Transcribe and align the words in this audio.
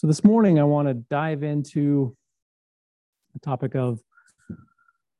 So 0.00 0.06
this 0.06 0.24
morning, 0.24 0.58
I 0.58 0.64
want 0.64 0.88
to 0.88 0.94
dive 0.94 1.42
into 1.42 2.16
the 3.34 3.38
topic 3.40 3.74
of 3.74 4.00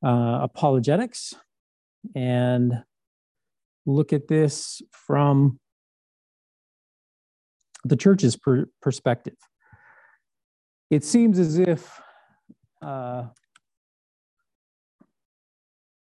uh, 0.03 0.38
apologetics 0.41 1.35
and 2.17 2.72
look 3.85 4.14
at 4.14 4.27
this 4.27 4.80
from 4.90 5.61
the 7.85 7.95
church's 7.95 8.37
per- 8.37 8.71
perspective. 8.80 9.37
It 10.89 11.05
seems 11.05 11.39
as 11.39 11.59
if 11.59 12.01
uh, 12.81 13.25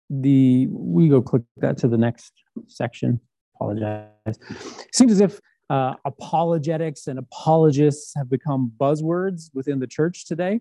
the 0.09 0.67
we 0.71 1.09
go 1.09 1.21
click 1.21 1.43
that 1.57 1.77
to 1.79 1.89
the 1.89 1.97
next 1.97 2.31
section. 2.69 3.19
Apologize. 3.55 4.07
It 4.25 4.95
seems 4.95 5.11
as 5.11 5.19
if 5.19 5.41
uh, 5.71 5.95
apologetics 6.03 7.07
and 7.07 7.17
apologists 7.17 8.13
have 8.13 8.29
become 8.29 8.73
buzzwords 8.77 9.49
within 9.53 9.79
the 9.79 9.87
church 9.87 10.25
today. 10.25 10.59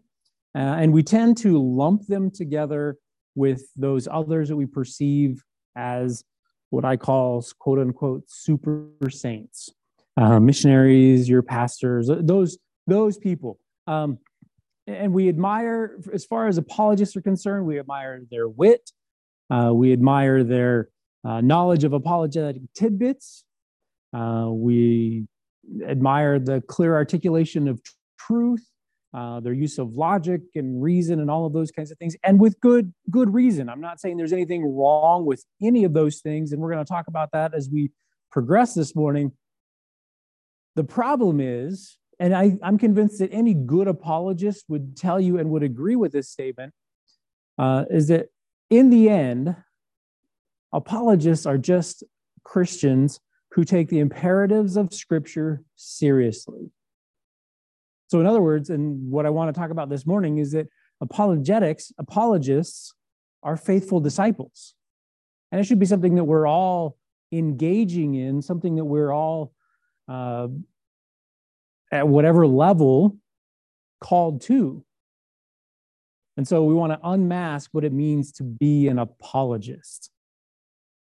Uh, 0.55 0.79
and 0.79 0.93
we 0.93 1.03
tend 1.03 1.37
to 1.37 1.61
lump 1.61 2.07
them 2.07 2.31
together 2.31 2.97
with 3.35 3.63
those 3.75 4.07
others 4.07 4.49
that 4.49 4.57
we 4.57 4.67
perceive 4.67 5.43
as 5.75 6.23
what 6.71 6.85
I 6.85 6.97
call 6.97 7.45
quote 7.59 7.81
unquote 7.81 8.23
super 8.29 8.87
saints, 9.11 9.71
uh, 10.17 10.39
missionaries, 10.39 11.29
your 11.29 11.43
pastors, 11.43 12.09
those, 12.09 12.59
those 12.87 13.19
people. 13.19 13.59
Um, 13.89 14.19
and 14.87 15.13
we 15.13 15.29
admire, 15.29 15.99
as 16.13 16.25
far 16.25 16.47
as 16.47 16.57
apologists 16.57 17.17
are 17.17 17.23
concerned, 17.23 17.67
we 17.67 17.81
admire 17.81 18.23
their 18.31 18.49
wit, 18.49 18.93
uh, 19.51 19.73
we 19.75 19.93
admire 19.93 20.45
their 20.45 20.89
uh, 21.25 21.41
knowledge 21.41 21.83
of 21.83 21.95
apologetic 21.95 22.63
tidbits, 22.75 23.45
uh, 24.13 24.49
we 24.51 25.27
admire 25.87 26.39
the 26.39 26.61
clear 26.63 26.95
articulation 26.95 27.69
of 27.69 27.81
truth, 28.19 28.67
uh, 29.15 29.41
their 29.41 29.53
use 29.53 29.79
of 29.79 29.95
logic 29.95 30.43
and 30.55 30.83
reason 30.83 31.21
and 31.21 31.31
all 31.31 31.47
of 31.47 31.53
those 31.53 31.71
kinds 31.71 31.91
of 31.91 31.99
things, 31.99 32.17
and 32.25 32.41
with 32.41 32.59
good 32.61 32.93
good 33.11 33.33
reason. 33.33 33.69
I'm 33.69 33.81
not 33.81 34.01
saying 34.01 34.17
there's 34.17 34.33
anything 34.33 34.65
wrong 34.65 35.27
with 35.27 35.45
any 35.63 35.85
of 35.85 35.93
those 35.93 36.21
things, 36.21 36.53
and 36.53 36.61
we're 36.61 36.73
going 36.73 36.85
to 36.85 36.89
talk 36.89 37.09
about 37.09 37.31
that 37.33 37.55
as 37.55 37.69
we 37.71 37.91
progress 38.31 38.75
this 38.75 38.95
morning. 38.95 39.33
The 40.77 40.85
problem 40.85 41.41
is, 41.41 41.99
and 42.21 42.35
I, 42.35 42.57
I'm 42.63 42.79
convinced 42.79 43.19
that 43.19 43.33
any 43.33 43.55
good 43.55 43.89
apologist 43.89 44.65
would 44.69 44.97
tell 44.97 45.21
you 45.21 45.39
and 45.39 45.51
would 45.51 45.65
agree 45.65 45.97
with 45.97 46.13
this 46.13 46.31
statement, 46.31 46.73
uh, 47.59 47.87
is 47.91 48.09
that 48.09 48.27
in 48.71 48.91
the 48.91 49.09
end, 49.09 49.57
apologists 50.73 51.47
are 51.47 51.59
just 51.59 52.05
Christians 52.45 53.19
who 53.53 53.65
take 53.65 53.89
the 53.89 53.99
imperatives 53.99 54.77
of 54.77 54.95
Scripture 54.95 55.63
seriously. 55.77 56.71
So, 58.09 58.21
in 58.21 58.27
other 58.27 58.43
words, 58.43 58.71
and 58.71 59.11
what 59.11 59.27
I 59.27 59.31
want 59.31 59.55
to 59.55 59.61
talk 59.61 59.71
about 59.71 59.89
this 59.89 60.07
morning 60.07 60.39
is 60.39 60.53
that 60.53 60.69
apologetics, 61.01 61.93
apologists, 61.99 62.95
are 63.43 63.57
faithful 63.57 64.01
disciples. 64.01 64.75
And 65.51 65.61
it 65.61 65.65
should 65.65 65.79
be 65.79 65.87
something 65.87 66.15
that 66.17 66.25
we're 66.25 66.47
all 66.47 66.97
engaging 67.33 68.15
in, 68.15 68.43
something 68.43 68.77
that 68.77 68.85
we're 68.85 69.13
all, 69.13 69.53
uh, 70.09 70.49
at 71.93 72.07
whatever 72.07 72.47
level, 72.47 73.17
called 74.01 74.43
to. 74.43 74.85
And 76.37 76.47
so 76.47 76.65
we 76.65 76.75
want 76.75 76.93
to 76.93 77.01
unmask 77.03 77.71
what 77.73 77.85
it 77.85 77.93
means 77.93 78.33
to 78.33 78.43
be 78.43 78.89
an 78.89 78.99
apologist 78.99 80.11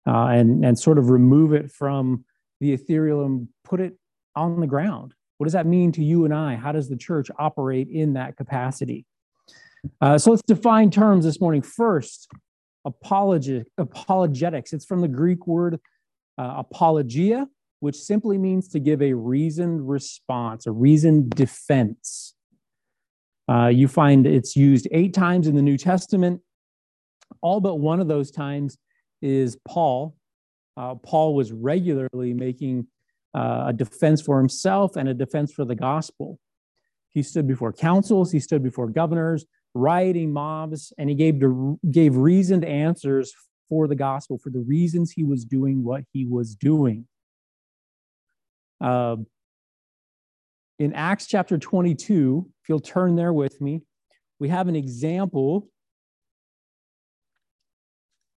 uh, 0.07 0.27
and, 0.27 0.65
and 0.65 0.79
sort 0.79 0.99
of 0.99 1.11
remove 1.11 1.53
it 1.53 1.71
from 1.71 2.25
the 2.61 2.73
ethereal 2.73 3.25
and 3.25 3.49
put 3.65 3.81
it 3.81 3.95
on 4.35 4.61
the 4.61 4.67
ground. 4.67 5.15
What 5.39 5.45
does 5.45 5.53
that 5.53 5.67
mean 5.67 5.93
to 5.93 6.05
you 6.05 6.25
and 6.25 6.35
I? 6.35 6.57
How 6.57 6.73
does 6.73 6.89
the 6.89 6.97
church 6.97 7.31
operate 7.39 7.89
in 7.89 8.15
that 8.15 8.37
capacity? 8.37 9.07
Uh, 10.01 10.19
so 10.19 10.31
let's 10.31 10.43
define 10.43 10.91
terms 10.91 11.25
this 11.25 11.41
morning. 11.41 11.63
First, 11.63 12.29
apologi- 12.87 13.65
apologetics. 13.79 14.73
It's 14.73 14.85
from 14.85 15.01
the 15.01 15.09
Greek 15.09 15.47
word 15.47 15.79
uh, 16.37 16.55
apologia, 16.59 17.47
which 17.81 17.97
simply 17.97 18.39
means 18.39 18.69
to 18.69 18.81
give 18.81 19.01
a 19.01 19.13
reasoned 19.13 19.89
response, 19.89 20.67
a 20.67 20.73
reasoned 20.73 21.31
defense. 21.31 22.35
Uh, 23.49 23.69
you 23.69 23.89
find 23.89 24.27
it's 24.27 24.57
used 24.57 24.89
eight 24.91 25.15
times 25.15 25.47
in 25.47 25.55
the 25.55 25.63
New 25.63 25.79
Testament. 25.79 26.41
All 27.41 27.61
but 27.61 27.77
one 27.77 28.01
of 28.01 28.09
those 28.09 28.31
times 28.31 28.77
is 29.23 29.57
Paul 29.67 30.18
uh, 30.79 30.95
Paul 30.95 31.35
was 31.35 31.51
regularly 31.51 32.33
making 32.33 32.87
uh, 33.35 33.65
a 33.67 33.73
defense 33.73 34.23
for 34.23 34.39
himself 34.39 34.95
and 34.95 35.09
a 35.09 35.15
defense 35.15 35.53
for 35.53 35.65
the 35.65 35.75
gospel. 35.75 36.39
He 37.11 37.23
stood 37.23 37.49
before 37.49 37.73
councils, 37.73 38.31
he 38.31 38.39
stood 38.39 38.63
before 38.63 38.87
governors, 38.87 39.45
rioting 39.75 40.33
mobs, 40.33 40.93
and 40.97 41.09
he 41.09 41.17
gave, 41.17 41.43
gave 41.91 42.17
reasoned 42.17 42.65
answers 42.65 43.33
for 43.69 43.89
the 43.89 43.97
gospel, 43.97 44.39
for 44.39 44.51
the 44.51 44.61
reasons 44.61 45.11
he 45.11 45.25
was 45.25 45.45
doing 45.45 45.83
what 45.83 46.05
he 46.13 46.25
was 46.25 46.55
doing. 46.55 47.07
Uh, 48.81 49.17
in 50.79 50.93
Acts 50.93 51.27
chapter 51.27 51.59
22, 51.59 52.47
if 52.63 52.69
you'll 52.69 52.79
turn 52.79 53.17
there 53.17 53.33
with 53.33 53.61
me, 53.61 53.83
we 54.39 54.49
have 54.49 54.69
an 54.69 54.77
example 54.77 55.69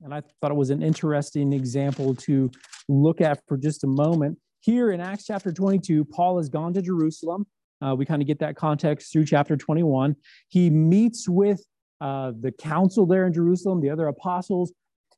and 0.02 0.14
I 0.14 0.22
thought 0.40 0.50
it 0.50 0.56
was 0.56 0.70
an 0.70 0.82
interesting 0.82 1.52
example 1.52 2.14
to 2.16 2.50
look 2.88 3.20
at 3.20 3.40
for 3.46 3.56
just 3.56 3.84
a 3.84 3.86
moment. 3.86 4.38
Here 4.60 4.92
in 4.92 5.00
Acts 5.00 5.26
chapter 5.26 5.52
22, 5.52 6.04
Paul 6.06 6.38
has 6.38 6.48
gone 6.48 6.72
to 6.74 6.82
Jerusalem. 6.82 7.46
Uh, 7.82 7.94
we 7.94 8.04
kind 8.04 8.20
of 8.20 8.28
get 8.28 8.38
that 8.40 8.56
context 8.56 9.12
through 9.12 9.24
chapter 9.24 9.56
21. 9.56 10.14
He 10.48 10.68
meets 10.68 11.28
with 11.28 11.64
uh, 12.00 12.32
the 12.38 12.52
council 12.52 13.06
there 13.06 13.26
in 13.26 13.32
Jerusalem, 13.32 13.80
the 13.80 13.90
other 13.90 14.08
apostles, 14.08 14.72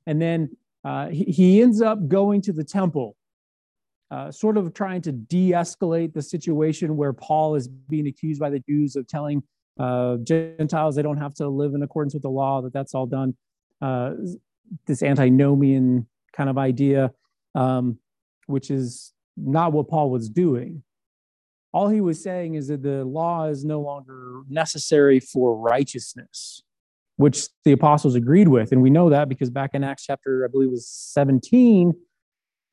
and 0.06 0.21
then 0.21 0.50
uh, 0.84 1.09
he, 1.09 1.25
he, 1.25 1.62
ends 1.62 1.81
up 1.81 2.09
going 2.09 2.41
to 2.42 2.53
the 2.53 2.65
temple, 2.65 3.16
uh, 4.10 4.32
sort 4.32 4.56
of 4.56 4.75
trying 4.75 5.00
to 5.03 5.12
de 5.12 5.53
escalate 5.53 6.12
the 6.12 6.22
situation 6.22 6.97
where 6.97 7.12
Paul 7.12 7.54
is 7.54 7.69
being 7.69 8.09
accused 8.09 8.41
by 8.41 8.50
the 8.50 8.60
Jews 8.69 8.97
of 8.97 9.06
telling 9.06 9.44
uh, 9.78 10.16
Gentiles 10.19 10.97
they 10.97 11.03
don't 11.03 11.19
have 11.19 11.34
to 11.34 11.48
live 11.48 11.75
in 11.75 11.82
accordance 11.84 12.15
with 12.15 12.25
the 12.25 12.31
law, 12.31 12.62
that 12.62 12.72
that's 12.72 12.94
all 12.94 13.06
done. 13.06 13.34
This 14.87 15.03
antinomian 15.03 16.06
kind 16.37 16.49
of 16.49 16.59
idea, 16.59 17.12
um, 17.55 17.99
which 18.47 18.71
is 18.71 19.12
not 19.37 19.72
what 19.72 19.88
Paul 19.88 20.10
was 20.10 20.28
doing. 20.28 20.83
All 21.72 21.88
he 21.88 22.00
was 22.00 22.22
saying 22.22 22.55
is 22.55 22.69
that 22.69 22.83
the 22.83 23.05
law 23.05 23.47
is 23.47 23.65
no 23.65 23.81
longer 23.81 24.43
necessary 24.49 25.21
for 25.21 25.56
righteousness, 25.56 26.62
which 27.16 27.49
the 27.65 27.72
apostles 27.72 28.15
agreed 28.15 28.49
with. 28.49 28.72
And 28.72 28.83
we 28.83 28.91
know 28.91 29.09
that 29.09 29.28
because 29.28 29.49
back 29.49 29.71
in 29.72 29.83
Acts 29.83 30.05
chapter, 30.05 30.44
I 30.44 30.50
believe 30.50 30.69
it 30.69 30.72
was 30.72 30.87
17, 30.87 31.94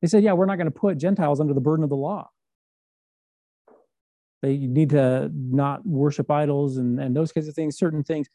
they 0.02 0.08
said, 0.08 0.24
yeah, 0.24 0.34
we're 0.34 0.46
not 0.46 0.58
going 0.58 0.68
to 0.68 0.72
put 0.72 0.98
Gentiles 0.98 1.40
under 1.40 1.54
the 1.54 1.62
burden 1.62 1.84
of 1.84 1.90
the 1.90 1.96
law. 1.96 2.30
They 4.42 4.58
need 4.58 4.92
to 4.92 5.30
not 5.34 5.86
worship 5.86 6.32
idols 6.32 6.78
and, 6.78 7.00
and 7.00 7.16
those 7.16 7.32
kinds 7.32 7.48
of 7.48 7.56
things, 7.56 7.78
certain 7.78 8.04
things. 8.04 8.28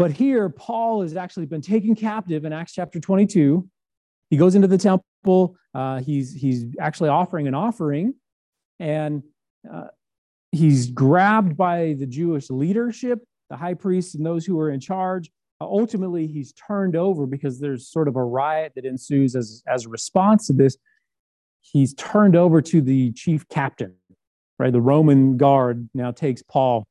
But 0.00 0.12
here, 0.12 0.48
Paul 0.48 1.02
has 1.02 1.14
actually 1.14 1.44
been 1.44 1.60
taken 1.60 1.94
captive 1.94 2.46
in 2.46 2.54
Acts 2.54 2.72
chapter 2.72 2.98
22. 2.98 3.68
He 4.30 4.36
goes 4.38 4.54
into 4.54 4.66
the 4.66 4.78
temple. 4.78 5.56
Uh, 5.74 6.00
he's, 6.00 6.32
he's 6.32 6.64
actually 6.80 7.10
offering 7.10 7.46
an 7.46 7.52
offering, 7.54 8.14
and 8.78 9.22
uh, 9.70 9.88
he's 10.52 10.90
grabbed 10.90 11.54
by 11.54 11.96
the 11.98 12.06
Jewish 12.06 12.48
leadership, 12.48 13.18
the 13.50 13.58
high 13.58 13.74
priests, 13.74 14.14
and 14.14 14.24
those 14.24 14.46
who 14.46 14.58
are 14.58 14.70
in 14.70 14.80
charge. 14.80 15.30
Uh, 15.60 15.66
ultimately, 15.66 16.26
he's 16.26 16.54
turned 16.54 16.96
over 16.96 17.26
because 17.26 17.60
there's 17.60 17.86
sort 17.86 18.08
of 18.08 18.16
a 18.16 18.24
riot 18.24 18.72
that 18.76 18.86
ensues 18.86 19.36
as, 19.36 19.62
as 19.68 19.84
a 19.84 19.90
response 19.90 20.46
to 20.46 20.54
this. 20.54 20.78
He's 21.60 21.92
turned 21.92 22.36
over 22.36 22.62
to 22.62 22.80
the 22.80 23.12
chief 23.12 23.46
captain, 23.50 23.96
right? 24.58 24.72
The 24.72 24.80
Roman 24.80 25.36
guard 25.36 25.90
now 25.92 26.10
takes 26.10 26.42
Paul. 26.42 26.86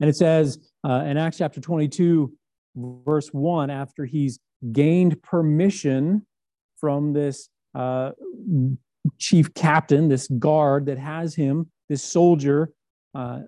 And 0.00 0.10
it 0.10 0.16
says, 0.16 0.58
uh, 0.86 1.02
in 1.04 1.16
Acts 1.16 1.38
chapter 1.38 1.60
22, 1.60 2.32
verse 2.76 3.28
1, 3.30 3.70
after 3.70 4.04
he's 4.04 4.38
gained 4.70 5.20
permission 5.20 6.24
from 6.76 7.12
this 7.12 7.48
uh, 7.74 8.12
chief 9.18 9.52
captain, 9.54 10.08
this 10.08 10.28
guard 10.38 10.86
that 10.86 10.98
has 10.98 11.34
him, 11.34 11.70
this 11.88 12.04
soldier, 12.04 12.72
uh, 13.16 13.40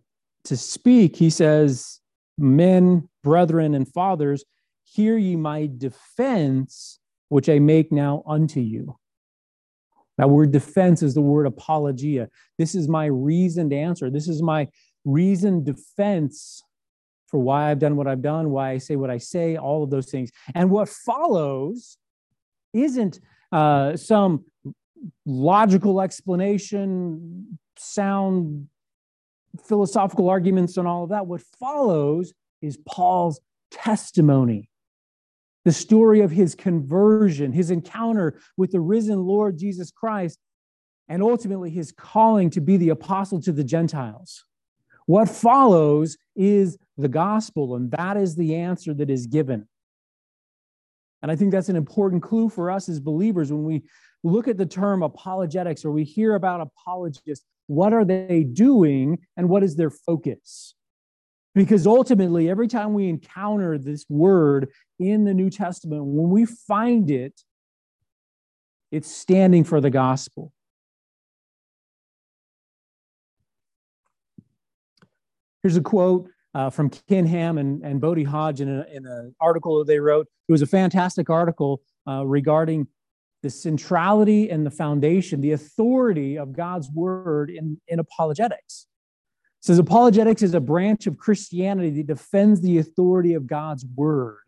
to 0.45 0.57
speak, 0.57 1.15
he 1.15 1.31
says, 1.31 2.01
Men, 2.39 3.09
brethren, 3.23 3.75
and 3.75 3.87
fathers, 3.87 4.45
hear 4.83 5.17
ye 5.17 5.37
my 5.37 5.69
defense, 5.79 6.99
which 7.29 7.49
I 7.49 7.61
make 7.61 7.93
now 7.93 8.25
unto 8.27 8.61
you. 8.61 8.97
That 10.17 10.31
word 10.31 10.51
defense 10.51 11.05
is 11.05 11.15
the 11.15 11.21
word 11.21 11.47
apologia. 11.47 12.31
This 12.59 12.75
is 12.75 12.89
my 12.89 13.07
reasoned 13.07 13.73
answer. 13.73 14.11
This 14.11 14.27
is 14.27 14.43
my 14.43 14.67
reasoned 15.05 15.65
defense 15.65 16.63
for 17.29 17.39
why 17.39 17.71
I've 17.71 17.79
done 17.79 17.97
what 17.97 18.07
I've 18.07 18.23
done, 18.23 18.51
why 18.51 18.71
I 18.71 18.79
say 18.79 18.97
what 18.97 19.11
I 19.11 19.19
say, 19.19 19.57
all 19.57 19.85
of 19.85 19.91
those 19.91 20.11
things. 20.11 20.31
And 20.55 20.71
what 20.71 20.89
follows 20.89 21.99
isn't 22.73 23.21
uh, 23.53 23.97
some 23.97 24.45
logical 25.27 26.01
explanation, 26.01 27.59
sound 27.77 28.69
philosophical 29.65 30.29
arguments 30.29 30.77
and 30.77 30.89
all 30.89 31.05
of 31.05 31.11
that. 31.11 31.27
What 31.27 31.43
follows 31.59 32.33
is 32.63 32.79
Paul's 32.87 33.41
testimony, 33.71 34.71
the 35.65 35.73
story 35.73 36.21
of 36.21 36.31
his 36.31 36.55
conversion, 36.55 37.53
his 37.53 37.71
encounter 37.71 38.41
with 38.57 38.73
the 38.73 38.81
risen 38.81 39.21
Lord 39.21 39.59
Jesus 39.59 39.91
Christ, 39.91 40.39
and 41.09 41.23
ultimately 41.23 41.71
his 41.71 41.93
calling 41.93 42.51
to 42.51 42.61
be 42.61 42.77
the 42.77 42.91
apostle 42.91 43.41
to 43.43 43.53
the 43.53 43.65
Gentiles. 43.65 44.45
What 45.07 45.29
follows 45.29 46.19
is 46.37 46.79
the 46.99 47.09
gospel, 47.09 47.77
and 47.77 47.91
that 47.93 48.17
is 48.17 48.35
the 48.35 48.57
answer 48.57 48.93
that 48.93 49.09
is 49.09 49.27
given. 49.27 49.67
And 51.23 51.33
I 51.33 51.37
think 51.37 51.53
that's 51.53 51.69
an 51.69 51.77
important 51.77 52.23
clue 52.23 52.49
for 52.49 52.71
us 52.71 52.89
as 52.89 53.01
believers 53.01 53.51
when 53.53 53.65
we 53.65 53.83
look 54.23 54.49
at 54.49 54.57
the 54.57 54.67
term 54.67 55.03
apologetics 55.03 55.85
or 55.85 55.93
we 55.93 56.05
hear 56.05 56.35
about 56.35 56.61
apologists. 56.61 57.47
What 57.67 57.93
are 57.93 58.05
they 58.05 58.45
doing 58.45 59.19
and 59.37 59.49
what 59.49 59.63
is 59.63 59.77
their 59.77 59.91
focus? 59.91 60.75
Because 61.55 61.87
ultimately, 61.87 62.49
every 62.49 62.69
time 62.69 62.95
we 62.95 63.09
encounter 63.09 63.79
this 63.79 64.05
word 64.09 64.69
in 64.99 65.25
the 65.25 65.35
New 65.35 65.51
Testament, 65.51 66.05
when 66.05 66.31
we 66.31 66.45
find 66.45 67.11
it, 67.11 67.43
it's 68.91 69.11
standing 69.11 69.65
for 69.65 69.81
the 69.81 69.91
gospel. 69.91 70.53
Here's 75.63 75.77
a 75.77 75.83
quote 75.83 76.31
uh, 76.59 76.69
from 76.69 76.91
Ken 76.91 77.25
Ham 77.25 77.57
and, 77.57 77.85
and 77.85 78.01
Bodie 78.01 78.25
Hodge 78.25 78.61
in, 78.61 78.69
in 78.69 79.07
an 79.07 79.33
article 79.41 79.79
that 79.79 79.87
they 79.87 80.01
wrote. 80.01 80.27
It 80.49 80.53
was 80.53 80.61
a 80.61 80.67
fantastic 80.67 81.31
article 81.31 81.83
uh, 82.09 82.27
regarding 82.27 82.89
the 83.45 83.51
centrality 83.51 84.51
and 84.51 84.67
the 84.67 84.71
foundation, 84.71 85.41
the 85.41 85.53
authority 85.53 86.37
of 86.37 86.53
God's 86.53 86.91
word 86.91 87.49
in, 87.49 87.81
in 87.87 88.01
apologetics. 88.01 88.89
It 89.61 89.67
says 89.67 89.79
apologetics 89.79 90.43
is 90.43 90.55
a 90.55 90.61
branch 90.61 91.07
of 91.07 91.17
Christianity 91.17 91.91
that 91.91 92.09
defends 92.09 92.61
the 92.61 92.79
authority 92.79 93.35
of 93.35 93.47
God's 93.47 93.87
word. 93.95 94.39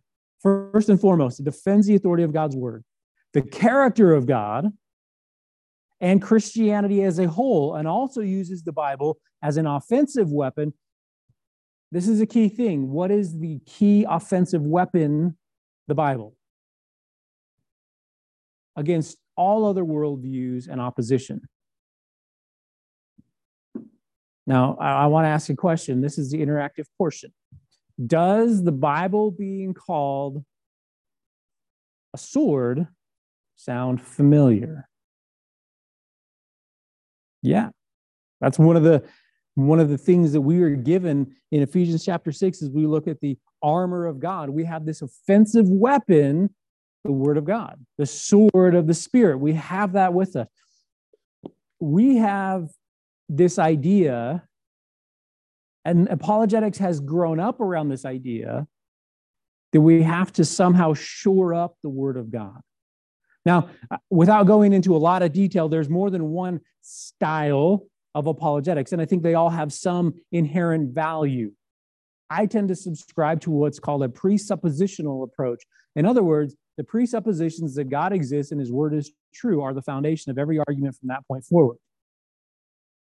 First 0.40 0.88
and 0.88 1.00
foremost, 1.00 1.38
it 1.38 1.44
defends 1.44 1.86
the 1.86 1.94
authority 1.94 2.24
of 2.24 2.32
God's 2.32 2.56
word, 2.56 2.82
the 3.34 3.42
character 3.42 4.14
of 4.14 4.26
God, 4.26 4.72
and 6.00 6.20
Christianity 6.20 7.04
as 7.04 7.20
a 7.20 7.28
whole, 7.28 7.76
and 7.76 7.86
also 7.86 8.20
uses 8.20 8.64
the 8.64 8.72
Bible 8.72 9.18
as 9.44 9.58
an 9.58 9.68
offensive 9.68 10.32
weapon 10.32 10.72
this 11.92 12.08
is 12.08 12.20
a 12.20 12.26
key 12.26 12.48
thing. 12.48 12.90
What 12.90 13.10
is 13.10 13.38
the 13.38 13.60
key 13.66 14.06
offensive 14.08 14.62
weapon? 14.62 15.37
The 15.88 15.94
Bible. 15.94 16.37
Against 18.76 19.19
all 19.37 19.64
other 19.64 19.82
worldviews 19.82 20.69
and 20.69 20.81
opposition. 20.81 21.42
Now, 24.46 24.76
I, 24.81 25.04
I 25.04 25.06
want 25.06 25.25
to 25.25 25.28
ask 25.28 25.48
a 25.50 25.56
question. 25.56 26.00
This 26.00 26.19
is 26.19 26.31
the 26.31 26.38
interactive 26.38 26.87
portion. 26.96 27.32
Does 28.06 28.62
the 28.62 28.72
Bible 28.72 29.31
being 29.31 29.75
called 29.75 30.44
a 32.14 32.19
sword 32.19 32.86
sound 33.56 34.00
familiar? 34.00 34.88
Yeah, 37.43 37.70
that's 38.40 38.58
one 38.58 38.76
of 38.76 38.82
the 38.82 39.02
one 39.66 39.80
of 39.80 39.88
the 39.88 39.98
things 39.98 40.32
that 40.32 40.40
we 40.40 40.62
are 40.62 40.70
given 40.70 41.34
in 41.50 41.62
Ephesians 41.62 42.04
chapter 42.04 42.32
6 42.32 42.62
is 42.62 42.70
we 42.70 42.86
look 42.86 43.08
at 43.08 43.20
the 43.20 43.36
armor 43.62 44.06
of 44.06 44.20
God. 44.20 44.50
We 44.50 44.64
have 44.64 44.86
this 44.86 45.02
offensive 45.02 45.68
weapon, 45.68 46.54
the 47.04 47.12
word 47.12 47.36
of 47.36 47.44
God, 47.44 47.84
the 47.98 48.06
sword 48.06 48.74
of 48.74 48.86
the 48.86 48.94
Spirit. 48.94 49.38
We 49.38 49.54
have 49.54 49.92
that 49.92 50.14
with 50.14 50.36
us. 50.36 50.48
We 51.80 52.16
have 52.16 52.68
this 53.28 53.58
idea, 53.58 54.42
and 55.84 56.08
apologetics 56.08 56.78
has 56.78 57.00
grown 57.00 57.40
up 57.40 57.60
around 57.60 57.88
this 57.88 58.04
idea 58.04 58.66
that 59.72 59.80
we 59.80 60.02
have 60.02 60.32
to 60.32 60.44
somehow 60.44 60.94
shore 60.94 61.54
up 61.54 61.76
the 61.82 61.88
word 61.88 62.16
of 62.16 62.30
God. 62.30 62.60
Now, 63.46 63.68
uh, 63.90 63.96
without 64.10 64.46
going 64.46 64.72
into 64.72 64.94
a 64.94 64.98
lot 64.98 65.22
of 65.22 65.32
detail, 65.32 65.68
there's 65.68 65.88
more 65.88 66.10
than 66.10 66.30
one 66.30 66.60
style 66.82 67.86
of 68.14 68.26
apologetics, 68.26 68.92
and 68.92 69.00
I 69.00 69.04
think 69.04 69.22
they 69.22 69.34
all 69.34 69.50
have 69.50 69.72
some 69.72 70.14
inherent 70.32 70.94
value. 70.94 71.52
I 72.28 72.46
tend 72.46 72.68
to 72.68 72.76
subscribe 72.76 73.40
to 73.42 73.50
what's 73.50 73.78
called 73.78 74.02
a 74.02 74.08
presuppositional 74.08 75.24
approach. 75.24 75.64
In 75.96 76.06
other 76.06 76.22
words, 76.22 76.54
the 76.76 76.84
presuppositions 76.84 77.74
that 77.74 77.90
God 77.90 78.12
exists 78.12 78.52
and 78.52 78.60
his 78.60 78.72
word 78.72 78.94
is 78.94 79.12
true 79.34 79.62
are 79.62 79.74
the 79.74 79.82
foundation 79.82 80.30
of 80.30 80.38
every 80.38 80.58
argument 80.58 80.96
from 80.96 81.08
that 81.08 81.26
point 81.26 81.44
forward. 81.44 81.76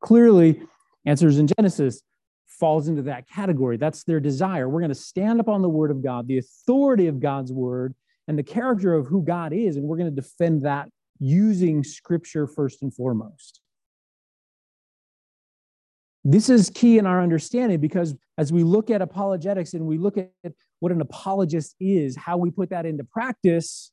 Clearly, 0.01 0.63
Answers 1.07 1.39
in 1.39 1.49
Genesis 1.59 2.03
falls 2.47 2.89
into 2.89 3.03
that 3.03 3.29
category. 3.29 3.77
That's 3.77 4.05
their 4.05 4.21
desire. 4.21 4.69
We're 4.69 4.81
going 4.81 4.91
to 4.91 4.95
stand 4.95 5.41
upon 5.41 5.63
the 5.63 5.69
word 5.69 5.91
of 5.91 6.03
God, 6.03 6.29
the 6.29 6.39
authority 6.39 7.07
of 7.07 7.21
God's 7.21 7.53
word, 7.53 7.95
and 8.29 8.39
the 8.39 8.43
character 8.43 8.95
of 8.95 9.07
who 9.07 9.25
God 9.25 9.53
is, 9.53 9.77
and 9.77 9.87
we're 9.87 9.97
going 9.97 10.15
to 10.15 10.21
defend 10.21 10.63
that 10.63 10.89
using 11.19 11.83
scripture 11.83 12.47
first 12.47 12.83
and 12.83 12.95
foremost. 12.95 13.60
This 16.25 16.51
is 16.51 16.71
key 16.75 16.99
in 16.99 17.07
our 17.07 17.23
understanding 17.23 17.81
because 17.81 18.15
as 18.37 18.53
we 18.53 18.63
look 18.63 18.91
at 18.91 19.01
apologetics 19.01 19.73
and 19.73 19.87
we 19.87 19.97
look 19.97 20.19
at 20.19 20.53
what 20.81 20.93
an 20.93 21.01
apologist 21.01 21.75
is, 21.81 22.17
how 22.17 22.37
we 22.37 22.51
put 22.51 22.71
that 22.71 22.85
into 22.85 23.05
practice, 23.05 23.91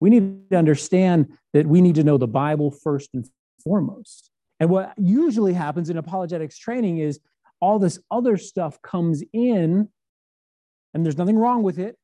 we 0.00 0.10
need 0.10 0.50
to 0.50 0.56
understand 0.56 1.26
that 1.54 1.66
we 1.66 1.80
need 1.80 1.96
to 1.96 2.04
know 2.04 2.18
the 2.18 2.28
Bible 2.28 2.70
first 2.70 3.10
and 3.14 3.28
foremost. 3.62 4.30
And 4.60 4.70
what 4.70 4.92
usually 4.96 5.54
happens 5.54 5.90
in 5.90 5.96
apologetics 5.96 6.58
training 6.58 6.98
is 6.98 7.18
all 7.60 7.78
this 7.78 7.98
other 8.10 8.36
stuff 8.36 8.80
comes 8.82 9.24
in, 9.32 9.88
and 10.92 11.04
there's 11.04 11.18
nothing 11.18 11.38
wrong 11.38 11.62
with 11.62 11.78
it, 11.78 11.96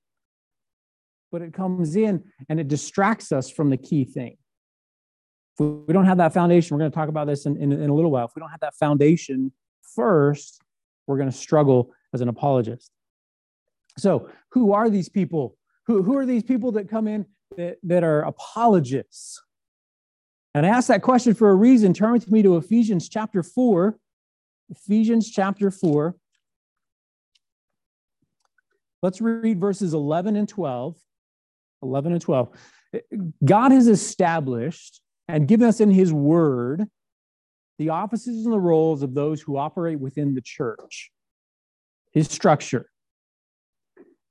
but 1.31 1.43
it 1.43 1.53
comes 1.53 1.95
in 1.95 2.25
and 2.49 2.59
it 2.59 2.67
distracts 2.67 3.31
us 3.31 3.51
from 3.51 3.71
the 3.71 3.77
key 3.77 4.05
thing 4.05 4.37
we 5.61 5.93
don't 5.93 6.07
have 6.07 6.19
that 6.19 6.33
foundation, 6.33 6.75
we're 6.75 6.81
going 6.81 6.91
to 6.91 6.95
talk 6.95 7.09
about 7.09 7.27
this 7.27 7.45
in, 7.45 7.57
in, 7.57 7.71
in 7.71 7.91
a 7.91 7.95
little 7.95 8.11
while. 8.11 8.25
If 8.25 8.33
we 8.35 8.41
don't 8.41 8.51
have 8.51 8.61
that 8.61 8.75
foundation 8.75 9.53
first, 9.95 10.63
we're 11.07 11.19
going 11.19 11.31
to 11.31 11.37
struggle 11.37 11.93
as 12.15 12.23
an 12.23 12.29
apologist. 12.29 12.91
So, 13.99 14.31
who 14.53 14.73
are 14.73 14.89
these 14.89 15.09
people? 15.09 15.59
Who, 15.87 16.03
who 16.03 16.17
are 16.17 16.25
these 16.25 16.45
people 16.45 16.73
that 16.73 16.89
come 16.89 17.07
in 17.07 17.27
that, 17.57 17.77
that 17.83 18.05
are 18.05 18.23
apologists? 18.23 19.43
And 20.55 20.65
I 20.65 20.71
ask 20.71 20.89
that 20.89 21.03
question 21.03 21.35
for 21.35 21.51
a 21.51 21.55
reason. 21.55 21.93
Turn 21.93 22.13
with 22.13 22.31
me 22.31 22.43
to 22.43 22.57
Ephesians 22.57 23.09
chapter 23.09 23.43
4. 23.43 23.99
Ephesians 24.71 25.31
chapter 25.31 25.71
4. 25.71 26.17
Let's 29.03 29.21
read 29.21 29.61
verses 29.61 29.93
11 29.93 30.37
and 30.37 30.49
12. 30.49 30.97
11 31.83 32.13
and 32.13 32.21
12. 32.21 32.49
God 33.45 33.73
has 33.73 33.89
established 33.89 35.03
and 35.35 35.49
given 35.49 35.69
us 35.69 35.81
in 35.81 35.91
his 35.91 36.13
word 36.13 36.87
the 37.79 37.89
offices 37.89 38.45
and 38.45 38.53
the 38.53 38.61
roles 38.61 39.03
of 39.03 39.15
those 39.15 39.41
who 39.41 39.57
operate 39.57 39.99
within 39.99 40.35
the 40.35 40.43
church, 40.43 41.11
his 42.13 42.29
structure. 42.29 42.91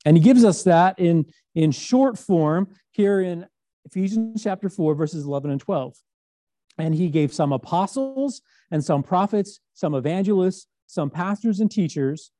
And 0.05 0.15
he 0.15 0.21
gives 0.21 0.43
us 0.43 0.63
that 0.63 0.99
in, 0.99 1.25
in 1.55 1.71
short 1.71 2.17
form 2.17 2.67
here 2.91 3.21
in 3.21 3.47
Ephesians 3.85 4.43
chapter 4.43 4.69
4, 4.69 4.93
verses 4.93 5.25
11 5.25 5.49
and 5.49 5.59
12. 5.59 5.95
And 6.77 6.93
he 6.93 7.09
gave 7.09 7.33
some 7.33 7.51
apostles 7.51 8.41
and 8.69 8.85
some 8.85 9.01
prophets, 9.01 9.59
some 9.73 9.95
evangelists, 9.95 10.67
some 10.85 11.09
pastors 11.09 11.59
and 11.59 11.71
teachers 11.71 12.31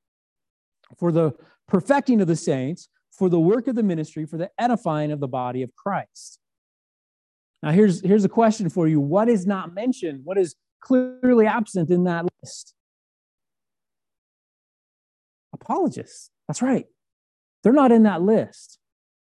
for 0.98 1.12
the 1.12 1.32
perfecting 1.68 2.22
of 2.22 2.28
the 2.28 2.36
saints, 2.36 2.88
for 3.12 3.30
the 3.30 3.39
work 3.39 3.68
of 3.68 3.75
the 3.75 3.84
ministry, 3.84 4.25
for 4.25 4.38
the 4.38 4.51
edifying 4.60 5.12
of 5.12 5.20
the 5.20 5.28
body 5.28 5.63
of 5.63 5.75
Christ 5.75 6.39
now, 7.62 7.72
here's, 7.72 8.01
here's 8.01 8.24
a 8.24 8.30
question 8.30 8.70
for 8.70 8.88
you 8.88 9.00
What 9.00 9.30
is 9.30 9.46
not 9.46 9.74
mentioned? 9.74 10.22
What 10.24 10.38
is 10.38 10.56
clearly 10.82 11.46
absent 11.46 11.89
in 11.89 12.06
that 12.06 12.25
list? 12.42 12.74
Apologists. 15.54 16.32
That's 16.48 16.62
right. 16.62 16.86
They're 17.63 17.74
not 17.74 17.92
in 17.92 18.04
that 18.04 18.22
list. 18.22 18.80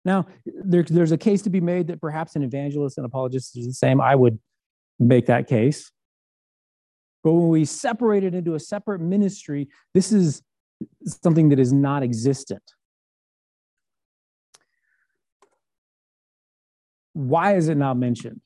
Now, 0.03 0.27
there, 0.45 0.83
there's 0.83 1.11
a 1.11 1.17
case 1.17 1.41
to 1.43 1.49
be 1.49 1.61
made 1.61 1.87
that 1.87 2.01
perhaps 2.01 2.35
an 2.35 2.43
evangelist 2.43 2.97
and 2.97 3.05
apologist 3.05 3.57
is 3.57 3.65
the 3.67 3.73
same. 3.73 4.01
I 4.01 4.15
would 4.15 4.39
make 4.99 5.27
that 5.27 5.47
case. 5.47 5.91
But 7.23 7.33
when 7.33 7.49
we 7.49 7.65
separate 7.65 8.23
it 8.23 8.35
into 8.35 8.53
a 8.53 8.59
separate 8.59 9.01
ministry, 9.01 9.67
this 9.93 10.11
is 10.11 10.43
something 11.05 11.49
that 11.49 11.59
is 11.59 11.73
not 11.73 12.03
existent. 12.03 12.61
Why 17.15 17.55
is 17.55 17.69
it 17.69 17.75
not 17.75 17.95
mentioned? 17.95 18.41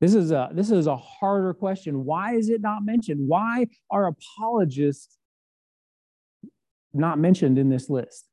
This 0.00 0.14
is 0.14 0.30
a 0.30 0.48
this 0.54 0.70
is 0.70 0.86
a 0.86 0.96
harder 0.96 1.52
question. 1.52 2.06
Why 2.06 2.34
is 2.34 2.48
it 2.48 2.62
not 2.62 2.82
mentioned? 2.82 3.28
Why 3.28 3.66
are 3.90 4.06
apologists 4.06 5.18
not 6.94 7.18
mentioned 7.18 7.58
in 7.58 7.68
this 7.68 7.90
list? 7.90 8.26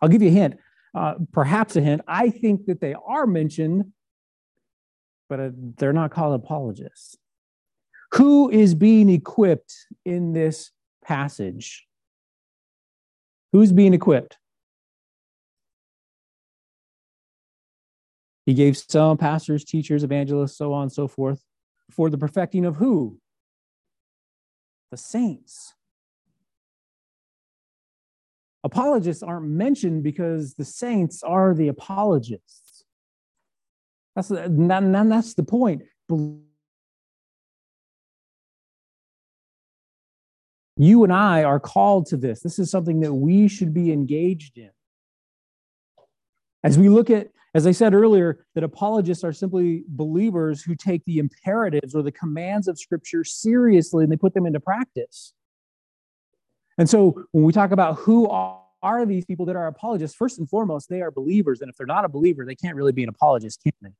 I'll 0.00 0.08
give 0.08 0.22
you 0.22 0.28
a 0.28 0.32
hint, 0.32 0.56
uh, 0.94 1.16
perhaps 1.30 1.76
a 1.76 1.82
hint. 1.82 2.00
I 2.08 2.30
think 2.30 2.64
that 2.66 2.80
they 2.80 2.94
are 2.94 3.26
mentioned, 3.26 3.92
but 5.28 5.40
uh, 5.40 5.50
they're 5.76 5.92
not 5.92 6.10
called 6.10 6.40
apologists. 6.42 7.18
Who 8.14 8.50
is 8.50 8.74
being 8.74 9.10
equipped 9.10 9.74
in 10.06 10.32
this 10.32 10.70
passage? 11.04 11.86
Who's 13.52 13.72
being 13.72 13.92
equipped? 13.92 14.38
He 18.50 18.54
gave 18.54 18.76
some 18.76 19.16
pastors, 19.16 19.64
teachers, 19.64 20.02
evangelists, 20.02 20.58
so 20.58 20.72
on 20.72 20.82
and 20.82 20.92
so 20.92 21.06
forth, 21.06 21.44
for 21.88 22.10
the 22.10 22.18
perfecting 22.18 22.64
of 22.64 22.74
who? 22.74 23.20
The 24.90 24.96
saints. 24.96 25.72
Apologists 28.64 29.22
aren't 29.22 29.46
mentioned 29.46 30.02
because 30.02 30.54
the 30.54 30.64
saints 30.64 31.22
are 31.22 31.54
the 31.54 31.68
apologists. 31.68 32.82
That's 34.16 34.30
that's 34.30 35.34
the 35.34 35.44
point. 35.44 35.82
You 40.76 41.04
and 41.04 41.12
I 41.12 41.44
are 41.44 41.60
called 41.60 42.06
to 42.06 42.16
this. 42.16 42.40
This 42.40 42.58
is 42.58 42.68
something 42.68 42.98
that 42.98 43.14
we 43.14 43.46
should 43.46 43.72
be 43.72 43.92
engaged 43.92 44.58
in. 44.58 44.72
As 46.64 46.76
we 46.76 46.88
look 46.88 47.10
at, 47.10 47.28
as 47.54 47.66
I 47.66 47.72
said 47.72 47.94
earlier, 47.94 48.46
that 48.54 48.62
apologists 48.62 49.24
are 49.24 49.32
simply 49.32 49.84
believers 49.88 50.62
who 50.62 50.76
take 50.76 51.04
the 51.04 51.18
imperatives 51.18 51.94
or 51.94 52.02
the 52.02 52.12
commands 52.12 52.68
of 52.68 52.78
Scripture 52.78 53.24
seriously 53.24 54.04
and 54.04 54.12
they 54.12 54.16
put 54.16 54.34
them 54.34 54.46
into 54.46 54.60
practice. 54.60 55.32
And 56.78 56.88
so 56.88 57.24
when 57.32 57.44
we 57.44 57.52
talk 57.52 57.72
about 57.72 57.96
who 57.96 58.28
are 58.28 59.04
these 59.04 59.24
people 59.24 59.46
that 59.46 59.56
are 59.56 59.66
apologists, 59.66 60.16
first 60.16 60.38
and 60.38 60.48
foremost, 60.48 60.88
they 60.88 61.02
are 61.02 61.10
believers. 61.10 61.60
And 61.60 61.68
if 61.68 61.76
they're 61.76 61.86
not 61.86 62.04
a 62.04 62.08
believer, 62.08 62.46
they 62.46 62.54
can't 62.54 62.76
really 62.76 62.92
be 62.92 63.02
an 63.02 63.08
apologist, 63.08 63.62
can 63.62 63.72
they? 63.82 63.90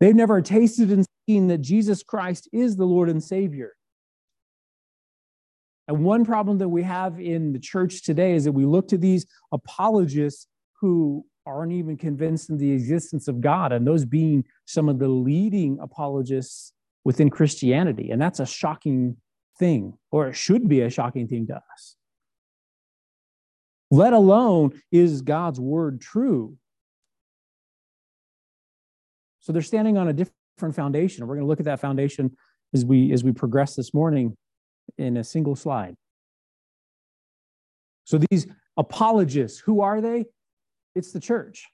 They've 0.00 0.16
never 0.16 0.40
tasted 0.40 0.90
and 0.90 1.04
seen 1.28 1.48
that 1.48 1.58
Jesus 1.58 2.02
Christ 2.02 2.48
is 2.52 2.76
the 2.76 2.84
Lord 2.84 3.08
and 3.08 3.22
Savior. 3.22 3.74
And 5.86 6.04
one 6.04 6.24
problem 6.24 6.58
that 6.58 6.68
we 6.68 6.82
have 6.82 7.20
in 7.20 7.52
the 7.52 7.58
church 7.58 8.02
today 8.02 8.34
is 8.34 8.44
that 8.44 8.52
we 8.52 8.64
look 8.64 8.88
to 8.88 8.98
these 8.98 9.26
apologists 9.52 10.46
who 10.80 11.24
aren't 11.48 11.72
even 11.72 11.96
convinced 11.96 12.50
in 12.50 12.58
the 12.58 12.70
existence 12.70 13.26
of 13.26 13.40
God, 13.40 13.72
and 13.72 13.86
those 13.86 14.04
being 14.04 14.44
some 14.66 14.88
of 14.88 14.98
the 14.98 15.08
leading 15.08 15.78
apologists 15.80 16.72
within 17.04 17.30
Christianity. 17.30 18.10
And 18.10 18.20
that's 18.20 18.38
a 18.38 18.46
shocking 18.46 19.16
thing, 19.58 19.94
or 20.12 20.28
it 20.28 20.34
should 20.34 20.68
be 20.68 20.82
a 20.82 20.90
shocking 20.90 21.26
thing 21.26 21.46
to 21.46 21.56
us. 21.56 21.96
Let 23.90 24.12
alone 24.12 24.78
is 24.92 25.22
God's 25.22 25.58
word 25.58 26.00
true. 26.00 26.58
So 29.40 29.52
they're 29.52 29.62
standing 29.62 29.96
on 29.96 30.08
a 30.08 30.12
different 30.12 30.76
foundation. 30.76 31.26
We're 31.26 31.36
going 31.36 31.46
to 31.46 31.48
look 31.48 31.60
at 31.60 31.64
that 31.64 31.80
foundation 31.80 32.36
as 32.74 32.84
we 32.84 33.12
as 33.12 33.24
we 33.24 33.32
progress 33.32 33.74
this 33.74 33.94
morning 33.94 34.36
in 34.98 35.16
a 35.16 35.24
single 35.24 35.56
slide. 35.56 35.94
So 38.04 38.18
these 38.30 38.46
apologists, 38.76 39.58
who 39.58 39.80
are 39.80 40.02
they? 40.02 40.26
It's 40.98 41.12
the 41.12 41.20
church. 41.20 41.68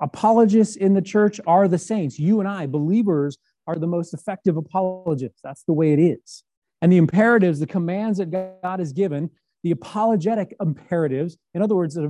Apologists 0.00 0.76
in 0.76 0.94
the 0.94 1.02
church 1.02 1.40
are 1.46 1.66
the 1.66 1.78
saints. 1.78 2.18
You 2.18 2.40
and 2.40 2.48
I, 2.48 2.66
believers, 2.66 3.38
are 3.66 3.76
the 3.76 3.86
most 3.86 4.14
effective 4.14 4.56
apologists. 4.56 5.40
That's 5.42 5.64
the 5.64 5.72
way 5.72 5.92
it 5.92 5.98
is. 5.98 6.44
And 6.80 6.92
the 6.92 6.98
imperatives, 6.98 7.58
the 7.58 7.66
commands 7.66 8.18
that 8.18 8.30
God 8.30 8.78
has 8.78 8.92
given, 8.92 9.30
the 9.64 9.72
apologetic 9.72 10.54
imperatives, 10.60 11.36
in 11.54 11.62
other 11.62 11.74
words, 11.74 11.98
uh, 11.98 12.08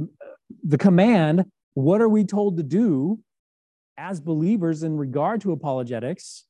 the 0.63 0.77
command, 0.77 1.47
what 1.75 2.01
are 2.01 2.09
we 2.09 2.25
told 2.25 2.59
to 2.59 2.63
do 2.63 3.19
as 3.97 4.21
believers 4.21 4.83
in 4.83 4.97
regard 4.97 5.41
to 5.43 5.53
apologetics? 5.53 6.45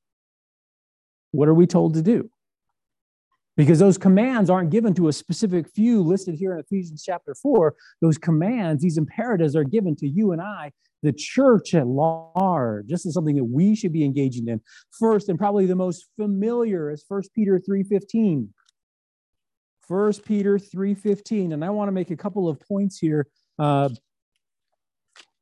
What 1.31 1.49
are 1.49 1.55
we 1.55 1.67
told 1.67 1.95
to 1.95 2.03
do? 2.03 2.31
Because 3.57 3.79
those 3.79 3.97
commands 3.97 4.51
aren't 4.51 4.71
given 4.71 4.95
to 4.95 5.09
a 5.09 5.13
specific 5.13 5.69
few 5.69 6.03
listed 6.03 6.35
here 6.35 6.53
in 6.53 6.61
Ephesians 6.61 7.03
chapter 7.03 7.35
4. 7.35 7.75
Those 8.03 8.19
commands, 8.19 8.83
these 8.83 8.99
imperatives 8.99 9.57
are 9.57 9.65
given 9.65 9.97
to 9.97 10.09
you 10.09 10.33
and 10.33 10.43
I, 10.43 10.73
the 11.03 11.13
church 11.13 11.75
at 11.75 11.87
large. 11.87 12.89
This 12.89 13.07
is 13.07 13.15
something 13.15 13.37
that 13.37 13.45
we 13.45 13.75
should 13.75 13.93
be 13.93 14.05
engaging 14.05 14.49
in. 14.49 14.61
First, 14.99 15.29
and 15.29 15.39
probably 15.39 15.67
the 15.67 15.77
most 15.77 16.07
familiar 16.17 16.91
is 16.91 17.05
1 17.09 17.23
Peter 17.35 17.59
3.15. 17.59 18.49
1 19.89 20.13
Peter 20.27 20.59
3.15. 20.59 21.55
And 21.55 21.65
I 21.65 21.71
want 21.71 21.89
to 21.89 21.93
make 21.93 22.11
a 22.11 22.17
couple 22.17 22.49
of 22.49 22.61
points 22.61 22.99
here. 22.99 23.27
Uh, 23.59 23.89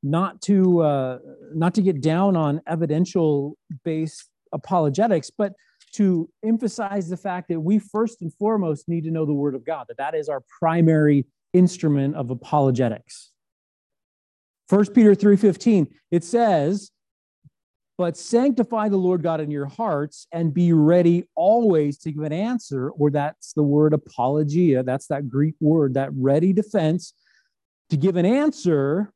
not 0.04 0.42
to 0.42 0.82
uh, 0.82 1.18
not 1.54 1.74
to 1.74 1.82
get 1.82 2.02
down 2.02 2.36
on 2.36 2.60
evidential 2.66 3.56
based 3.84 4.28
apologetics, 4.52 5.30
but 5.30 5.54
to 5.94 6.28
emphasize 6.44 7.08
the 7.08 7.16
fact 7.16 7.48
that 7.48 7.60
we 7.60 7.78
first 7.78 8.22
and 8.22 8.32
foremost 8.34 8.88
need 8.88 9.04
to 9.04 9.10
know 9.10 9.24
the 9.24 9.32
word 9.32 9.54
of 9.54 9.64
God, 9.64 9.86
that 9.88 9.96
that 9.98 10.14
is 10.14 10.28
our 10.28 10.42
primary 10.58 11.26
instrument 11.52 12.16
of 12.16 12.30
apologetics. 12.30 13.30
1 14.68 14.94
Peter 14.94 15.14
3:15 15.14 15.88
it 16.10 16.24
says 16.24 16.90
but 17.96 18.16
sanctify 18.16 18.88
the 18.88 18.96
Lord 18.96 19.22
God 19.22 19.40
in 19.40 19.52
your 19.52 19.66
hearts 19.66 20.26
and 20.32 20.52
be 20.52 20.72
ready 20.72 21.28
always 21.36 21.96
to 21.98 22.10
give 22.10 22.24
an 22.24 22.32
answer 22.32 22.90
or 22.90 23.10
that's 23.10 23.52
the 23.52 23.62
word 23.62 23.92
apologia 23.92 24.82
that's 24.82 25.06
that 25.08 25.28
Greek 25.28 25.54
word 25.60 25.94
that 25.94 26.10
ready 26.14 26.52
defense 26.52 27.12
to 27.90 27.96
give 27.96 28.16
an 28.16 28.26
answer 28.26 29.12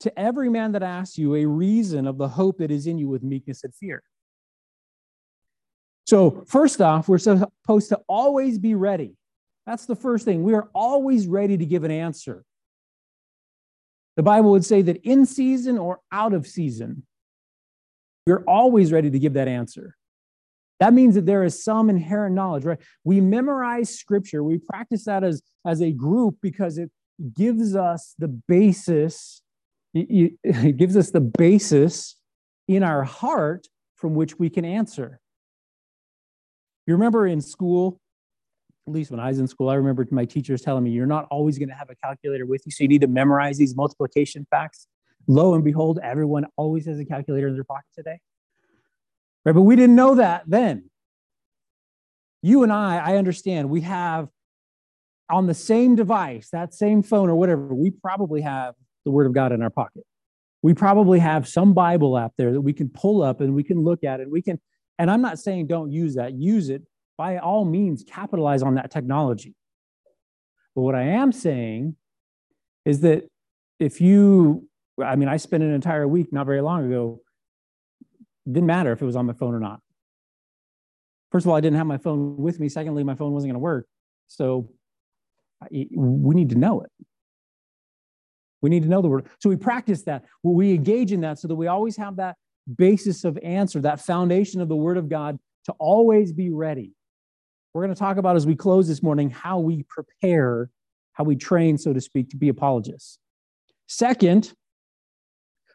to 0.00 0.18
every 0.18 0.50
man 0.50 0.72
that 0.72 0.82
asks 0.82 1.16
you 1.16 1.34
a 1.34 1.46
reason 1.46 2.06
of 2.06 2.18
the 2.18 2.28
hope 2.28 2.58
that 2.58 2.70
is 2.70 2.86
in 2.86 2.98
you 2.98 3.08
with 3.08 3.22
meekness 3.22 3.64
and 3.64 3.74
fear. 3.74 4.02
So, 6.06 6.44
first 6.46 6.80
off, 6.80 7.08
we're 7.08 7.18
supposed 7.18 7.88
to 7.88 8.00
always 8.08 8.58
be 8.58 8.74
ready. 8.74 9.16
That's 9.66 9.86
the 9.86 9.96
first 9.96 10.24
thing. 10.24 10.42
We 10.42 10.54
are 10.54 10.68
always 10.74 11.26
ready 11.26 11.56
to 11.56 11.64
give 11.64 11.84
an 11.84 11.90
answer. 11.90 12.44
The 14.16 14.22
Bible 14.22 14.50
would 14.50 14.64
say 14.64 14.82
that 14.82 14.98
in 15.02 15.26
season 15.26 15.78
or 15.78 16.00
out 16.12 16.34
of 16.34 16.46
season, 16.46 17.04
we're 18.26 18.44
always 18.44 18.92
ready 18.92 19.10
to 19.10 19.18
give 19.18 19.32
that 19.34 19.48
answer. 19.48 19.96
That 20.80 20.92
means 20.92 21.14
that 21.14 21.26
there 21.26 21.44
is 21.44 21.62
some 21.62 21.88
inherent 21.88 22.34
knowledge, 22.34 22.64
right? 22.64 22.80
We 23.04 23.20
memorize 23.20 23.96
scripture, 23.98 24.42
we 24.42 24.58
practice 24.58 25.04
that 25.04 25.24
as, 25.24 25.42
as 25.66 25.80
a 25.80 25.92
group 25.92 26.36
because 26.42 26.78
it 26.78 26.90
gives 27.34 27.74
us 27.74 28.14
the 28.18 28.28
basis, 28.28 29.40
it 29.94 30.76
gives 30.76 30.96
us 30.96 31.10
the 31.10 31.20
basis 31.20 32.16
in 32.68 32.82
our 32.82 33.04
heart 33.04 33.66
from 33.96 34.14
which 34.14 34.38
we 34.38 34.50
can 34.50 34.64
answer. 34.64 35.20
You 36.86 36.94
remember 36.94 37.26
in 37.26 37.40
school, 37.40 38.00
at 38.86 38.92
least 38.92 39.10
when 39.10 39.20
I 39.20 39.28
was 39.28 39.38
in 39.38 39.46
school, 39.46 39.70
I 39.70 39.74
remember 39.74 40.06
my 40.10 40.24
teachers 40.24 40.60
telling 40.60 40.84
me, 40.84 40.90
you're 40.90 41.06
not 41.06 41.26
always 41.30 41.58
going 41.58 41.70
to 41.70 41.74
have 41.74 41.88
a 41.90 41.94
calculator 41.96 42.44
with 42.44 42.62
you, 42.66 42.72
so 42.72 42.84
you 42.84 42.88
need 42.88 43.00
to 43.00 43.06
memorize 43.06 43.56
these 43.56 43.74
multiplication 43.74 44.46
facts. 44.50 44.86
Lo 45.26 45.54
and 45.54 45.64
behold, 45.64 45.98
everyone 46.02 46.46
always 46.56 46.86
has 46.86 46.98
a 46.98 47.04
calculator 47.04 47.48
in 47.48 47.54
their 47.54 47.64
pocket 47.64 47.86
today. 47.96 48.18
Right? 49.44 49.54
But 49.54 49.62
we 49.62 49.76
didn't 49.76 49.96
know 49.96 50.16
that 50.16 50.42
then. 50.46 50.90
You 52.42 52.62
and 52.62 52.70
I, 52.70 52.98
I 52.98 53.16
understand, 53.16 53.70
we 53.70 53.80
have 53.82 54.28
on 55.30 55.46
the 55.46 55.54
same 55.54 55.94
device, 55.96 56.50
that 56.52 56.74
same 56.74 57.02
phone 57.02 57.30
or 57.30 57.36
whatever, 57.36 57.74
we 57.74 57.90
probably 57.90 58.42
have 58.42 58.74
the 59.06 59.10
Word 59.10 59.26
of 59.26 59.32
God 59.32 59.52
in 59.52 59.62
our 59.62 59.70
pocket. 59.70 60.04
We 60.62 60.74
probably 60.74 61.18
have 61.18 61.48
some 61.48 61.72
Bible 61.72 62.18
app 62.18 62.32
there 62.36 62.52
that 62.52 62.60
we 62.60 62.74
can 62.74 62.90
pull 62.90 63.22
up 63.22 63.40
and 63.40 63.54
we 63.54 63.62
can 63.62 63.82
look 63.82 64.04
at 64.04 64.20
it 64.20 64.24
and 64.24 64.32
we 64.32 64.42
can 64.42 64.60
and 64.98 65.10
I'm 65.10 65.22
not 65.22 65.38
saying 65.38 65.66
don't 65.66 65.90
use 65.90 66.14
that, 66.14 66.34
use 66.34 66.68
it 66.70 66.82
by 67.16 67.38
all 67.38 67.64
means, 67.64 68.04
capitalize 68.06 68.62
on 68.62 68.74
that 68.74 68.90
technology. 68.90 69.54
But 70.74 70.82
what 70.82 70.94
I 70.94 71.02
am 71.02 71.32
saying 71.32 71.96
is 72.84 73.00
that 73.00 73.24
if 73.78 74.00
you, 74.00 74.68
I 75.02 75.16
mean, 75.16 75.28
I 75.28 75.36
spent 75.36 75.62
an 75.62 75.72
entire 75.72 76.06
week 76.06 76.32
not 76.32 76.46
very 76.46 76.60
long 76.60 76.86
ago, 76.86 77.20
didn't 78.46 78.66
matter 78.66 78.92
if 78.92 79.00
it 79.00 79.04
was 79.04 79.16
on 79.16 79.26
my 79.26 79.32
phone 79.32 79.54
or 79.54 79.60
not. 79.60 79.80
First 81.32 81.46
of 81.46 81.50
all, 81.50 81.56
I 81.56 81.60
didn't 81.60 81.78
have 81.78 81.86
my 81.86 81.98
phone 81.98 82.36
with 82.36 82.60
me. 82.60 82.68
Secondly, 82.68 83.02
my 83.02 83.14
phone 83.14 83.32
wasn't 83.32 83.50
going 83.50 83.60
to 83.60 83.60
work. 83.60 83.86
So 84.28 84.70
we 85.70 86.34
need 86.34 86.50
to 86.50 86.58
know 86.58 86.82
it. 86.82 86.90
We 88.60 88.70
need 88.70 88.82
to 88.82 88.88
know 88.88 89.02
the 89.02 89.08
word. 89.08 89.26
So 89.40 89.48
we 89.48 89.56
practice 89.56 90.02
that. 90.02 90.24
We 90.42 90.72
engage 90.72 91.12
in 91.12 91.20
that 91.22 91.38
so 91.38 91.48
that 91.48 91.54
we 91.54 91.66
always 91.66 91.96
have 91.96 92.16
that 92.16 92.36
basis 92.72 93.24
of 93.24 93.38
answer, 93.42 93.80
that 93.80 94.00
foundation 94.00 94.60
of 94.60 94.68
the 94.68 94.76
Word 94.76 94.96
of 94.96 95.08
God 95.08 95.38
to 95.64 95.72
always 95.78 96.32
be 96.32 96.50
ready. 96.50 96.92
We're 97.72 97.82
going 97.82 97.94
to 97.94 97.98
talk 97.98 98.16
about 98.16 98.36
as 98.36 98.46
we 98.46 98.54
close 98.54 98.86
this 98.86 99.02
morning 99.02 99.30
how 99.30 99.58
we 99.58 99.84
prepare, 99.88 100.70
how 101.12 101.24
we 101.24 101.36
train, 101.36 101.76
so 101.78 101.92
to 101.92 102.00
speak, 102.00 102.30
to 102.30 102.36
be 102.36 102.48
apologists. 102.48 103.18
Second, 103.88 104.52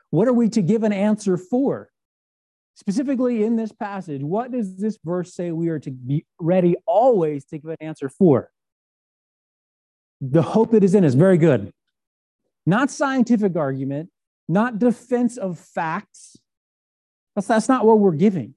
what 0.09 0.27
are 0.27 0.33
we 0.33 0.49
to 0.49 0.61
give 0.61 0.83
an 0.83 0.93
answer 0.93 1.37
for? 1.37 1.89
Specifically 2.75 3.43
in 3.43 3.57
this 3.57 3.73
passage, 3.73 4.23
what 4.23 4.51
does 4.51 4.77
this 4.77 4.97
verse 5.03 5.33
say 5.33 5.51
we 5.51 5.67
are 5.67 5.79
to 5.79 5.91
be 5.91 6.25
ready 6.39 6.75
always 6.85 7.43
to 7.45 7.57
give 7.57 7.71
an 7.71 7.77
answer 7.81 8.07
for? 8.07 8.49
The 10.21 10.41
hope 10.41 10.71
that 10.71 10.83
is 10.83 10.95
in 10.95 11.03
us. 11.03 11.13
Very 11.13 11.37
good. 11.37 11.71
Not 12.65 12.89
scientific 12.89 13.57
argument, 13.57 14.09
not 14.47 14.79
defense 14.79 15.37
of 15.37 15.59
facts, 15.59 16.37
that's, 17.39 17.47
that's 17.47 17.69
not 17.69 17.85
what 17.85 17.99
we're 17.99 18.11
giving. 18.11 18.53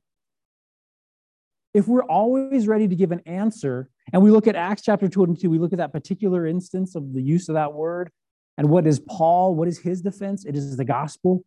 if 1.75 1.89
we're 1.89 2.05
always 2.05 2.67
ready 2.67 2.87
to 2.89 2.95
give 2.95 3.13
an 3.13 3.21
answer, 3.27 3.89
and 4.13 4.23
we 4.23 4.31
look 4.31 4.47
at 4.47 4.57
Acts 4.57 4.83
chapter 4.83 5.09
22, 5.09 5.49
we 5.49 5.59
look 5.59 5.73
at 5.73 5.79
that 5.79 5.93
particular 5.93 6.47
instance 6.47 6.95
of 6.95 7.15
the 7.15 7.23
use 7.23 7.49
of 7.49 7.55
that 7.55 7.73
word, 7.73 8.11
and 8.59 8.69
what 8.69 8.87
is 8.87 9.01
Paul? 9.01 9.55
What 9.55 9.69
is 9.69 9.79
his 9.79 10.03
defense? 10.03 10.45
It 10.45 10.57
is 10.57 10.77
the 10.77 10.85
gospel. 10.85 11.45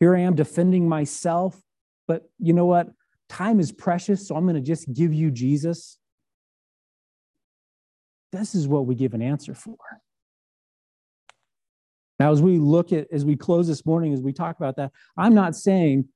Here 0.00 0.14
I 0.14 0.20
am 0.20 0.34
defending 0.34 0.88
myself, 0.88 1.58
but 2.06 2.24
you 2.38 2.52
know 2.52 2.66
what? 2.66 2.88
Time 3.30 3.60
is 3.60 3.72
precious, 3.72 4.28
so 4.28 4.36
I'm 4.36 4.44
going 4.44 4.56
to 4.56 4.60
just 4.60 4.92
give 4.92 5.14
you 5.14 5.30
Jesus. 5.30 5.98
This 8.32 8.54
is 8.54 8.68
what 8.68 8.84
we 8.84 8.94
give 8.94 9.14
an 9.14 9.22
answer 9.22 9.54
for. 9.54 9.76
Now, 12.18 12.32
as 12.32 12.42
we 12.42 12.58
look 12.58 12.92
at, 12.92 13.06
as 13.10 13.24
we 13.24 13.36
close 13.36 13.66
this 13.66 13.86
morning, 13.86 14.12
as 14.12 14.20
we 14.20 14.32
talk 14.32 14.56
about 14.58 14.76
that, 14.76 14.92
I'm 15.16 15.34
not 15.34 15.56
saying 15.56 16.08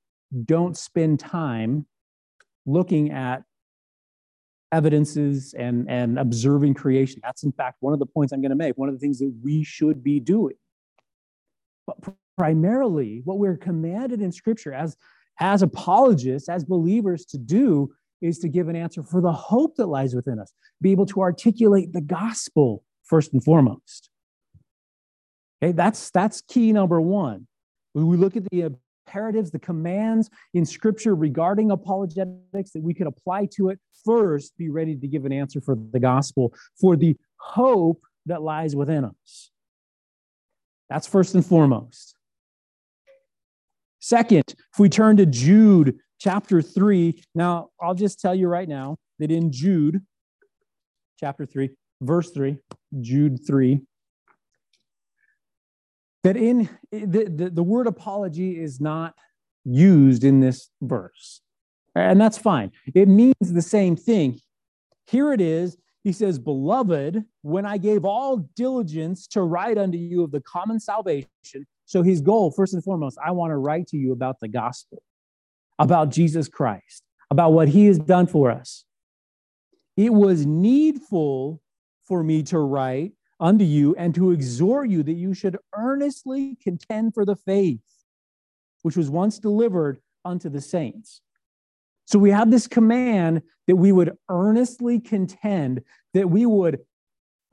don't 0.44 0.76
spend 0.76 1.20
time 1.20 1.86
looking 2.66 3.10
at 3.12 3.42
evidences 4.70 5.54
and, 5.58 5.88
and 5.88 6.18
observing 6.18 6.74
creation. 6.74 7.20
That's, 7.24 7.42
in 7.42 7.52
fact, 7.52 7.78
one 7.80 7.92
of 7.92 7.98
the 7.98 8.06
points 8.06 8.32
I'm 8.32 8.42
going 8.42 8.50
to 8.50 8.56
make, 8.56 8.76
one 8.76 8.88
of 8.88 8.94
the 8.94 8.98
things 8.98 9.18
that 9.20 9.32
we 9.42 9.64
should 9.64 10.04
be 10.04 10.20
doing. 10.20 10.56
But 11.86 11.96
primarily, 12.36 13.22
what 13.24 13.38
we're 13.38 13.56
commanded 13.56 14.20
in 14.20 14.30
Scripture 14.30 14.74
as, 14.74 14.96
as 15.40 15.62
apologists, 15.62 16.48
as 16.48 16.64
believers 16.64 17.24
to 17.26 17.38
do 17.38 17.90
is 18.20 18.38
to 18.40 18.48
give 18.48 18.68
an 18.68 18.76
answer 18.76 19.02
for 19.02 19.20
the 19.20 19.32
hope 19.32 19.76
that 19.76 19.86
lies 19.86 20.14
within 20.14 20.38
us, 20.38 20.52
be 20.82 20.92
able 20.92 21.06
to 21.06 21.20
articulate 21.20 21.92
the 21.92 22.00
gospel 22.00 22.84
first 23.04 23.32
and 23.32 23.42
foremost. 23.42 24.10
Okay, 25.62 25.72
that's, 25.72 26.10
that's 26.10 26.42
key 26.42 26.72
number 26.72 27.00
one. 27.00 27.46
When 27.94 28.06
we 28.06 28.16
look 28.16 28.36
at 28.36 28.42
the 28.50 28.74
imperatives, 29.08 29.50
the 29.50 29.58
commands 29.58 30.28
in 30.54 30.64
Scripture 30.64 31.14
regarding 31.14 31.70
apologetics 31.70 32.72
that 32.72 32.82
we 32.82 32.94
could 32.94 33.06
apply 33.06 33.46
to 33.52 33.70
it, 33.70 33.78
first 34.04 34.56
be 34.56 34.68
ready 34.68 34.94
to 34.96 35.08
give 35.08 35.24
an 35.24 35.32
answer 35.32 35.60
for 35.60 35.76
the 35.92 36.00
gospel, 36.00 36.52
for 36.80 36.96
the 36.96 37.16
hope 37.36 38.02
that 38.26 38.42
lies 38.42 38.76
within 38.76 39.04
us. 39.04 39.50
That's 40.90 41.06
first 41.06 41.34
and 41.34 41.44
foremost. 41.44 42.14
Second, 44.00 44.44
if 44.48 44.78
we 44.78 44.88
turn 44.88 45.16
to 45.16 45.26
Jude 45.26 45.98
chapter 46.20 46.62
3, 46.62 47.22
now 47.34 47.68
I'll 47.80 47.94
just 47.94 48.20
tell 48.20 48.34
you 48.34 48.48
right 48.48 48.68
now 48.68 48.96
that 49.18 49.30
in 49.30 49.52
Jude 49.52 50.00
chapter 51.18 51.44
3, 51.46 51.70
verse 52.00 52.30
3, 52.30 52.58
Jude 53.00 53.38
3, 53.46 53.80
that 56.24 56.36
in 56.36 56.68
the, 56.90 57.24
the, 57.24 57.50
the 57.50 57.62
word 57.62 57.86
apology 57.86 58.60
is 58.60 58.80
not 58.80 59.14
used 59.64 60.24
in 60.24 60.40
this 60.40 60.70
verse. 60.80 61.40
And 61.94 62.20
that's 62.20 62.38
fine. 62.38 62.72
It 62.94 63.08
means 63.08 63.34
the 63.40 63.62
same 63.62 63.96
thing. 63.96 64.40
Here 65.06 65.32
it 65.32 65.40
is. 65.40 65.76
He 66.04 66.12
says, 66.12 66.38
Beloved, 66.38 67.24
when 67.42 67.66
I 67.66 67.76
gave 67.76 68.04
all 68.04 68.38
diligence 68.56 69.26
to 69.28 69.42
write 69.42 69.78
unto 69.78 69.98
you 69.98 70.22
of 70.22 70.30
the 70.30 70.40
common 70.40 70.80
salvation. 70.80 71.28
So 71.86 72.02
his 72.02 72.20
goal, 72.20 72.50
first 72.50 72.74
and 72.74 72.84
foremost, 72.84 73.18
I 73.24 73.32
want 73.32 73.50
to 73.50 73.56
write 73.56 73.88
to 73.88 73.96
you 73.96 74.12
about 74.12 74.40
the 74.40 74.48
gospel, 74.48 75.02
about 75.78 76.10
Jesus 76.10 76.48
Christ, 76.48 77.02
about 77.30 77.52
what 77.52 77.68
he 77.68 77.86
has 77.86 77.98
done 77.98 78.26
for 78.26 78.50
us. 78.50 78.84
It 79.96 80.12
was 80.12 80.46
needful 80.46 81.60
for 82.04 82.22
me 82.22 82.42
to 82.44 82.58
write 82.58 83.12
unto 83.40 83.64
you 83.64 83.94
and 83.96 84.14
to 84.14 84.30
exhort 84.32 84.90
you 84.90 85.02
that 85.02 85.12
you 85.12 85.34
should 85.34 85.56
earnestly 85.74 86.56
contend 86.62 87.14
for 87.14 87.24
the 87.24 87.36
faith 87.36 87.80
which 88.82 88.96
was 88.96 89.10
once 89.10 89.38
delivered 89.38 90.00
unto 90.24 90.48
the 90.48 90.60
saints. 90.60 91.20
So 92.06 92.18
we 92.18 92.30
have 92.30 92.50
this 92.50 92.66
command 92.66 93.42
that 93.66 93.76
we 93.76 93.92
would 93.92 94.16
earnestly 94.30 94.98
contend, 94.98 95.82
that 96.14 96.30
we 96.30 96.46
would 96.46 96.80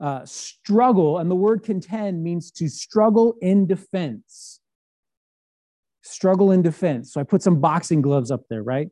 uh, 0.00 0.24
struggle, 0.24 1.18
and 1.18 1.30
the 1.30 1.34
word 1.34 1.62
contend 1.62 2.22
means 2.22 2.50
to 2.52 2.68
struggle 2.68 3.34
in 3.42 3.66
defense. 3.66 4.60
Struggle 6.02 6.52
in 6.52 6.62
defense. 6.62 7.12
So 7.12 7.20
I 7.20 7.24
put 7.24 7.42
some 7.42 7.60
boxing 7.60 8.00
gloves 8.00 8.30
up 8.30 8.42
there, 8.48 8.62
right? 8.62 8.88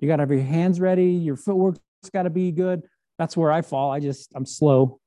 You 0.00 0.08
got 0.08 0.16
to 0.16 0.22
have 0.22 0.30
your 0.30 0.42
hands 0.42 0.78
ready, 0.78 1.12
your 1.12 1.36
footwork's 1.36 1.80
got 2.12 2.24
to 2.24 2.30
be 2.30 2.52
good. 2.52 2.82
That's 3.18 3.36
where 3.36 3.50
I 3.50 3.62
fall. 3.62 3.90
I 3.90 3.98
just, 3.98 4.30
I'm 4.36 4.44
slow. 4.44 5.00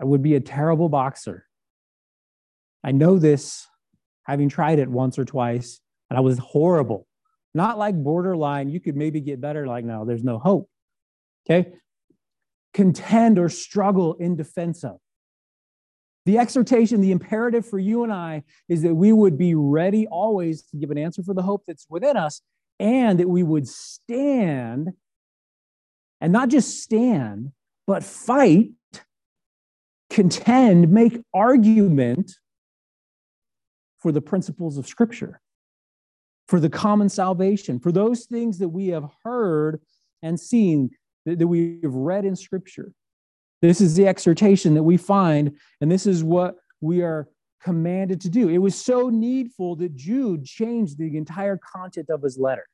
I 0.00 0.04
would 0.04 0.22
be 0.22 0.34
a 0.34 0.40
terrible 0.40 0.88
boxer. 0.88 1.44
I 2.84 2.92
know 2.92 3.18
this 3.18 3.66
having 4.24 4.48
tried 4.48 4.78
it 4.78 4.88
once 4.88 5.18
or 5.18 5.24
twice, 5.24 5.80
and 6.10 6.16
I 6.16 6.20
was 6.20 6.38
horrible. 6.38 7.06
Not 7.54 7.78
like 7.78 7.94
borderline, 7.96 8.68
you 8.68 8.78
could 8.78 8.96
maybe 8.96 9.20
get 9.20 9.40
better, 9.40 9.66
like, 9.66 9.84
no, 9.84 10.04
there's 10.04 10.22
no 10.22 10.38
hope. 10.38 10.68
Okay? 11.48 11.72
Contend 12.74 13.38
or 13.38 13.48
struggle 13.48 14.14
in 14.14 14.36
defense 14.36 14.84
of. 14.84 14.98
The 16.26 16.38
exhortation, 16.38 17.00
the 17.00 17.10
imperative 17.10 17.66
for 17.66 17.78
you 17.78 18.04
and 18.04 18.12
I 18.12 18.44
is 18.68 18.82
that 18.82 18.94
we 18.94 19.12
would 19.12 19.38
be 19.38 19.54
ready 19.54 20.06
always 20.06 20.62
to 20.64 20.76
give 20.76 20.90
an 20.90 20.98
answer 20.98 21.22
for 21.22 21.32
the 21.32 21.42
hope 21.42 21.64
that's 21.66 21.86
within 21.88 22.18
us 22.18 22.42
and 22.78 23.18
that 23.18 23.28
we 23.28 23.42
would 23.42 23.66
stand 23.66 24.90
and 26.20 26.32
not 26.32 26.50
just 26.50 26.82
stand, 26.82 27.52
but 27.86 28.04
fight 28.04 28.72
contend, 30.18 30.90
make 30.90 31.16
argument 31.32 32.32
for 34.00 34.10
the 34.10 34.20
principles 34.20 34.76
of 34.76 34.84
Scripture, 34.84 35.40
for 36.48 36.58
the 36.58 36.68
common 36.68 37.08
salvation, 37.08 37.78
for 37.78 37.92
those 37.92 38.24
things 38.24 38.58
that 38.58 38.68
we 38.68 38.88
have 38.88 39.08
heard 39.22 39.80
and 40.20 40.40
seen, 40.40 40.90
that, 41.24 41.38
that 41.38 41.46
we 41.46 41.78
have 41.84 41.94
read 41.94 42.24
in 42.24 42.34
Scripture. 42.34 42.90
This 43.62 43.80
is 43.80 43.94
the 43.94 44.08
exhortation 44.08 44.74
that 44.74 44.82
we 44.82 44.96
find, 44.96 45.56
and 45.80 45.88
this 45.88 46.04
is 46.04 46.24
what 46.24 46.56
we 46.80 47.02
are 47.02 47.28
commanded 47.62 48.20
to 48.22 48.28
do. 48.28 48.48
It 48.48 48.58
was 48.58 48.74
so 48.74 49.10
needful 49.10 49.76
that 49.76 49.94
Jude 49.94 50.44
changed 50.44 50.98
the 50.98 51.16
entire 51.16 51.58
content 51.58 52.10
of 52.10 52.22
his 52.22 52.36
letter. 52.36 52.66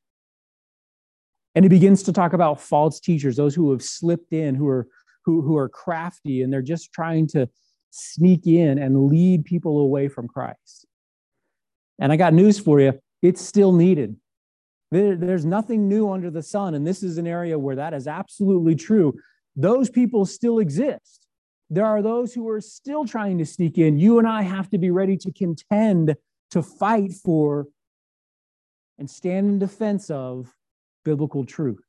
And 1.54 1.62
he 1.62 1.68
begins 1.68 2.02
to 2.04 2.12
talk 2.14 2.32
about 2.32 2.58
false 2.58 3.00
teachers, 3.00 3.36
those 3.36 3.54
who 3.54 3.70
have 3.70 3.82
slipped 3.82 4.32
in, 4.32 4.54
who 4.54 4.66
are 4.66 4.88
who, 5.24 5.42
who 5.42 5.56
are 5.56 5.68
crafty 5.68 6.42
and 6.42 6.52
they're 6.52 6.62
just 6.62 6.92
trying 6.92 7.26
to 7.28 7.48
sneak 7.90 8.46
in 8.46 8.78
and 8.78 9.06
lead 9.06 9.44
people 9.44 9.78
away 9.80 10.08
from 10.08 10.28
Christ. 10.28 10.86
And 11.98 12.12
I 12.12 12.16
got 12.16 12.34
news 12.34 12.58
for 12.58 12.80
you 12.80 12.98
it's 13.22 13.40
still 13.40 13.72
needed. 13.72 14.16
There, 14.90 15.16
there's 15.16 15.46
nothing 15.46 15.88
new 15.88 16.10
under 16.10 16.30
the 16.30 16.42
sun. 16.42 16.74
And 16.74 16.86
this 16.86 17.02
is 17.02 17.16
an 17.16 17.26
area 17.26 17.58
where 17.58 17.76
that 17.76 17.94
is 17.94 18.06
absolutely 18.06 18.74
true. 18.74 19.14
Those 19.56 19.88
people 19.88 20.26
still 20.26 20.58
exist. 20.58 21.26
There 21.70 21.86
are 21.86 22.02
those 22.02 22.34
who 22.34 22.46
are 22.50 22.60
still 22.60 23.06
trying 23.06 23.38
to 23.38 23.46
sneak 23.46 23.78
in. 23.78 23.98
You 23.98 24.18
and 24.18 24.28
I 24.28 24.42
have 24.42 24.68
to 24.70 24.78
be 24.78 24.90
ready 24.90 25.16
to 25.16 25.32
contend, 25.32 26.14
to 26.50 26.62
fight 26.62 27.14
for, 27.14 27.66
and 28.98 29.08
stand 29.08 29.48
in 29.48 29.58
defense 29.58 30.10
of 30.10 30.52
biblical 31.02 31.46
truth. 31.46 31.82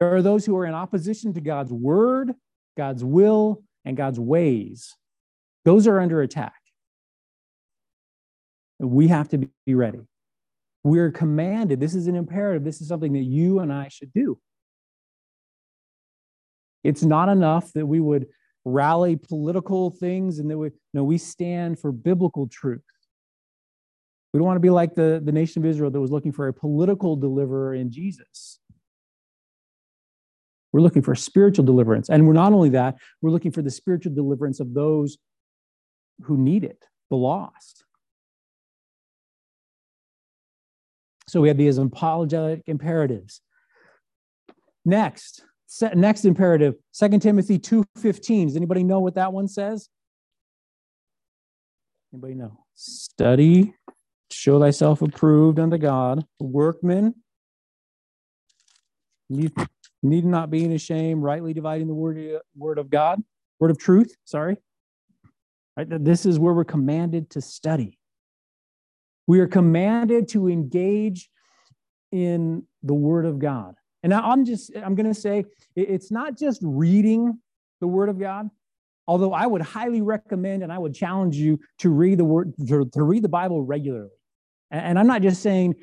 There 0.00 0.14
are 0.14 0.22
those 0.22 0.46
who 0.46 0.56
are 0.56 0.66
in 0.66 0.74
opposition 0.74 1.34
to 1.34 1.40
God's 1.40 1.72
word, 1.72 2.32
God's 2.76 3.04
will, 3.04 3.62
and 3.84 3.96
God's 3.96 4.18
ways. 4.18 4.96
Those 5.64 5.86
are 5.86 6.00
under 6.00 6.22
attack. 6.22 6.54
We 8.78 9.08
have 9.08 9.28
to 9.28 9.48
be 9.66 9.74
ready. 9.74 10.00
We're 10.82 11.10
commanded. 11.10 11.80
This 11.80 11.94
is 11.94 12.06
an 12.06 12.16
imperative. 12.16 12.64
This 12.64 12.80
is 12.80 12.88
something 12.88 13.12
that 13.12 13.20
you 13.20 13.58
and 13.60 13.70
I 13.70 13.88
should 13.88 14.12
do. 14.14 14.38
It's 16.82 17.02
not 17.02 17.28
enough 17.28 17.70
that 17.74 17.84
we 17.84 18.00
would 18.00 18.26
rally 18.64 19.16
political 19.16 19.90
things 19.90 20.38
and 20.38 20.50
that 20.50 20.56
we 20.56 20.70
no 20.94 21.04
we 21.04 21.18
stand 21.18 21.78
for 21.78 21.92
biblical 21.92 22.48
truth. 22.48 22.80
We 24.32 24.38
don't 24.38 24.46
want 24.46 24.56
to 24.56 24.60
be 24.60 24.70
like 24.70 24.94
the, 24.94 25.20
the 25.22 25.32
nation 25.32 25.62
of 25.62 25.68
Israel 25.68 25.90
that 25.90 26.00
was 26.00 26.10
looking 26.10 26.32
for 26.32 26.48
a 26.48 26.54
political 26.54 27.16
deliverer 27.16 27.74
in 27.74 27.90
Jesus. 27.90 28.60
We're 30.72 30.80
looking 30.80 31.02
for 31.02 31.14
spiritual 31.14 31.64
deliverance. 31.64 32.08
And 32.08 32.26
we're 32.26 32.32
not 32.32 32.52
only 32.52 32.70
that, 32.70 32.96
we're 33.22 33.30
looking 33.30 33.52
for 33.52 33.62
the 33.62 33.70
spiritual 33.70 34.14
deliverance 34.14 34.60
of 34.60 34.74
those 34.74 35.18
who 36.22 36.36
need 36.36 36.64
it, 36.64 36.84
the 37.10 37.16
lost. 37.16 37.84
So 41.28 41.40
we 41.40 41.48
have 41.48 41.56
these 41.56 41.78
apologetic 41.78 42.62
imperatives. 42.66 43.40
Next, 44.84 45.44
next 45.94 46.24
imperative, 46.24 46.74
2 46.92 47.20
Timothy 47.20 47.58
2:15. 47.58 48.48
Does 48.48 48.56
anybody 48.56 48.82
know 48.82 49.00
what 49.00 49.14
that 49.14 49.32
one 49.32 49.46
says? 49.46 49.88
Anybody 52.12 52.34
know? 52.34 52.64
Study, 52.74 53.74
show 54.32 54.58
thyself 54.58 55.02
approved 55.02 55.60
unto 55.60 55.78
God, 55.78 56.24
workman. 56.40 57.14
Need 60.02 60.24
not 60.24 60.50
being 60.50 60.72
ashamed, 60.72 61.22
rightly 61.22 61.52
dividing 61.52 61.86
the 61.86 61.94
word, 61.94 62.40
word 62.56 62.78
of 62.78 62.88
God, 62.90 63.22
word 63.58 63.70
of 63.70 63.78
truth, 63.78 64.16
sorry. 64.24 64.56
Right? 65.76 65.86
This 65.88 66.26
is 66.26 66.38
where 66.38 66.54
we're 66.54 66.64
commanded 66.64 67.30
to 67.30 67.40
study. 67.40 67.98
We 69.26 69.40
are 69.40 69.46
commanded 69.46 70.28
to 70.30 70.48
engage 70.48 71.30
in 72.10 72.64
the 72.82 72.94
Word 72.94 73.26
of 73.26 73.38
God. 73.38 73.76
And 74.02 74.10
now 74.10 74.28
I'm 74.28 74.44
just, 74.44 74.74
I'm 74.76 74.94
going 74.94 75.06
to 75.06 75.14
say 75.14 75.44
it's 75.76 76.10
not 76.10 76.36
just 76.36 76.60
reading 76.64 77.38
the 77.80 77.86
Word 77.86 78.08
of 78.08 78.18
God, 78.18 78.48
although 79.06 79.32
I 79.32 79.46
would 79.46 79.62
highly 79.62 80.00
recommend 80.00 80.62
and 80.62 80.72
I 80.72 80.78
would 80.78 80.94
challenge 80.94 81.36
you 81.36 81.60
to 81.78 81.90
read 81.90 82.18
the 82.18 82.24
Word, 82.24 82.54
to, 82.68 82.86
to 82.92 83.02
read 83.02 83.22
the 83.22 83.28
Bible 83.28 83.62
regularly. 83.62 84.10
And 84.70 84.98
I'm 84.98 85.06
not 85.06 85.22
just 85.22 85.42
saying 85.42 85.74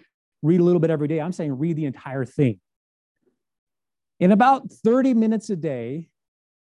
read 0.41 0.59
a 0.59 0.63
little 0.63 0.79
bit 0.79 0.89
every 0.89 1.07
day, 1.07 1.21
I'm 1.21 1.31
saying 1.31 1.57
read 1.57 1.75
the 1.75 1.85
entire 1.85 2.25
thing. 2.25 2.59
In 4.19 4.31
about 4.31 4.71
30 4.71 5.13
minutes 5.13 5.49
a 5.49 5.55
day, 5.55 6.09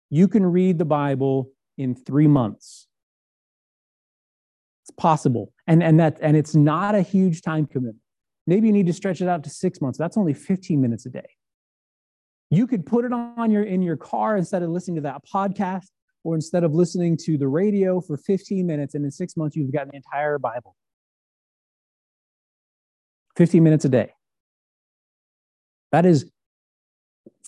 you 0.10 0.28
can 0.28 0.46
read 0.46 0.78
the 0.78 0.86
Bible 0.86 1.52
in 1.78 1.96
three 1.96 2.28
months. 2.28 2.88
It's 4.84 4.92
possible. 4.92 5.54
And, 5.68 5.84
and, 5.84 6.00
that, 6.00 6.18
and 6.22 6.38
it's 6.38 6.56
not 6.56 6.96
a 6.96 7.02
huge 7.02 7.42
time 7.42 7.66
commitment. 7.66 7.98
Maybe 8.48 8.68
you 8.68 8.74
need 8.74 8.88
to 8.88 8.94
stretch 8.94 9.22
it 9.22 9.28
out 9.28 9.44
to 9.44 9.50
six 9.50 9.82
months. 9.82 9.98
That's 9.98 10.18
only 10.18 10.34
15 10.34 10.80
minutes 10.80 11.06
a 11.06 11.10
day. 11.10 11.28
You 12.52 12.68
could 12.68 12.86
put 12.86 13.06
it 13.06 13.12
on 13.12 13.50
your 13.50 13.64
in 13.64 13.82
your 13.82 13.98
car 13.98 14.38
instead 14.38 14.62
of 14.62 14.70
listening 14.70 14.96
to 14.98 15.02
that 15.02 15.24
podcast 15.26 15.88
or 16.24 16.36
instead 16.36 16.64
of 16.64 16.74
listening 16.74 17.18
to 17.18 17.38
the 17.38 17.48
radio 17.48 18.02
for 18.02 18.18
15 18.18 18.66
minutes, 18.66 18.96
and 18.96 19.06
in 19.06 19.12
six 19.12 19.38
months, 19.38 19.56
you've 19.56 19.72
got 19.72 19.88
the 19.88 19.96
entire 19.96 20.40
Bible. 20.40 20.76
15 23.38 23.64
minutes 23.64 23.86
a 23.86 23.90
day. 23.90 24.12
That 25.92 26.06
is, 26.06 26.32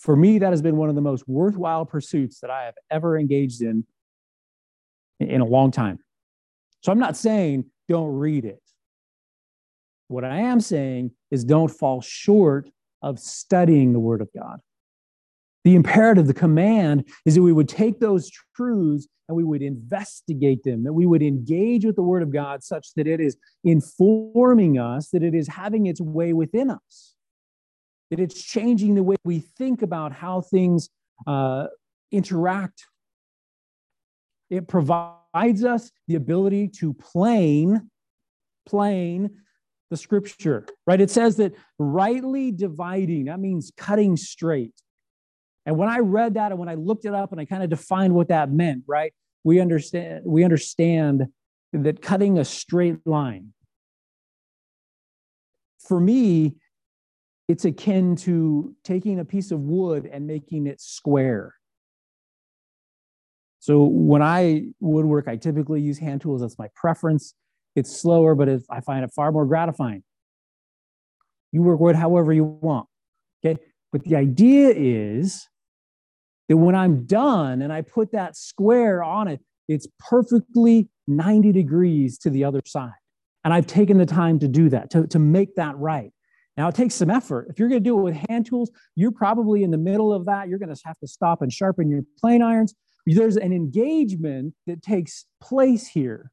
for 0.08 0.16
me, 0.16 0.40
that 0.40 0.52
has 0.52 0.62
been 0.62 0.78
one 0.78 0.88
of 0.88 0.96
the 0.96 1.02
most 1.02 1.28
worthwhile 1.28 1.86
pursuits 1.86 2.40
that 2.40 2.50
I 2.50 2.64
have 2.64 2.76
ever 2.90 3.20
engaged 3.20 3.62
in 3.62 3.84
in 5.20 5.42
a 5.42 5.46
long 5.46 5.70
time. 5.70 6.00
So 6.82 6.94
I'm 6.94 6.98
not 6.98 7.18
saying 7.18 7.66
don't 7.90 8.14
read 8.14 8.46
it. 8.46 8.64
What 10.08 10.24
I 10.24 10.38
am 10.38 10.62
saying 10.62 11.12
is 11.30 11.44
don't 11.44 11.68
fall 11.68 12.00
short 12.00 12.70
of 13.02 13.20
studying 13.20 13.92
the 13.92 14.00
Word 14.00 14.22
of 14.22 14.30
God. 14.34 14.62
The 15.66 15.76
imperative, 15.76 16.28
the 16.28 16.34
command 16.34 17.10
is 17.26 17.36
that 17.36 17.42
we 17.42 17.52
would 17.52 17.68
take 17.68 18.00
those 18.00 18.32
truths 18.56 19.10
and 19.28 19.36
we 19.36 19.44
would 19.44 19.62
investigate 19.62 20.64
them, 20.64 20.86
that 20.86 20.94
we 20.94 21.06
would 21.06 21.22
engage 21.22 21.84
with 21.84 21.98
the 21.98 22.02
Word 22.02 22.24
of 22.24 22.32
God 22.32 22.64
such 22.64 22.94
that 22.96 23.08
it 23.08 23.20
is 23.20 23.36
informing 23.66 24.78
us, 24.78 25.10
that 25.10 25.22
it 25.22 25.36
is 25.36 25.50
having 25.50 25.86
its 25.86 26.00
way 26.00 26.32
within 26.32 26.70
us, 26.70 27.17
that 28.10 28.20
it's 28.20 28.42
changing 28.42 28.96
the 28.96 29.04
way 29.04 29.16
we 29.24 29.40
think 29.40 29.82
about 29.82 30.14
how 30.14 30.42
things 30.42 30.90
uh, 31.26 31.68
interact. 32.12 32.86
It 34.50 34.68
provides 34.68 35.64
us 35.64 35.92
the 36.08 36.16
ability 36.16 36.70
to 36.80 36.94
plane, 36.94 37.90
plane 38.66 39.30
the 39.90 39.98
scripture, 39.98 40.66
right? 40.86 41.00
It 41.00 41.12
says 41.12 41.38
that 41.38 41.54
rightly 41.80 42.52
dividing, 42.52 43.26
that 43.26 43.40
means 43.40 43.72
cutting 43.76 44.18
straight. 44.18 44.74
And 45.66 45.78
when 45.78 45.90
I 45.90 46.00
read 46.00 46.36
that 46.36 46.52
and 46.52 46.60
when 46.60 46.70
I 46.70 46.76
looked 46.76 47.06
it 47.06 47.14
up 47.14 47.32
and 47.32 47.42
I 47.42 47.46
kind 47.46 47.64
of 47.64 47.70
defined 47.70 48.14
what 48.14 48.30
that 48.30 48.52
meant, 48.52 48.84
right? 48.88 49.14
We 49.44 49.60
understand 49.60 50.24
we 50.26 50.44
understand 50.44 51.28
that 51.74 52.02
cutting 52.02 52.38
a 52.38 52.46
straight 52.46 53.06
line. 53.06 53.54
For 55.80 56.00
me, 56.00 56.56
it's 57.48 57.66
akin 57.66 58.16
to 58.18 58.76
taking 58.84 59.20
a 59.20 59.26
piece 59.26 59.52
of 59.52 59.62
wood 59.62 60.10
and 60.12 60.28
making 60.28 60.68
it 60.68 60.82
square. 60.82 61.56
So 63.60 63.84
when 63.84 64.22
I 64.22 64.68
woodwork, 64.80 65.28
I 65.28 65.36
typically 65.36 65.82
use 65.82 65.98
hand 65.98 66.22
tools. 66.22 66.42
That's 66.42 66.58
my 66.58 66.70
preference. 66.76 67.34
It's 67.76 67.96
slower, 67.96 68.36
but 68.36 68.48
it's, 68.48 68.66
I 68.70 68.82
find 68.82 69.04
it 69.04 69.12
far 69.16 69.32
more 69.32 69.46
gratifying. 69.46 70.04
You 71.52 71.64
work 71.64 71.80
wood 71.80 71.96
however 71.96 72.34
you 72.34 72.44
want. 72.44 72.88
Okay. 73.46 73.62
But 73.92 74.04
the 74.04 74.16
idea 74.16 74.74
is 74.76 75.48
that 76.50 76.58
when 76.58 76.76
I'm 76.76 77.06
done 77.06 77.62
and 77.62 77.72
I 77.72 77.82
put 77.82 78.12
that 78.12 78.36
square 78.36 79.04
on 79.04 79.28
it, 79.28 79.42
it's 79.68 79.88
perfectly 80.00 80.90
90 81.08 81.52
degrees 81.52 82.18
to 82.20 82.30
the 82.30 82.44
other 82.44 82.62
side. 82.66 82.92
And 83.44 83.54
I've 83.54 83.68
taken 83.68 83.98
the 83.98 84.06
time 84.06 84.40
to 84.40 84.48
do 84.48 84.70
that, 84.70 84.90
to, 84.92 85.08
to 85.08 85.20
make 85.20 85.56
that 85.56 85.78
right. 85.78 86.12
Now, 86.58 86.68
it 86.68 86.76
takes 86.76 86.96
some 86.96 87.10
effort. 87.10 87.48
If 87.50 87.60
you're 87.60 87.70
going 87.70 87.84
to 87.84 87.88
do 87.88 87.98
it 88.00 88.02
with 88.02 88.16
hand 88.30 88.48
tools, 88.48 88.72
you're 88.96 89.12
probably 89.12 89.64
in 89.64 89.72
the 89.72 89.78
middle 89.78 90.12
of 90.12 90.26
that. 90.26 90.50
You're 90.50 90.60
going 90.60 90.74
to 90.74 90.82
have 90.86 90.98
to 91.00 91.08
stop 91.08 91.42
and 91.42 91.54
sharpen 91.54 91.90
your 91.90 92.02
plane 92.20 92.42
irons. 92.42 92.74
There's 93.06 93.38
an 93.38 93.54
engagement 93.54 94.56
that 94.66 94.82
takes 94.82 95.26
place 95.40 95.88
here 95.88 96.32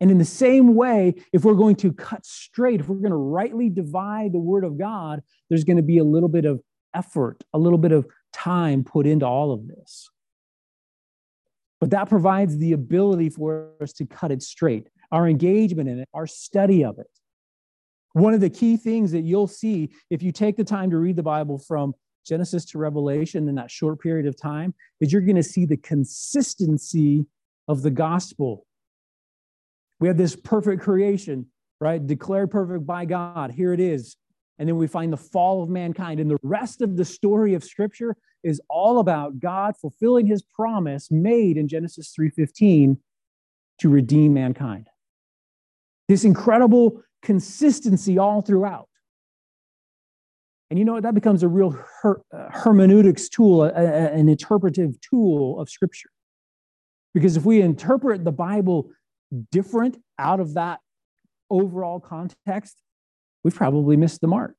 and 0.00 0.10
in 0.10 0.18
the 0.18 0.24
same 0.24 0.74
way, 0.74 1.14
if 1.32 1.44
we're 1.44 1.54
going 1.54 1.76
to 1.76 1.92
cut 1.92 2.26
straight, 2.26 2.80
if 2.80 2.88
we're 2.88 2.96
going 2.96 3.10
to 3.10 3.16
rightly 3.16 3.70
divide 3.70 4.32
the 4.32 4.38
word 4.38 4.64
of 4.64 4.78
God, 4.78 5.22
there's 5.48 5.64
going 5.64 5.76
to 5.76 5.82
be 5.82 5.98
a 5.98 6.04
little 6.04 6.28
bit 6.28 6.44
of 6.44 6.60
effort, 6.94 7.42
a 7.54 7.58
little 7.58 7.78
bit 7.78 7.92
of 7.92 8.06
time 8.32 8.84
put 8.84 9.06
into 9.06 9.26
all 9.26 9.52
of 9.52 9.66
this. 9.68 10.10
But 11.80 11.90
that 11.90 12.08
provides 12.08 12.58
the 12.58 12.72
ability 12.72 13.30
for 13.30 13.70
us 13.80 13.92
to 13.94 14.06
cut 14.06 14.30
it 14.30 14.42
straight, 14.42 14.88
our 15.12 15.28
engagement 15.28 15.88
in 15.88 16.00
it, 16.00 16.08
our 16.12 16.26
study 16.26 16.84
of 16.84 16.98
it. 16.98 17.10
One 18.14 18.34
of 18.34 18.40
the 18.40 18.50
key 18.50 18.76
things 18.76 19.12
that 19.12 19.22
you'll 19.22 19.46
see 19.46 19.90
if 20.10 20.22
you 20.22 20.32
take 20.32 20.56
the 20.56 20.64
time 20.64 20.90
to 20.90 20.98
read 20.98 21.16
the 21.16 21.22
Bible 21.22 21.58
from 21.58 21.94
Genesis 22.26 22.64
to 22.66 22.78
Revelation 22.78 23.48
in 23.48 23.54
that 23.56 23.70
short 23.70 24.00
period 24.00 24.26
of 24.26 24.40
time 24.40 24.74
is 25.00 25.12
you're 25.12 25.20
going 25.20 25.36
to 25.36 25.42
see 25.42 25.66
the 25.66 25.76
consistency 25.76 27.26
of 27.68 27.82
the 27.82 27.90
gospel 27.90 28.66
we 30.00 30.08
have 30.08 30.16
this 30.16 30.36
perfect 30.36 30.82
creation, 30.82 31.46
right? 31.80 32.04
Declared 32.04 32.50
perfect 32.50 32.86
by 32.86 33.04
God. 33.04 33.52
Here 33.52 33.72
it 33.72 33.80
is. 33.80 34.16
And 34.58 34.68
then 34.68 34.76
we 34.76 34.86
find 34.86 35.12
the 35.12 35.16
fall 35.16 35.62
of 35.62 35.68
mankind. 35.68 36.20
And 36.20 36.30
the 36.30 36.38
rest 36.42 36.80
of 36.82 36.96
the 36.96 37.04
story 37.04 37.54
of 37.54 37.64
Scripture 37.64 38.16
is 38.42 38.60
all 38.68 38.98
about 38.98 39.40
God 39.40 39.76
fulfilling 39.80 40.26
his 40.26 40.42
promise 40.42 41.10
made 41.10 41.56
in 41.56 41.68
Genesis 41.68 42.12
3:15 42.12 42.98
to 43.78 43.88
redeem 43.88 44.34
mankind. 44.34 44.88
This 46.08 46.24
incredible 46.24 47.02
consistency 47.24 48.18
all 48.18 48.42
throughout. 48.42 48.88
And 50.70 50.78
you 50.78 50.84
know 50.84 51.00
that 51.00 51.14
becomes 51.14 51.42
a 51.42 51.48
real 51.48 51.76
her- 52.02 52.22
uh, 52.32 52.50
hermeneutics 52.50 53.28
tool, 53.28 53.64
a, 53.64 53.68
a, 53.68 54.12
an 54.12 54.28
interpretive 54.28 55.00
tool 55.00 55.60
of 55.60 55.68
Scripture. 55.68 56.10
Because 57.12 57.36
if 57.36 57.44
we 57.44 57.60
interpret 57.60 58.24
the 58.24 58.32
Bible 58.32 58.90
different 59.50 59.98
out 60.18 60.40
of 60.40 60.54
that 60.54 60.80
overall 61.50 62.00
context, 62.00 62.80
we've 63.42 63.54
probably 63.54 63.96
missed 63.96 64.20
the 64.20 64.26
mark. 64.26 64.56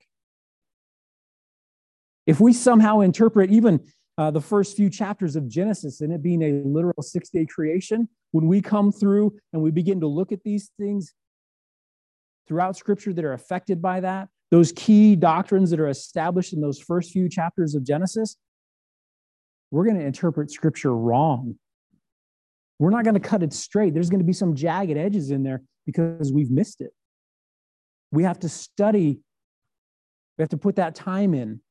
If 2.27 2.39
we 2.39 2.53
somehow 2.53 3.01
interpret 3.01 3.51
even 3.51 3.81
uh, 4.17 4.31
the 4.31 4.41
first 4.41 4.77
few 4.77 4.89
chapters 4.89 5.35
of 5.35 5.49
Genesis 5.49 6.01
and 6.01 6.13
it 6.13 6.23
being 6.23 6.41
a 6.41 6.61
literal 6.65 7.01
six 7.01 7.29
day 7.29 7.45
creation, 7.45 8.07
when 8.31 8.47
we 8.47 8.61
come 8.61 8.91
through 8.91 9.37
and 9.51 9.61
we 9.61 9.71
begin 9.71 9.99
to 9.99 10.07
look 10.07 10.31
at 10.31 10.43
these 10.43 10.71
things 10.79 11.13
throughout 12.47 12.77
Scripture 12.77 13.13
that 13.13 13.25
are 13.25 13.33
affected 13.33 13.81
by 13.81 13.99
that, 14.01 14.29
those 14.51 14.71
key 14.71 15.15
doctrines 15.15 15.71
that 15.71 15.79
are 15.79 15.89
established 15.89 16.53
in 16.53 16.61
those 16.61 16.79
first 16.79 17.11
few 17.11 17.29
chapters 17.29 17.75
of 17.75 17.83
Genesis, 17.83 18.37
we're 19.71 19.85
going 19.85 19.97
to 19.97 20.05
interpret 20.05 20.51
Scripture 20.51 20.95
wrong 20.95 21.55
we're 22.79 22.89
not 22.89 23.03
going 23.03 23.13
to 23.13 23.19
cut 23.19 23.43
it 23.43 23.53
straight. 23.53 23.93
There's 23.93 24.09
going 24.09 24.19
to 24.19 24.25
be 24.25 24.33
some 24.33 24.55
jagged 24.55 24.97
edges 24.97 25.31
in 25.31 25.43
there 25.43 25.61
because 25.85 26.31
we've 26.33 26.51
missed 26.51 26.81
it. 26.81 26.91
We 28.11 28.23
have 28.23 28.39
to 28.39 28.49
study, 28.49 29.19
we 30.37 30.41
have 30.41 30.49
to 30.49 30.57
put 30.57 30.75
that 30.75 30.95
time 30.95 31.33
in. 31.33 31.61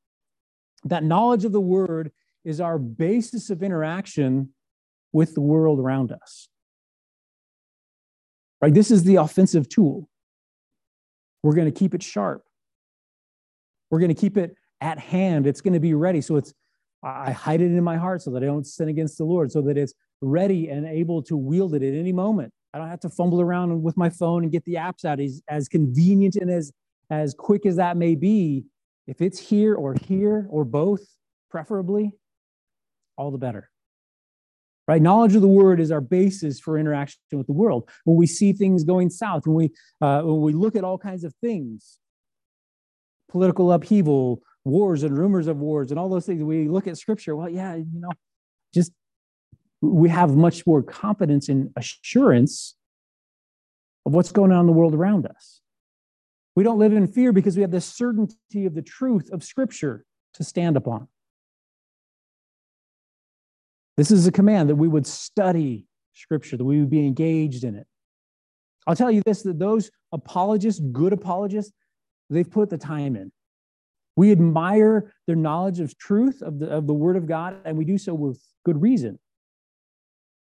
That 0.85 1.05
knowledge 1.05 1.45
of 1.45 1.53
the 1.53 1.61
word 1.61 2.13
is 2.45 2.61
our 2.61 2.79
basis 2.79 3.51
of 3.51 3.63
interaction 3.63 4.51
with 5.13 5.35
the 5.35 5.41
world 5.41 5.79
around 5.79 6.13
us. 6.13 6.49
Right? 8.61 8.73
This 8.73 8.91
is 8.91 9.05
the 9.05 9.17
offensive 9.17 9.69
tool. 9.69 10.09
We're 11.45 11.55
going 11.55 11.71
to 11.71 11.79
keep 11.79 11.95
it 11.95 12.03
sharp. 12.03 12.43
We're 13.91 13.99
going 13.99 14.15
to 14.15 14.19
keep 14.21 14.39
it 14.39 14.57
at 14.81 14.99
hand. 14.99 15.47
It's 15.47 15.61
going 15.61 15.75
to 15.75 15.81
be 15.81 15.93
ready. 15.93 16.23
So 16.23 16.37
it's 16.37 16.55
I 17.03 17.33
hide 17.33 17.61
it 17.61 17.67
in 17.67 17.85
my 17.85 17.99
heart 17.99 18.23
so 18.23 18.31
that 18.31 18.43
I 18.43 18.47
don't 18.47 18.67
sin 18.67 18.89
against 18.89 19.19
the 19.19 19.25
Lord, 19.25 19.53
so 19.53 19.61
that 19.61 19.77
it's 19.77 19.93
ready 20.23 20.71
and 20.71 20.87
able 20.87 21.23
to 21.25 21.37
wield 21.37 21.75
it 21.75 21.83
at 21.83 21.95
any 21.95 22.13
moment. 22.13 22.51
I 22.73 22.79
don't 22.79 22.89
have 22.89 23.01
to 23.01 23.11
fumble 23.11 23.43
around 23.43 23.83
with 23.83 23.95
my 23.95 24.09
phone 24.09 24.43
and 24.43 24.51
get 24.51 24.65
the 24.65 24.77
apps 24.77 25.05
out. 25.05 25.21
As, 25.21 25.43
as 25.47 25.69
convenient 25.69 26.37
and 26.37 26.51
as, 26.51 26.73
as 27.11 27.35
quick 27.35 27.67
as 27.67 27.77
that 27.77 27.99
may 27.99 28.15
be, 28.15 28.65
if 29.07 29.21
it's 29.21 29.39
here 29.39 29.75
or 29.75 29.95
here 30.07 30.47
or 30.49 30.65
both, 30.65 31.03
preferably, 31.51 32.13
all 33.19 33.31
the 33.31 33.37
better. 33.37 33.69
Right? 34.87 35.01
Knowledge 35.01 35.35
of 35.35 35.41
the 35.41 35.49
word 35.49 35.81
is 35.81 35.91
our 35.91 36.03
basis 36.03 36.61
for 36.61 36.79
interaction 36.79 37.19
with 37.33 37.47
the 37.47 37.55
world. 37.55 37.89
When 38.05 38.19
we 38.19 38.27
see 38.27 38.53
things 38.53 38.85
going 38.85 39.09
south, 39.09 39.47
when 39.47 39.57
we, 39.57 39.71
uh, 40.01 40.23
when 40.23 40.43
we 40.43 40.53
look 40.53 40.77
at 40.77 40.85
all 40.85 40.99
kinds 40.99 41.25
of 41.25 41.35
things, 41.41 41.99
political 43.31 43.73
upheaval, 43.73 44.43
wars 44.65 45.03
and 45.03 45.17
rumors 45.17 45.47
of 45.47 45.59
wars 45.59 45.91
and 45.91 45.99
all 45.99 46.09
those 46.09 46.27
things, 46.27 46.43
we 46.43 46.69
look 46.69 46.87
at 46.87 46.99
scripture, 46.99 47.35
well, 47.35 47.49
yeah, 47.49 47.75
you 47.77 47.87
know, 47.93 48.11
just 48.75 48.93
we 49.81 50.09
have 50.09 50.37
much 50.37 50.67
more 50.67 50.83
confidence 50.83 51.49
and 51.49 51.71
assurance 51.77 52.75
of 54.07 54.13
what's 54.13 54.33
going 54.33 54.53
on 54.53 54.61
in 54.61 54.67
the 54.67 54.73
world 54.73 54.95
around 54.95 55.27
us. 55.27 55.61
We 56.57 56.63
don't 56.63 56.79
live 56.79 56.93
in 56.93 57.07
fear 57.07 57.33
because 57.33 57.57
we 57.57 57.63
have 57.63 57.71
the 57.71 57.81
certainty 57.81 58.67
of 58.67 58.75
the 58.75 58.83
truth 58.83 59.31
of 59.33 59.43
Scripture 59.43 60.05
to 60.35 60.45
stand 60.45 60.77
upon. 60.77 61.09
This 63.97 64.11
is 64.11 64.27
a 64.27 64.33
command 64.33 64.69
that 64.69 64.77
we 64.77 64.89
would 64.89 65.07
study 65.07 65.87
Scripture, 66.15 66.57
that 66.57 66.65
we 66.65 66.79
would 66.81 66.91
be 66.91 67.07
engaged 67.07 67.65
in 67.65 67.75
it. 67.75 67.87
I'll 68.87 68.97
tell 68.97 69.11
you 69.11 69.23
this 69.25 69.43
that 69.43 69.59
those 69.59 69.91
apologists, 70.13 70.81
good 70.93 71.13
apologists, 71.13 71.73
they've 72.31 72.51
put 72.51 72.71
the 72.71 72.79
time 72.79 73.17
in. 73.17 73.33
We 74.17 74.31
admire 74.31 75.13
their 75.27 75.37
knowledge 75.37 75.81
of 75.81 75.97
truth, 75.99 76.41
of 76.43 76.59
the, 76.61 76.69
of 76.69 76.87
the 76.87 76.95
Word 76.95 77.17
of 77.17 77.27
God, 77.27 77.57
and 77.65 77.77
we 77.77 77.85
do 77.85 77.99
so 77.99 78.15
with 78.15 78.41
good 78.65 78.81
reason. 78.81 79.19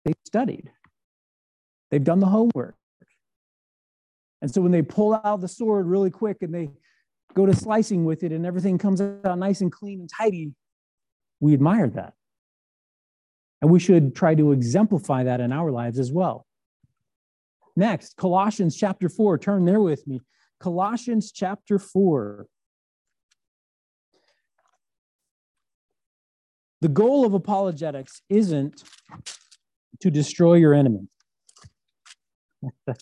They've 0.04 0.16
studied, 0.26 0.72
they've 1.90 2.04
done 2.04 2.20
the 2.20 2.28
homework. 2.28 2.76
And 4.42 4.54
so 4.54 4.62
when 4.62 4.72
they 4.72 4.82
pull 4.82 5.20
out 5.24 5.42
the 5.42 5.48
sword 5.48 5.88
really 5.88 6.12
quick 6.12 6.38
and 6.42 6.54
they 6.54 6.70
go 7.34 7.46
to 7.46 7.56
slicing 7.56 8.06
with 8.06 8.24
it 8.24 8.32
and 8.32 8.46
everything 8.46 8.78
comes 8.78 9.02
out 9.02 9.40
nice 9.40 9.62
and 9.62 9.72
clean 9.72 10.02
and 10.02 10.10
tidy, 10.10 10.52
we 11.40 11.54
admire 11.54 11.88
that. 11.90 12.14
And 13.66 13.72
we 13.72 13.80
should 13.80 14.16
try 14.16 14.36
to 14.36 14.52
exemplify 14.52 15.24
that 15.24 15.42
in 15.42 15.52
our 15.52 15.72
lives 15.72 15.98
as 15.98 16.12
well. 16.12 16.46
Next, 17.76 18.16
Colossians 18.16 18.76
chapter 18.76 19.10
4. 19.10 19.40
Turn 19.40 19.66
there 19.66 19.82
with 19.82 20.06
me. 20.06 20.22
Colossians 20.60 21.32
chapter 21.32 21.80
4. 21.80 22.46
The 26.82 26.90
goal 26.90 27.26
of 27.26 27.34
apologetics 27.34 28.22
isn't 28.30 28.84
to 30.00 30.12
destroy 30.12 30.54
your 30.54 30.76
enemy. 30.76 31.08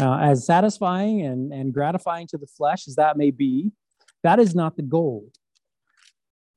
Uh, 0.00 0.18
as 0.18 0.44
satisfying 0.44 1.22
and, 1.22 1.52
and 1.52 1.72
gratifying 1.72 2.26
to 2.26 2.36
the 2.36 2.48
flesh 2.48 2.88
as 2.88 2.96
that 2.96 3.16
may 3.16 3.30
be, 3.30 3.70
that 4.24 4.40
is 4.40 4.52
not 4.52 4.76
the 4.76 4.82
goal. 4.82 5.30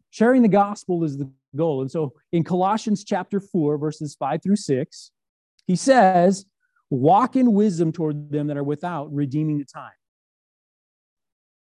Sharing 0.10 0.42
the 0.42 0.48
gospel 0.48 1.04
is 1.04 1.20
the 1.20 1.30
goal. 1.58 1.82
And 1.82 1.92
so 1.92 2.14
in 2.32 2.44
Colossians 2.44 3.04
chapter 3.04 3.40
4, 3.40 3.78
verses 3.78 4.16
5 4.20 4.42
through 4.42 4.56
6, 4.56 5.12
he 5.66 5.76
says, 5.76 6.46
Walk 6.90 7.36
in 7.36 7.52
wisdom 7.52 7.92
toward 7.92 8.32
them 8.32 8.48
that 8.48 8.56
are 8.56 8.64
without, 8.64 9.14
redeeming 9.14 9.58
the 9.58 9.66
time. 9.66 9.92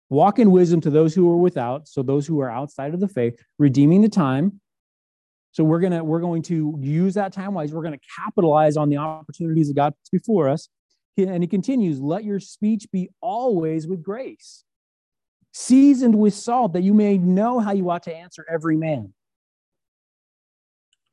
Walk 0.09 0.39
in 0.39 0.51
wisdom 0.51 0.81
to 0.81 0.91
those 0.91 1.15
who 1.15 1.31
are 1.31 1.37
without, 1.37 1.87
so 1.87 2.03
those 2.03 2.27
who 2.27 2.41
are 2.41 2.51
outside 2.51 2.95
of 2.95 3.01
the 3.01 3.09
faith, 3.09 3.39
redeeming 3.59 4.01
the 4.01 4.09
time. 4.09 4.61
So 5.53 5.63
we're 5.63 5.81
gonna 5.81 6.03
we're 6.03 6.21
going 6.21 6.43
to 6.43 6.77
use 6.81 7.15
that 7.15 7.33
time 7.33 7.55
wise. 7.55 7.73
We're 7.73 7.83
to 7.83 7.99
capitalize 8.19 8.77
on 8.77 8.89
the 8.89 8.97
opportunities 8.97 9.69
that 9.69 9.75
God 9.75 9.95
puts 9.99 10.09
before 10.09 10.49
us 10.49 10.69
and 11.29 11.43
he 11.43 11.49
continues, 11.49 12.01
let 12.01 12.25
your 12.25 12.41
speech 12.41 12.87
be 12.93 13.11
always 13.21 13.87
with 13.87 14.03
grace, 14.03 14.65
seasoned 15.53 16.15
with 16.15 16.35
salt, 16.35 16.73
that 16.73 16.83
you 16.83 16.95
may 16.95 17.19
know 17.19 17.59
how 17.59 17.73
you 17.73 17.89
ought 17.91 18.05
to 18.05 18.15
answer 18.15 18.47
every 18.51 18.77
man. 18.77 19.13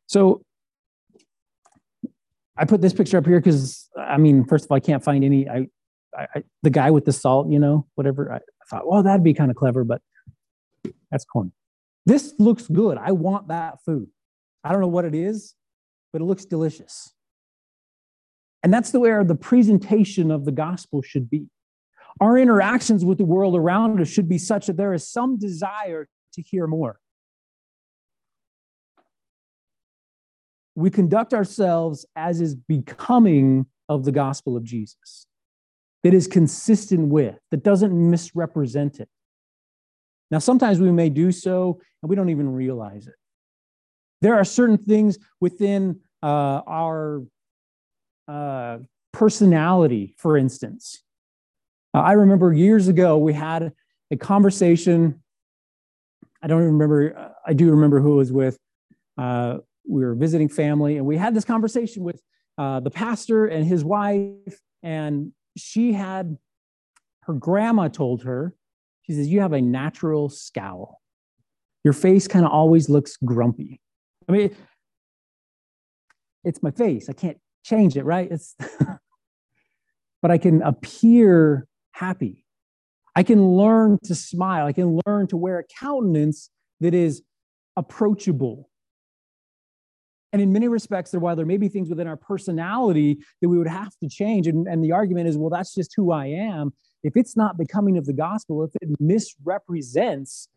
So 0.08 0.42
I 2.58 2.66
put 2.66 2.82
this 2.82 2.94
picture 2.94 3.18
up 3.18 3.26
here 3.26 3.40
because, 3.40 3.88
I 3.98 4.18
mean, 4.18 4.46
first 4.46 4.66
of 4.66 4.72
all, 4.72 4.78
I 4.78 4.80
can't 4.80 5.04
find 5.04 5.24
any. 5.24 5.48
I, 5.48 5.68
I, 6.18 6.44
the 6.64 6.70
guy 6.72 6.90
with 6.90 7.06
the 7.06 7.14
salt, 7.14 7.50
you 7.50 7.60
know, 7.60 7.86
whatever. 7.96 8.32
I, 8.32 8.38
I 8.38 8.66
thought, 8.70 8.88
well, 8.88 9.04
that'd 9.04 9.24
be 9.24 9.34
kind 9.34 9.52
of 9.52 9.58
clever, 9.58 9.84
but 9.84 10.02
that's 11.12 11.26
corny. 11.26 11.52
This 12.06 12.34
looks 12.40 12.68
good. 12.68 12.98
I 12.98 13.12
want 13.12 13.50
that 13.50 13.84
food. 13.86 14.08
I 14.64 14.72
don't 14.72 14.82
know 14.82 14.88
what 14.88 15.06
it 15.06 15.14
is, 15.14 15.54
but 16.12 16.22
it 16.22 16.26
looks 16.26 16.46
delicious. 16.46 17.14
And 18.64 18.74
that's 18.74 18.92
the 18.92 19.00
way 19.00 19.12
the 19.24 19.36
presentation 19.36 20.32
of 20.32 20.46
the 20.46 20.52
gospel 20.52 21.02
should 21.02 21.30
be. 21.30 21.48
Our 22.20 22.38
interactions 22.38 23.06
with 23.06 23.20
the 23.20 23.26
world 23.26 23.56
around 23.56 24.02
us 24.02 24.08
should 24.08 24.28
be 24.28 24.40
such 24.40 24.68
that 24.68 24.78
there 24.78 24.94
is 24.94 25.08
some 25.08 25.38
desire 25.38 26.08
to 26.34 26.42
hear 26.42 26.66
more. 26.66 27.00
We 30.78 30.92
conduct 30.92 31.34
ourselves 31.34 32.06
as 32.16 32.40
is 32.40 32.54
becoming 32.54 33.66
of 33.90 34.06
the 34.06 34.12
gospel 34.12 34.56
of 34.56 34.64
Jesus, 34.64 35.26
that 36.04 36.14
is 36.14 36.28
consistent 36.28 37.08
with, 37.08 37.40
that 37.50 37.64
doesn't 37.64 37.92
misrepresent 38.12 39.00
it. 39.00 39.10
Now, 40.30 40.38
sometimes 40.38 40.80
we 40.80 40.92
may 40.92 41.10
do 41.10 41.32
so 41.32 41.82
and 42.04 42.10
we 42.10 42.16
don't 42.16 42.30
even 42.30 42.54
realize 42.54 43.08
it. 43.08 43.16
There 44.22 44.36
are 44.36 44.44
certain 44.44 44.78
things 44.78 45.18
within 45.42 46.02
uh, 46.22 46.62
our 46.68 47.24
uh, 48.28 48.78
personality, 49.14 50.14
for 50.20 50.38
instance. 50.38 51.02
Uh, 51.96 52.02
I 52.02 52.12
remember 52.12 52.54
years 52.54 52.88
ago 52.88 53.18
we 53.18 53.34
had 53.34 53.74
a 54.12 54.16
conversation. 54.16 55.24
I 56.44 56.46
don't 56.46 56.62
even 56.62 56.74
remember, 56.74 57.34
I 57.48 57.54
do 57.54 57.72
remember 57.72 58.00
who 58.00 58.14
it 58.14 58.18
was 58.18 58.32
with. 58.32 58.60
We 59.88 60.04
were 60.04 60.16
visiting 60.16 60.50
family, 60.50 60.98
and 60.98 61.06
we 61.06 61.18
had 61.18 61.34
this 61.34 61.46
conversation 61.46 62.04
with 62.04 62.22
uh, 62.58 62.80
the 62.80 62.92
pastor 62.92 63.46
and 63.46 63.66
his 63.66 63.84
wife, 63.84 64.60
and 64.84 65.32
she 65.56 65.94
had 65.94 66.38
her 67.22 67.34
grandma 67.34 67.88
told 67.90 68.24
her, 68.24 68.56
she 69.04 69.14
says, 69.14 69.28
You 69.28 69.42
have 69.42 69.54
a 69.54 69.62
natural 69.62 70.30
scowl. 70.30 71.02
Your 71.84 71.94
face 71.94 72.28
kind 72.28 72.46
of 72.46 72.52
always 72.52 72.90
looks 72.90 73.18
grumpy. 73.24 73.80
I 74.28 74.32
mean, 74.32 74.56
it's 76.44 76.62
my 76.64 76.72
face. 76.72 77.10
I 77.10 77.14
can't 77.14 77.38
change 77.64 77.96
it, 77.98 78.04
right? 78.04 78.30
It's 78.32 78.56
but 80.22 80.32
I 80.32 80.38
can 80.38 80.62
appear 80.62 81.68
happy. 81.92 82.46
I 83.16 83.24
can 83.24 83.44
learn 83.46 83.98
to 84.04 84.16
smile. 84.16 84.66
I 84.66 84.74
can 84.74 85.00
learn 85.06 85.28
to 85.28 85.38
wear 85.38 85.60
a 85.60 85.64
countenance 85.80 86.50
that 86.80 86.94
is 86.94 87.24
approachable. 87.76 88.70
And 90.38 90.44
in 90.44 90.54
many 90.54 90.68
respects, 90.68 91.10
there 91.10 91.20
while 91.20 91.36
there 91.36 91.48
may 91.48 91.58
be 91.58 91.68
things 91.68 91.90
within 91.90 92.06
our 92.06 92.16
personality 92.16 93.18
that 93.42 93.50
we 93.50 93.58
would 93.58 93.68
have 93.68 93.92
to 94.04 94.08
change. 94.08 94.46
And, 94.46 94.68
and 94.68 94.84
the 94.84 94.92
argument 94.92 95.28
is, 95.28 95.36
well, 95.36 95.50
that's 95.50 95.74
just 95.74 95.94
who 95.96 96.12
I 96.12 96.28
am. 96.28 96.74
If 97.02 97.18
it's 97.18 97.36
not 97.36 97.58
becoming 97.58 97.98
of 97.98 98.06
the 98.06 98.14
gospel, 98.14 98.64
if 98.64 98.70
it 98.80 98.88
misrepresents 99.00 100.48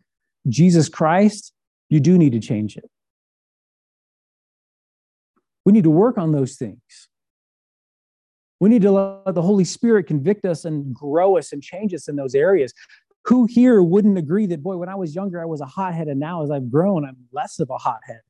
Jesus 0.50 0.90
Christ, 0.90 1.54
you 1.88 1.98
do 1.98 2.18
need 2.18 2.32
to 2.32 2.40
change 2.40 2.76
it. 2.76 2.90
We 5.64 5.72
need 5.72 5.84
to 5.84 5.90
work 5.90 6.18
on 6.18 6.32
those 6.32 6.56
things. 6.56 7.08
We 8.60 8.68
need 8.68 8.82
to 8.82 8.90
let 8.92 9.34
the 9.34 9.40
Holy 9.40 9.64
Spirit 9.64 10.08
convict 10.08 10.44
us 10.44 10.66
and 10.66 10.94
grow 10.94 11.38
us 11.38 11.54
and 11.54 11.62
change 11.62 11.94
us 11.94 12.06
in 12.06 12.16
those 12.16 12.34
areas. 12.34 12.74
Who 13.24 13.46
here 13.46 13.80
wouldn't 13.80 14.18
agree 14.18 14.44
that, 14.44 14.62
boy, 14.62 14.76
when 14.76 14.90
I 14.90 14.94
was 14.94 15.14
younger, 15.14 15.40
I 15.40 15.46
was 15.46 15.62
a 15.62 15.66
hothead, 15.66 16.08
and 16.08 16.20
now 16.20 16.42
as 16.42 16.50
I've 16.50 16.70
grown, 16.70 17.06
I'm 17.06 17.16
less 17.32 17.60
of 17.60 17.70
a 17.70 17.78
hothead? 17.78 18.20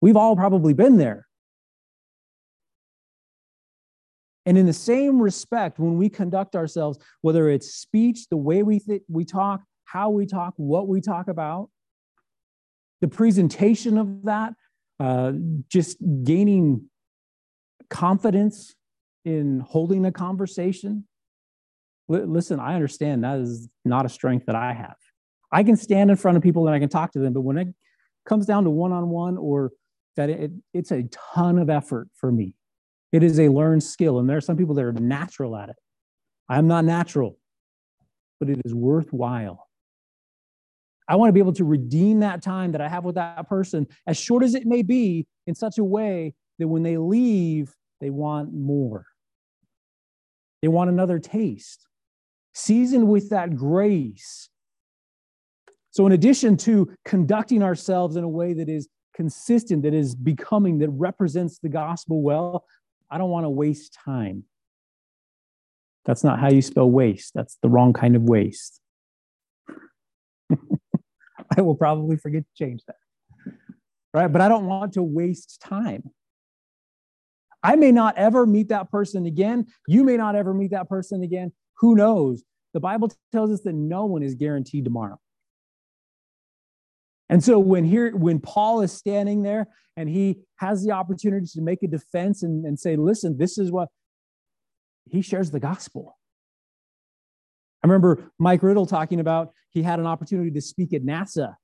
We've 0.00 0.16
all 0.16 0.36
probably 0.36 0.74
been 0.74 0.96
there. 0.96 1.26
And 4.46 4.56
in 4.56 4.64
the 4.64 4.72
same 4.72 5.20
respect, 5.20 5.78
when 5.78 5.98
we 5.98 6.08
conduct 6.08 6.56
ourselves, 6.56 6.98
whether 7.20 7.50
it's 7.50 7.74
speech, 7.74 8.28
the 8.30 8.36
way 8.36 8.62
we, 8.62 8.78
th- 8.78 9.02
we 9.08 9.24
talk, 9.24 9.60
how 9.84 10.08
we 10.10 10.24
talk, 10.24 10.54
what 10.56 10.88
we 10.88 11.00
talk 11.00 11.28
about, 11.28 11.68
the 13.00 13.08
presentation 13.08 13.98
of 13.98 14.24
that, 14.24 14.54
uh, 15.00 15.32
just 15.68 15.98
gaining 16.24 16.88
confidence 17.90 18.74
in 19.24 19.60
holding 19.60 20.06
a 20.06 20.12
conversation. 20.12 21.06
L- 22.10 22.26
listen, 22.26 22.58
I 22.58 22.74
understand 22.74 23.24
that 23.24 23.38
is 23.40 23.68
not 23.84 24.06
a 24.06 24.08
strength 24.08 24.46
that 24.46 24.56
I 24.56 24.72
have. 24.72 24.96
I 25.52 25.62
can 25.62 25.76
stand 25.76 26.10
in 26.10 26.16
front 26.16 26.36
of 26.36 26.42
people 26.42 26.66
and 26.66 26.74
I 26.74 26.78
can 26.78 26.88
talk 26.88 27.12
to 27.12 27.18
them, 27.18 27.32
but 27.32 27.42
when 27.42 27.58
it 27.58 27.68
comes 28.24 28.46
down 28.46 28.64
to 28.64 28.70
one 28.70 28.92
on 28.92 29.08
one 29.08 29.36
or 29.36 29.72
that 30.18 30.30
it, 30.30 30.50
it's 30.74 30.90
a 30.90 31.04
ton 31.32 31.58
of 31.58 31.70
effort 31.70 32.08
for 32.12 32.32
me. 32.32 32.52
It 33.12 33.22
is 33.22 33.38
a 33.38 33.48
learned 33.48 33.84
skill, 33.84 34.18
and 34.18 34.28
there 34.28 34.36
are 34.36 34.42
some 34.42 34.56
people 34.56 34.74
that 34.74 34.84
are 34.84 34.92
natural 34.92 35.56
at 35.56 35.68
it. 35.68 35.76
I'm 36.48 36.66
not 36.66 36.84
natural, 36.84 37.38
but 38.40 38.50
it 38.50 38.60
is 38.64 38.74
worthwhile. 38.74 39.68
I 41.08 41.14
want 41.14 41.28
to 41.28 41.32
be 41.32 41.38
able 41.38 41.52
to 41.54 41.64
redeem 41.64 42.20
that 42.20 42.42
time 42.42 42.72
that 42.72 42.80
I 42.80 42.88
have 42.88 43.04
with 43.04 43.14
that 43.14 43.48
person, 43.48 43.86
as 44.08 44.18
short 44.18 44.42
as 44.42 44.56
it 44.56 44.66
may 44.66 44.82
be, 44.82 45.28
in 45.46 45.54
such 45.54 45.78
a 45.78 45.84
way 45.84 46.34
that 46.58 46.66
when 46.66 46.82
they 46.82 46.96
leave, 46.96 47.72
they 48.00 48.10
want 48.10 48.52
more. 48.52 49.06
They 50.62 50.68
want 50.68 50.90
another 50.90 51.20
taste, 51.20 51.86
seasoned 52.54 53.06
with 53.06 53.30
that 53.30 53.54
grace. 53.54 54.50
So, 55.92 56.06
in 56.06 56.12
addition 56.12 56.56
to 56.58 56.92
conducting 57.04 57.62
ourselves 57.62 58.16
in 58.16 58.24
a 58.24 58.28
way 58.28 58.52
that 58.54 58.68
is 58.68 58.88
consistent, 59.18 59.82
that 59.82 59.94
is 59.94 60.14
becoming, 60.14 60.78
that 60.78 60.90
represents 60.90 61.58
the 61.58 61.68
gospel 61.68 62.22
well, 62.22 62.64
I 63.10 63.18
don't 63.18 63.30
want 63.30 63.46
to 63.46 63.50
waste 63.50 63.92
time. 63.92 64.44
That's 66.04 66.22
not 66.22 66.38
how 66.38 66.50
you 66.50 66.62
spell 66.62 66.88
waste. 66.88 67.32
That's 67.34 67.58
the 67.60 67.68
wrong 67.68 67.92
kind 67.92 68.14
of 68.14 68.22
waste. 68.22 68.80
I 71.56 71.62
will 71.62 71.74
probably 71.74 72.16
forget 72.16 72.44
to 72.44 72.64
change 72.64 72.82
that. 72.86 72.94
Right? 74.14 74.28
But 74.28 74.40
I 74.40 74.48
don't 74.48 74.66
want 74.66 74.92
to 74.92 75.02
waste 75.02 75.60
time. 75.60 76.04
I 77.60 77.74
may 77.74 77.90
not 77.90 78.16
ever 78.16 78.46
meet 78.46 78.68
that 78.68 78.88
person 78.88 79.26
again. 79.26 79.66
You 79.88 80.04
may 80.04 80.16
not 80.16 80.36
ever 80.36 80.54
meet 80.54 80.70
that 80.70 80.88
person 80.88 81.24
again. 81.24 81.50
Who 81.78 81.96
knows? 81.96 82.44
The 82.72 82.78
Bible 82.78 83.10
tells 83.32 83.50
us 83.50 83.62
that 83.62 83.74
no 83.74 84.04
one 84.04 84.22
is 84.22 84.36
guaranteed 84.36 84.84
tomorrow. 84.84 85.18
And 87.28 87.42
so 87.44 87.58
when 87.58 87.84
here, 87.84 88.16
when 88.16 88.40
Paul 88.40 88.80
is 88.80 88.92
standing 88.92 89.42
there 89.42 89.68
and 89.96 90.08
he 90.08 90.40
has 90.56 90.84
the 90.84 90.92
opportunity 90.92 91.46
to 91.54 91.60
make 91.60 91.82
a 91.82 91.88
defense 91.88 92.42
and, 92.42 92.64
and 92.64 92.78
say, 92.78 92.96
listen, 92.96 93.36
this 93.38 93.58
is 93.58 93.70
what 93.70 93.88
he 95.10 95.22
shares 95.22 95.50
the 95.50 95.60
gospel. 95.60 96.16
I 97.82 97.86
remember 97.86 98.30
Mike 98.38 98.62
Riddle 98.62 98.86
talking 98.86 99.20
about 99.20 99.52
he 99.70 99.82
had 99.82 100.00
an 100.00 100.06
opportunity 100.06 100.50
to 100.52 100.60
speak 100.60 100.92
at 100.92 101.02
NASA. 101.02 101.56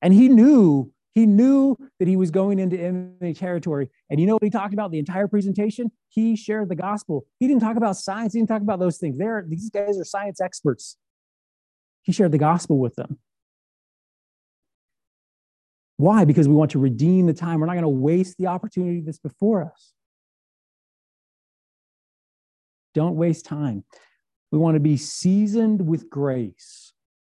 And 0.00 0.12
he 0.12 0.28
knew, 0.28 0.92
he 1.14 1.26
knew 1.26 1.76
that 1.98 2.08
he 2.08 2.16
was 2.16 2.30
going 2.30 2.58
into 2.58 2.78
enemy 2.78 3.34
territory. 3.34 3.88
And 4.10 4.18
you 4.18 4.26
know 4.26 4.34
what 4.34 4.42
he 4.42 4.50
talked 4.50 4.74
about 4.74 4.90
the 4.90 4.98
entire 4.98 5.28
presentation? 5.28 5.92
He 6.08 6.34
shared 6.34 6.68
the 6.68 6.74
gospel. 6.74 7.26
He 7.38 7.46
didn't 7.46 7.62
talk 7.62 7.76
about 7.76 7.96
science, 7.96 8.32
he 8.32 8.40
didn't 8.40 8.48
talk 8.48 8.62
about 8.62 8.80
those 8.80 8.98
things. 8.98 9.18
They're, 9.18 9.44
these 9.46 9.70
guys 9.70 9.98
are 9.98 10.04
science 10.04 10.40
experts. 10.40 10.96
He 12.02 12.12
shared 12.12 12.32
the 12.32 12.38
gospel 12.38 12.78
with 12.78 12.96
them. 12.96 13.18
Why? 16.02 16.24
Because 16.24 16.48
we 16.48 16.54
want 16.56 16.72
to 16.72 16.80
redeem 16.80 17.26
the 17.26 17.32
time. 17.32 17.60
We're 17.60 17.66
not 17.66 17.74
going 17.74 17.82
to 17.82 17.88
waste 17.88 18.36
the 18.36 18.48
opportunity 18.48 19.02
that's 19.02 19.20
before 19.20 19.62
us. 19.62 19.92
Don't 22.92 23.14
waste 23.14 23.44
time. 23.44 23.84
We 24.50 24.58
want 24.58 24.74
to 24.74 24.80
be 24.80 24.96
seasoned 24.96 25.86
with 25.86 26.10
grace. 26.10 26.92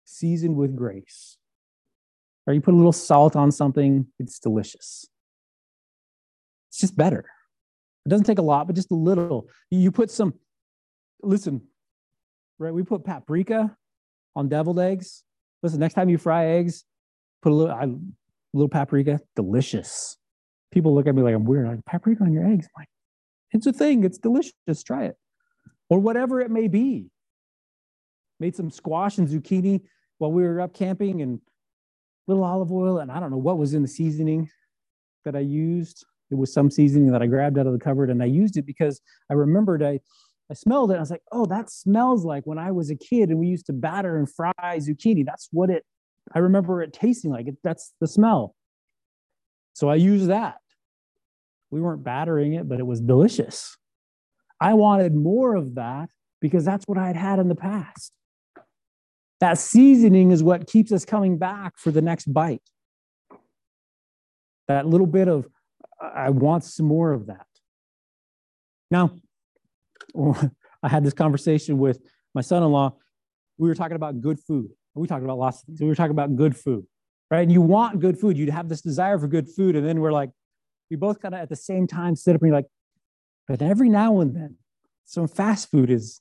Seasoned 0.06 0.56
with 0.56 0.74
grace. 0.74 1.36
Or 2.46 2.54
you 2.54 2.62
put 2.62 2.72
a 2.72 2.76
little 2.78 2.90
salt 2.90 3.36
on 3.36 3.52
something, 3.52 4.06
it's 4.18 4.38
delicious. 4.38 5.10
It's 6.70 6.80
just 6.80 6.96
better. 6.96 7.26
It 8.06 8.08
doesn't 8.08 8.24
take 8.24 8.38
a 8.38 8.42
lot, 8.42 8.66
but 8.66 8.76
just 8.76 8.92
a 8.92 8.94
little. 8.94 9.46
You 9.70 9.92
put 9.92 10.10
some, 10.10 10.32
listen, 11.22 11.60
right? 12.58 12.72
We 12.72 12.82
put 12.82 13.04
paprika 13.04 13.76
on 14.34 14.48
deviled 14.48 14.80
eggs. 14.80 15.22
Listen, 15.62 15.80
next 15.80 15.92
time 15.92 16.08
you 16.08 16.16
fry 16.16 16.46
eggs, 16.46 16.84
put 17.42 17.52
a 17.52 17.54
little, 17.54 17.74
I 17.74 17.94
little 18.54 18.68
paprika, 18.68 19.20
delicious. 19.36 20.16
People 20.72 20.94
look 20.94 21.06
at 21.06 21.14
me 21.14 21.22
like 21.22 21.34
I'm 21.34 21.44
weird. 21.44 21.66
I'm 21.66 21.72
Like, 21.76 21.84
paprika 21.84 22.22
on 22.22 22.32
your 22.32 22.46
eggs? 22.46 22.66
I'm 22.66 22.82
like, 22.82 22.88
it's 23.52 23.66
a 23.66 23.72
thing. 23.72 24.04
It's 24.04 24.18
delicious. 24.18 24.82
Try 24.84 25.06
it. 25.06 25.16
Or 25.90 25.98
whatever 25.98 26.40
it 26.40 26.50
may 26.50 26.68
be. 26.68 27.10
Made 28.40 28.56
some 28.56 28.70
squash 28.70 29.18
and 29.18 29.28
zucchini 29.28 29.82
while 30.18 30.32
we 30.32 30.42
were 30.42 30.60
up 30.60 30.72
camping 30.72 31.20
and 31.20 31.40
little 32.26 32.44
olive 32.44 32.72
oil. 32.72 32.98
And 32.98 33.12
I 33.12 33.20
don't 33.20 33.30
know 33.30 33.36
what 33.36 33.58
was 33.58 33.74
in 33.74 33.82
the 33.82 33.88
seasoning 33.88 34.48
that 35.24 35.36
I 35.36 35.40
used. 35.40 36.04
It 36.30 36.36
was 36.36 36.52
some 36.52 36.70
seasoning 36.70 37.12
that 37.12 37.22
I 37.22 37.26
grabbed 37.26 37.58
out 37.58 37.66
of 37.66 37.72
the 37.72 37.78
cupboard 37.78 38.10
and 38.10 38.22
I 38.22 38.26
used 38.26 38.56
it 38.56 38.66
because 38.66 39.00
I 39.30 39.34
remembered 39.34 39.82
I, 39.82 40.00
I 40.50 40.54
smelled 40.54 40.90
it. 40.90 40.96
I 40.96 41.00
was 41.00 41.10
like, 41.10 41.22
oh, 41.32 41.46
that 41.46 41.70
smells 41.70 42.24
like 42.24 42.44
when 42.44 42.58
I 42.58 42.72
was 42.72 42.90
a 42.90 42.96
kid 42.96 43.30
and 43.30 43.38
we 43.38 43.46
used 43.46 43.66
to 43.66 43.72
batter 43.72 44.16
and 44.16 44.28
fry 44.32 44.52
zucchini. 44.78 45.24
That's 45.24 45.48
what 45.52 45.70
it 45.70 45.84
I 46.32 46.38
remember 46.38 46.82
it 46.82 46.92
tasting 46.92 47.30
like 47.30 47.48
it. 47.48 47.56
That's 47.62 47.92
the 48.00 48.06
smell. 48.06 48.54
So 49.74 49.88
I 49.88 49.96
used 49.96 50.28
that. 50.28 50.56
We 51.70 51.80
weren't 51.80 52.04
battering 52.04 52.54
it, 52.54 52.68
but 52.68 52.78
it 52.78 52.86
was 52.86 53.00
delicious. 53.00 53.76
I 54.60 54.74
wanted 54.74 55.14
more 55.14 55.56
of 55.56 55.74
that 55.74 56.10
because 56.40 56.64
that's 56.64 56.86
what 56.86 56.98
I 56.98 57.08
had 57.08 57.16
had 57.16 57.38
in 57.38 57.48
the 57.48 57.54
past. 57.54 58.12
That 59.40 59.58
seasoning 59.58 60.30
is 60.30 60.42
what 60.42 60.66
keeps 60.68 60.92
us 60.92 61.04
coming 61.04 61.36
back 61.36 61.74
for 61.76 61.90
the 61.90 62.00
next 62.00 62.32
bite. 62.32 62.62
That 64.68 64.86
little 64.86 65.06
bit 65.06 65.28
of, 65.28 65.46
I 66.00 66.30
want 66.30 66.64
some 66.64 66.86
more 66.86 67.12
of 67.12 67.26
that. 67.26 67.46
Now, 68.90 69.10
I 70.82 70.88
had 70.88 71.04
this 71.04 71.12
conversation 71.12 71.78
with 71.78 72.00
my 72.34 72.40
son 72.40 72.62
in 72.62 72.70
law. 72.70 72.94
We 73.58 73.68
were 73.68 73.74
talking 73.74 73.96
about 73.96 74.20
good 74.20 74.38
food 74.40 74.70
we 74.94 75.08
talked 75.08 75.24
about 75.24 75.38
lots 75.38 75.60
of 75.60 75.66
things. 75.66 75.80
We 75.80 75.86
were 75.86 75.94
talking 75.94 76.12
about 76.12 76.36
good 76.36 76.56
food, 76.56 76.86
right? 77.30 77.40
And 77.40 77.52
you 77.52 77.60
want 77.60 78.00
good 78.00 78.18
food. 78.18 78.36
You'd 78.36 78.50
have 78.50 78.68
this 78.68 78.80
desire 78.80 79.18
for 79.18 79.26
good 79.26 79.48
food. 79.48 79.76
And 79.76 79.86
then 79.86 80.00
we're 80.00 80.12
like, 80.12 80.30
we 80.90 80.96
both 80.96 81.20
kind 81.20 81.34
of 81.34 81.40
at 81.40 81.48
the 81.48 81.56
same 81.56 81.86
time 81.86 82.14
sit 82.14 82.34
up 82.34 82.42
and 82.42 82.48
you're 82.48 82.56
like, 82.56 82.66
but 83.48 83.60
every 83.60 83.88
now 83.88 84.20
and 84.20 84.34
then, 84.34 84.56
some 85.04 85.28
fast 85.28 85.70
food 85.70 85.90
is 85.90 86.20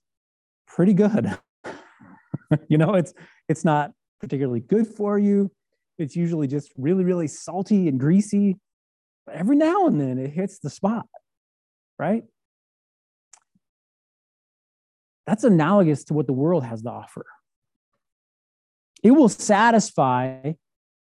pretty 0.68 0.94
good. 0.94 1.38
you 2.68 2.78
know, 2.78 2.96
it's 2.96 3.14
it's 3.48 3.64
not 3.64 3.92
particularly 4.20 4.60
good 4.60 4.88
for 4.88 5.18
you. 5.18 5.52
It's 5.98 6.16
usually 6.16 6.48
just 6.48 6.72
really, 6.78 7.04
really 7.04 7.28
salty 7.28 7.88
and 7.88 8.00
greasy. 8.00 8.58
But 9.26 9.36
every 9.36 9.56
now 9.56 9.88
and 9.88 10.02
then 10.02 10.18
it 10.18 10.32
hits 10.32 10.60
the 10.60 10.70
spot, 10.70 11.06
right? 11.98 12.24
That's 15.26 15.44
analogous 15.46 16.04
to 16.06 16.14
what 16.14 16.28
the 16.28 16.34
world 16.34 16.66
has 16.66 16.82
to 16.82 16.90
offer. 16.90 17.26
It 19.04 19.12
will 19.12 19.30
satisfy. 19.30 20.54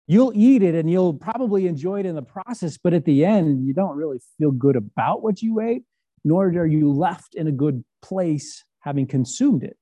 You'll 0.09 0.33
eat 0.35 0.63
it 0.63 0.75
and 0.75 0.91
you'll 0.91 1.15
probably 1.15 1.69
enjoy 1.69 2.01
it 2.01 2.07
in 2.07 2.17
the 2.17 2.23
process, 2.23 2.77
but 2.77 2.93
at 2.93 3.05
the 3.05 3.25
end, 3.25 3.65
you 3.65 3.73
don't 3.73 3.97
really 3.97 4.19
feel 4.37 4.51
good 4.51 4.77
about 4.77 5.23
what 5.23 5.41
you 5.41 5.61
ate, 5.61 5.85
nor 6.25 6.47
are 6.49 6.67
you 6.67 6.93
left 6.93 7.35
in 7.35 7.47
a 7.47 7.53
good 7.53 7.85
place 8.03 8.65
having 8.81 9.07
consumed 9.07 9.63
it. 9.63 9.77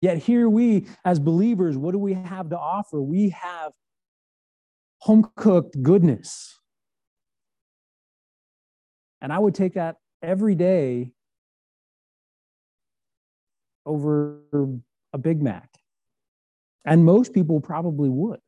Yet 0.00 0.18
here 0.18 0.48
we, 0.48 0.86
as 1.04 1.18
believers, 1.18 1.76
what 1.76 1.92
do 1.92 1.98
we 1.98 2.14
have 2.14 2.50
to 2.50 2.58
offer? 2.58 3.00
We 3.00 3.30
have 3.30 3.72
home 4.98 5.30
cooked 5.36 5.80
goodness. 5.82 6.58
And 9.20 9.32
I 9.32 9.38
would 9.38 9.54
take 9.54 9.74
that 9.74 9.96
every 10.22 10.54
day 10.54 11.12
over 13.84 14.40
a 15.12 15.18
Big 15.18 15.42
Mac. 15.42 15.75
And 16.86 17.04
most 17.04 17.34
people 17.34 17.60
probably 17.60 18.08
would. 18.08 18.38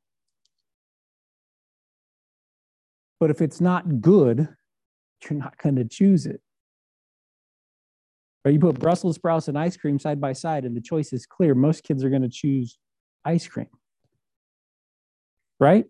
But 3.18 3.30
if 3.30 3.42
it's 3.42 3.60
not 3.60 4.00
good, 4.00 4.48
you're 5.24 5.38
not 5.38 5.58
going 5.58 5.76
to 5.76 5.84
choose 5.84 6.24
it. 6.24 6.40
Or 8.44 8.52
you 8.52 8.60
put 8.60 8.78
Brussels 8.78 9.16
sprouts 9.16 9.48
and 9.48 9.58
ice 9.58 9.76
cream 9.76 9.98
side 9.98 10.20
by 10.20 10.32
side, 10.32 10.64
and 10.64 10.76
the 10.76 10.80
choice 10.80 11.12
is 11.12 11.26
clear. 11.26 11.54
Most 11.54 11.82
kids 11.82 12.04
are 12.04 12.10
going 12.10 12.22
to 12.22 12.28
choose 12.28 12.78
ice 13.24 13.46
cream. 13.48 13.66
Right? 15.58 15.86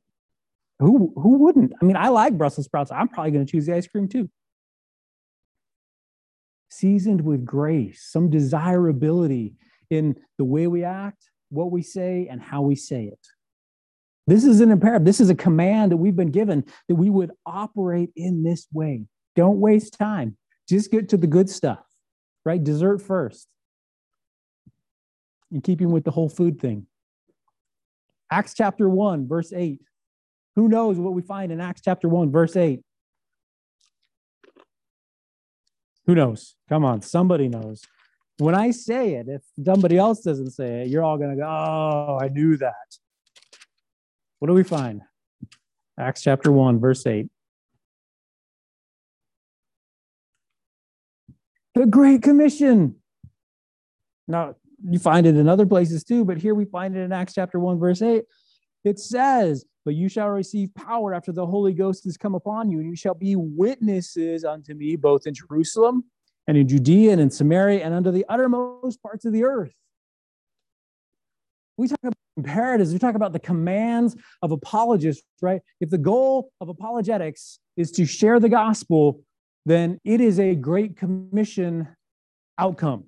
Who, 0.78 1.12
who 1.16 1.38
wouldn't? 1.38 1.74
I 1.80 1.84
mean, 1.84 1.96
I 1.96 2.08
like 2.08 2.38
Brussels 2.38 2.66
sprouts. 2.66 2.90
I'm 2.90 3.08
probably 3.08 3.32
going 3.32 3.44
to 3.44 3.50
choose 3.50 3.66
the 3.66 3.74
ice 3.74 3.87
cream 3.87 4.08
too. 4.08 4.30
Seasoned 6.70 7.20
with 7.20 7.44
grace, 7.44 8.08
some 8.11 8.30
desirability 8.30 9.54
in 9.90 10.16
the 10.38 10.44
way 10.44 10.66
we 10.66 10.84
act, 10.84 11.30
what 11.50 11.70
we 11.70 11.82
say 11.82 12.28
and 12.30 12.40
how 12.40 12.62
we 12.62 12.74
say 12.74 13.04
it. 13.04 13.26
This 14.26 14.44
is 14.44 14.61
an 14.61 14.70
imperative. 14.70 15.06
This 15.06 15.20
is 15.20 15.30
a 15.30 15.34
command 15.34 15.92
that 15.92 15.96
we've 15.96 16.16
been 16.16 16.30
given 16.30 16.64
that 16.88 16.96
we 16.96 17.08
would 17.08 17.30
operate 17.46 18.11
in 18.14 18.42
this 18.42 18.66
way. 18.72 19.04
Don't 19.34 19.58
waste 19.58 19.96
time. 19.98 20.37
Just 20.68 20.90
get 20.90 21.08
to 21.11 21.16
the 21.16 21.26
good 21.26 21.48
stuff, 21.48 21.82
right? 22.44 22.62
Dessert 22.62 23.00
first. 23.00 23.48
In 25.50 25.62
keeping 25.62 25.90
with 25.90 26.04
the 26.04 26.11
whole 26.11 26.28
food 26.28 26.61
thing. 26.61 26.87
Acts 28.30 28.52
chapter 28.54 28.87
1, 28.87 29.26
verse 29.26 29.52
8. 29.54 29.80
Who 30.56 30.68
knows 30.68 30.98
what 30.98 31.14
we 31.14 31.22
find 31.22 31.50
in 31.50 31.61
Acts 31.61 31.80
chapter 31.82 32.08
1, 32.08 32.30
verse 32.30 32.54
8? 32.54 32.80
Who 36.06 36.14
knows? 36.14 36.56
Come 36.68 36.84
on, 36.84 37.00
somebody 37.00 37.48
knows. 37.48 37.82
When 38.38 38.55
I 38.55 38.70
say 38.70 39.14
it, 39.14 39.27
if 39.29 39.42
somebody 39.64 39.98
else 39.98 40.20
doesn't 40.20 40.53
say 40.53 40.83
it, 40.83 40.88
you're 40.88 41.03
all 41.03 41.18
going 41.18 41.31
to 41.31 41.37
go, 41.37 41.46
oh, 41.46 42.18
I 42.20 42.29
knew 42.29 42.57
that. 42.59 42.74
What 44.38 44.46
do 44.46 44.55
we 44.55 44.62
find? 44.62 45.03
Acts 45.98 46.22
chapter 46.22 46.53
1, 46.53 46.79
verse 46.79 47.05
8. 47.05 47.27
The 51.75 51.87
Great 51.87 52.23
Commission. 52.23 52.96
Now, 54.29 54.54
you 54.85 55.00
find 55.00 55.27
it 55.27 55.37
in 55.37 55.48
other 55.48 55.67
places 55.67 56.04
too, 56.04 56.25
but 56.25 56.38
here 56.38 56.54
we 56.54 56.65
find 56.65 56.96
it 56.96 57.00
in 57.00 57.12
Acts 57.12 57.35
chapter 57.35 57.58
1, 57.58 57.81
verse 57.81 58.02
8. 58.02 58.23
It 58.85 59.00
says, 59.00 59.65
But 59.85 59.96
you 59.96 60.08
shall 60.08 60.29
receive 60.29 60.73
power 60.77 61.12
after 61.12 61.33
the 61.33 61.46
Holy 61.46 61.73
Ghost 61.73 62.04
has 62.04 62.17
come 62.17 62.37
upon 62.37 62.71
you, 62.71 62.79
and 62.79 62.88
you 62.88 62.94
shall 62.94 63.15
be 63.15 63.35
witnesses 63.35 64.44
unto 64.44 64.75
me 64.75 64.94
both 64.94 65.27
in 65.27 65.35
Jerusalem 65.35 66.04
and 66.49 66.57
in 66.57 66.67
Judea 66.67 67.13
and 67.13 67.21
in 67.21 67.31
Samaria 67.31 67.85
and 67.85 67.94
under 67.94 68.11
the 68.11 68.25
uttermost 68.29 69.01
parts 69.03 69.25
of 69.27 69.33
the 69.33 69.44
earth. 69.44 69.75
We 71.77 71.87
talk 71.87 71.99
about 72.03 72.15
imperatives, 72.37 72.92
we 72.92 72.99
talk 72.99 73.15
about 73.15 73.33
the 73.33 73.38
commands 73.38 74.17
of 74.42 74.51
apologists, 74.51 75.23
right? 75.40 75.61
If 75.81 75.90
the 75.90 75.99
goal 75.99 76.51
of 76.61 76.69
apologetics 76.69 77.61
is 77.77 77.92
to 77.92 78.07
share 78.07 78.40
the 78.40 78.49
gospel, 78.49 79.23
then 79.65 80.01
it 80.05 80.21
is 80.21 80.40
a 80.40 80.57
great 80.57 80.96
commission 80.96 81.88
outcome. 82.57 83.05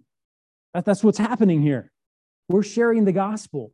That, 0.75 0.85
that's 0.85 1.03
what's 1.03 1.19
happening 1.19 1.63
here. 1.63 1.91
We're 2.49 2.63
sharing 2.63 3.05
the 3.07 3.13
gospel. 3.13 3.73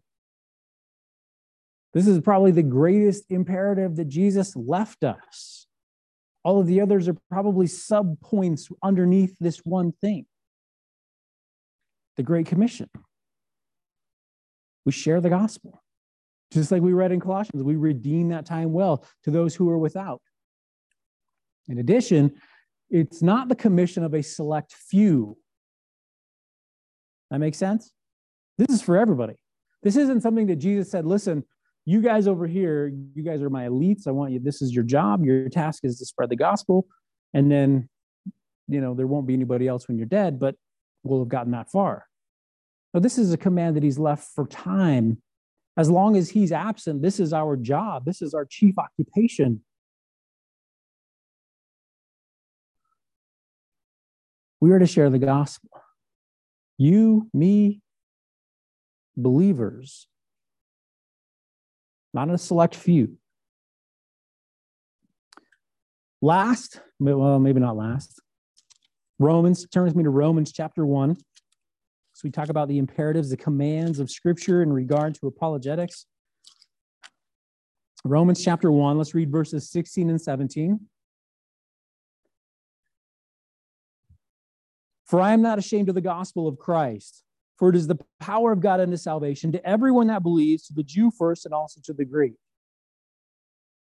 This 1.92 2.06
is 2.06 2.20
probably 2.20 2.52
the 2.52 2.62
greatest 2.62 3.24
imperative 3.30 3.96
that 3.96 4.08
Jesus 4.08 4.54
left 4.54 5.02
us 5.02 5.55
All 6.46 6.60
of 6.60 6.68
the 6.68 6.80
others 6.80 7.08
are 7.08 7.16
probably 7.28 7.66
sub 7.66 8.20
points 8.20 8.68
underneath 8.80 9.36
this 9.40 9.58
one 9.64 9.90
thing 10.00 10.26
the 12.16 12.22
Great 12.22 12.46
Commission. 12.46 12.88
We 14.84 14.92
share 14.92 15.20
the 15.20 15.28
gospel. 15.28 15.82
Just 16.52 16.70
like 16.70 16.82
we 16.82 16.92
read 16.92 17.10
in 17.10 17.18
Colossians, 17.18 17.64
we 17.64 17.74
redeem 17.74 18.28
that 18.28 18.46
time 18.46 18.72
well 18.72 19.04
to 19.24 19.32
those 19.32 19.56
who 19.56 19.68
are 19.68 19.76
without. 19.76 20.22
In 21.66 21.78
addition, 21.78 22.36
it's 22.90 23.22
not 23.22 23.48
the 23.48 23.56
commission 23.56 24.04
of 24.04 24.14
a 24.14 24.22
select 24.22 24.72
few. 24.72 25.36
That 27.32 27.40
makes 27.40 27.58
sense? 27.58 27.92
This 28.56 28.68
is 28.68 28.82
for 28.82 28.96
everybody. 28.96 29.34
This 29.82 29.96
isn't 29.96 30.20
something 30.20 30.46
that 30.46 30.56
Jesus 30.56 30.92
said, 30.92 31.06
listen, 31.06 31.42
you 31.86 32.02
guys 32.02 32.26
over 32.26 32.48
here, 32.48 32.92
you 33.14 33.22
guys 33.22 33.40
are 33.42 33.48
my 33.48 33.66
elites. 33.68 34.08
I 34.08 34.10
want 34.10 34.32
you, 34.32 34.40
this 34.40 34.60
is 34.60 34.74
your 34.74 34.84
job. 34.84 35.24
Your 35.24 35.48
task 35.48 35.84
is 35.84 35.98
to 36.00 36.04
spread 36.04 36.30
the 36.30 36.36
gospel. 36.36 36.86
And 37.32 37.50
then, 37.50 37.88
you 38.66 38.80
know, 38.80 38.92
there 38.92 39.06
won't 39.06 39.28
be 39.28 39.34
anybody 39.34 39.68
else 39.68 39.86
when 39.86 39.96
you're 39.96 40.06
dead, 40.06 40.40
but 40.40 40.56
we'll 41.04 41.20
have 41.20 41.28
gotten 41.28 41.52
that 41.52 41.70
far. 41.70 42.06
Now, 42.92 42.98
this 42.98 43.18
is 43.18 43.32
a 43.32 43.36
command 43.36 43.76
that 43.76 43.84
he's 43.84 44.00
left 44.00 44.28
for 44.34 44.48
time. 44.48 45.22
As 45.76 45.88
long 45.88 46.16
as 46.16 46.30
he's 46.30 46.50
absent, 46.50 47.02
this 47.02 47.20
is 47.20 47.32
our 47.32 47.56
job. 47.56 48.04
This 48.04 48.20
is 48.20 48.34
our 48.34 48.44
chief 48.44 48.78
occupation. 48.78 49.62
We 54.60 54.72
are 54.72 54.78
to 54.78 54.86
share 54.86 55.10
the 55.10 55.18
gospel. 55.18 55.70
You, 56.78 57.28
me, 57.32 57.82
believers, 59.16 60.08
not 62.16 62.30
a 62.30 62.38
select 62.38 62.74
few. 62.74 63.18
Last, 66.22 66.80
well, 66.98 67.38
maybe 67.38 67.60
not 67.60 67.76
last. 67.76 68.20
Romans 69.18 69.68
turns 69.68 69.94
me 69.94 70.02
to 70.02 70.08
Romans 70.08 70.50
chapter 70.50 70.86
1. 70.86 71.14
So 71.14 72.20
we 72.24 72.30
talk 72.30 72.48
about 72.48 72.68
the 72.68 72.78
imperatives, 72.78 73.28
the 73.28 73.36
commands 73.36 73.98
of 73.98 74.10
Scripture 74.10 74.62
in 74.62 74.72
regard 74.72 75.14
to 75.16 75.26
apologetics. 75.26 76.06
Romans 78.02 78.42
chapter 78.42 78.72
1, 78.72 78.96
let's 78.96 79.14
read 79.14 79.30
verses 79.30 79.68
16 79.70 80.08
and 80.08 80.20
17. 80.20 80.80
For 85.04 85.20
I 85.20 85.34
am 85.34 85.42
not 85.42 85.58
ashamed 85.58 85.90
of 85.90 85.94
the 85.94 86.00
gospel 86.00 86.48
of 86.48 86.58
Christ, 86.58 87.22
for 87.58 87.68
it 87.68 87.76
is 87.76 87.86
the 87.86 87.98
power 88.20 88.52
of 88.52 88.60
God 88.60 88.80
unto 88.80 88.96
salvation 88.96 89.52
to 89.52 89.66
everyone 89.66 90.08
that 90.08 90.22
believes, 90.22 90.66
to 90.66 90.74
the 90.74 90.82
Jew 90.82 91.10
first 91.10 91.44
and 91.46 91.54
also 91.54 91.80
to 91.84 91.92
the 91.92 92.04
Greek. 92.04 92.34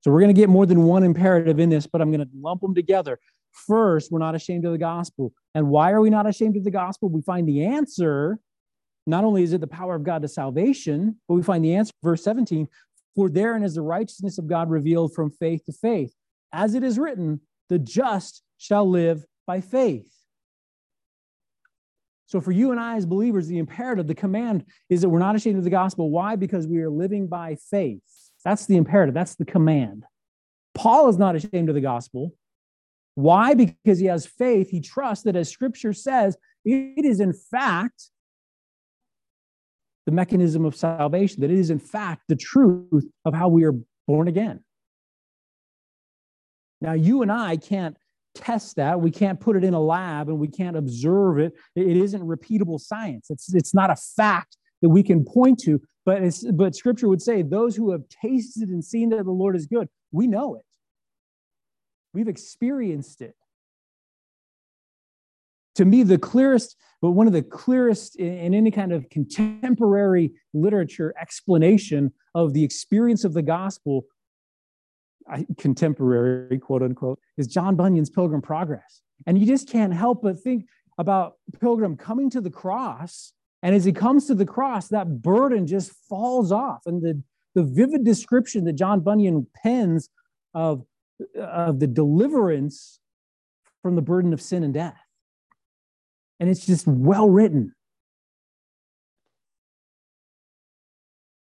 So 0.02 0.12
we're 0.12 0.20
going 0.20 0.36
to 0.36 0.40
get 0.40 0.50
more 0.50 0.66
than 0.66 0.84
one 0.84 1.04
imperative 1.04 1.60
in 1.60 1.70
this, 1.70 1.88
but 1.88 2.02
I'm 2.02 2.12
going 2.12 2.20
to 2.20 2.30
lump 2.36 2.62
them 2.62 2.76
together. 2.76 3.20
First, 3.54 4.12
we're 4.12 4.20
not 4.20 4.36
ashamed 4.36 4.66
of 4.66 4.74
the 4.74 4.78
gospel. 4.78 5.32
And 5.56 5.70
why 5.70 5.92
are 5.92 6.02
we 6.02 6.10
not 6.10 6.28
ashamed 6.28 6.58
of 6.58 6.66
the 6.66 6.72
gospel? 6.72 7.10
We 7.10 7.22
find 7.22 7.48
the 7.48 7.64
answer. 7.66 8.40
Not 9.08 9.24
only 9.24 9.44
is 9.44 9.54
it 9.54 9.62
the 9.62 9.68
power 9.68 9.96
of 9.96 10.04
God 10.04 10.22
to 10.24 10.28
salvation, 10.28 11.18
but 11.28 11.36
we 11.36 11.44
find 11.44 11.64
the 11.64 11.76
answer, 11.76 11.94
verse 12.04 12.24
17, 12.24 12.68
for 13.16 13.30
therein 13.30 13.64
is 13.64 13.76
the 13.76 13.82
righteousness 13.82 14.38
of 14.38 14.48
God 14.48 14.70
revealed 14.70 15.14
from 15.14 15.30
faith 15.32 15.64
to 15.66 15.74
faith. 15.74 16.14
As 16.52 16.74
it 16.74 16.84
is 16.84 17.00
written, 17.00 17.42
the 17.70 17.80
just 17.80 18.44
shall 18.58 18.90
live 18.90 19.26
by 19.46 19.62
faith. 19.62 20.12
So, 22.26 22.42
for 22.42 22.52
you 22.52 22.72
and 22.72 22.80
I 22.80 22.96
as 22.96 23.06
believers, 23.06 23.48
the 23.48 23.60
imperative, 23.60 24.08
the 24.08 24.16
command 24.16 24.66
is 24.90 25.02
that 25.02 25.10
we're 25.10 25.20
not 25.20 25.36
ashamed 25.36 25.58
of 25.58 25.64
the 25.64 25.70
gospel. 25.70 26.10
Why? 26.10 26.36
Because 26.36 26.68
we 26.68 26.80
are 26.80 26.90
living 26.90 27.28
by 27.28 27.56
faith. 27.56 28.02
That's 28.44 28.66
the 28.66 28.78
imperative, 28.78 29.14
that's 29.14 29.36
the 29.36 29.46
command. 29.46 30.06
Paul 30.74 31.10
is 31.10 31.18
not 31.18 31.36
ashamed 31.36 31.70
of 31.70 31.76
the 31.76 31.82
gospel. 31.82 32.34
Why? 33.16 33.54
Because 33.54 34.00
he 34.00 34.08
has 34.08 34.26
faith. 34.26 34.70
He 34.70 34.82
trusts 34.82 35.24
that, 35.26 35.36
as 35.36 35.50
scripture 35.50 35.94
says, 35.94 36.36
it 36.66 37.06
is 37.06 37.20
in 37.20 37.34
fact 37.34 38.10
the 40.06 40.12
mechanism 40.12 40.66
of 40.66 40.76
salvation, 40.76 41.42
that 41.42 41.52
it 41.52 41.58
is 41.58 41.70
in 41.70 41.80
fact 41.80 42.24
the 42.28 42.36
truth 42.36 43.06
of 43.24 43.34
how 43.34 43.48
we 43.48 43.64
are 43.64 43.76
born 44.08 44.28
again. 44.28 44.64
Now, 46.82 46.94
you 46.94 47.22
and 47.22 47.32
I 47.32 47.56
can't 47.56 47.96
test 48.36 48.76
that. 48.78 49.00
We 49.00 49.12
can't 49.12 49.40
put 49.40 49.56
it 49.56 49.64
in 49.64 49.74
a 49.74 49.80
lab 49.80 50.30
and 50.30 50.40
we 50.40 50.48
can't 50.48 50.78
observe 50.78 51.40
it. 51.40 51.54
It 51.76 51.98
isn't 51.98 52.22
repeatable 52.22 52.80
science. 52.80 53.30
It's, 53.30 53.54
it's 53.54 53.74
not 53.74 53.90
a 53.90 53.96
fact 53.96 54.58
that 54.82 54.90
we 54.90 55.04
can 55.04 55.24
point 55.24 55.60
to, 55.60 55.82
but, 56.06 56.22
it's, 56.22 56.44
but 56.52 56.76
scripture 56.76 57.08
would 57.08 57.22
say 57.22 57.42
those 57.42 57.76
who 57.76 57.92
have 57.92 58.02
tasted 58.10 58.70
and 58.70 58.84
seen 58.84 59.10
that 59.10 59.24
the 59.24 59.32
Lord 59.32 59.56
is 59.56 59.68
good, 59.68 59.88
we 60.12 60.28
know 60.28 60.56
it. 60.56 60.66
We've 62.14 62.28
experienced 62.28 63.22
it. 63.22 63.36
To 65.76 65.86
me, 65.86 66.04
the 66.04 66.20
clearest, 66.20 66.76
but 67.02 67.12
one 67.12 67.26
of 67.26 67.34
the 67.34 67.42
clearest 67.42 68.18
in 68.18 68.54
any 68.54 68.70
kind 68.70 68.92
of 68.92 69.10
contemporary 69.10 70.34
literature 70.54 71.16
explanation 71.20 72.14
of 72.36 72.54
the 72.54 72.64
experience 72.64 73.24
of 73.24 73.34
the 73.34 73.42
gospel 73.42 74.06
contemporary, 75.58 76.60
quote 76.60 76.84
unquote, 76.84 77.20
is 77.38 77.48
John 77.48 77.76
Bunyan's 77.76 78.10
Pilgrim 78.10 78.42
Progress. 78.42 79.02
And 79.26 79.38
you 79.38 79.46
just 79.46 79.70
can't 79.70 79.94
help 79.94 80.22
but 80.22 80.40
think 80.40 80.66
about 80.98 81.36
Pilgrim 81.60 81.96
coming 81.96 82.30
to 82.32 82.42
the 82.42 82.50
cross. 82.50 83.34
And 83.62 83.74
as 83.76 83.86
he 83.86 83.94
comes 83.94 84.28
to 84.28 84.36
the 84.36 84.46
cross, 84.46 84.90
that 84.90 85.22
burden 85.22 85.66
just 85.66 85.92
falls 86.10 86.52
off. 86.52 86.82
And 86.86 87.02
the, 87.02 87.22
the 87.56 87.64
vivid 87.64 88.04
description 88.04 88.66
that 88.66 88.74
John 88.74 89.00
Bunyan 89.00 89.48
pens 89.64 90.10
of, 90.54 90.84
of 91.40 91.80
the 91.80 91.88
deliverance 91.88 93.00
from 93.82 93.96
the 93.96 94.02
burden 94.02 94.34
of 94.34 94.42
sin 94.42 94.64
and 94.64 94.74
death. 94.74 95.00
And 96.40 96.50
it's 96.50 96.66
just 96.66 96.88
well 96.88 97.30
written. 97.30 97.74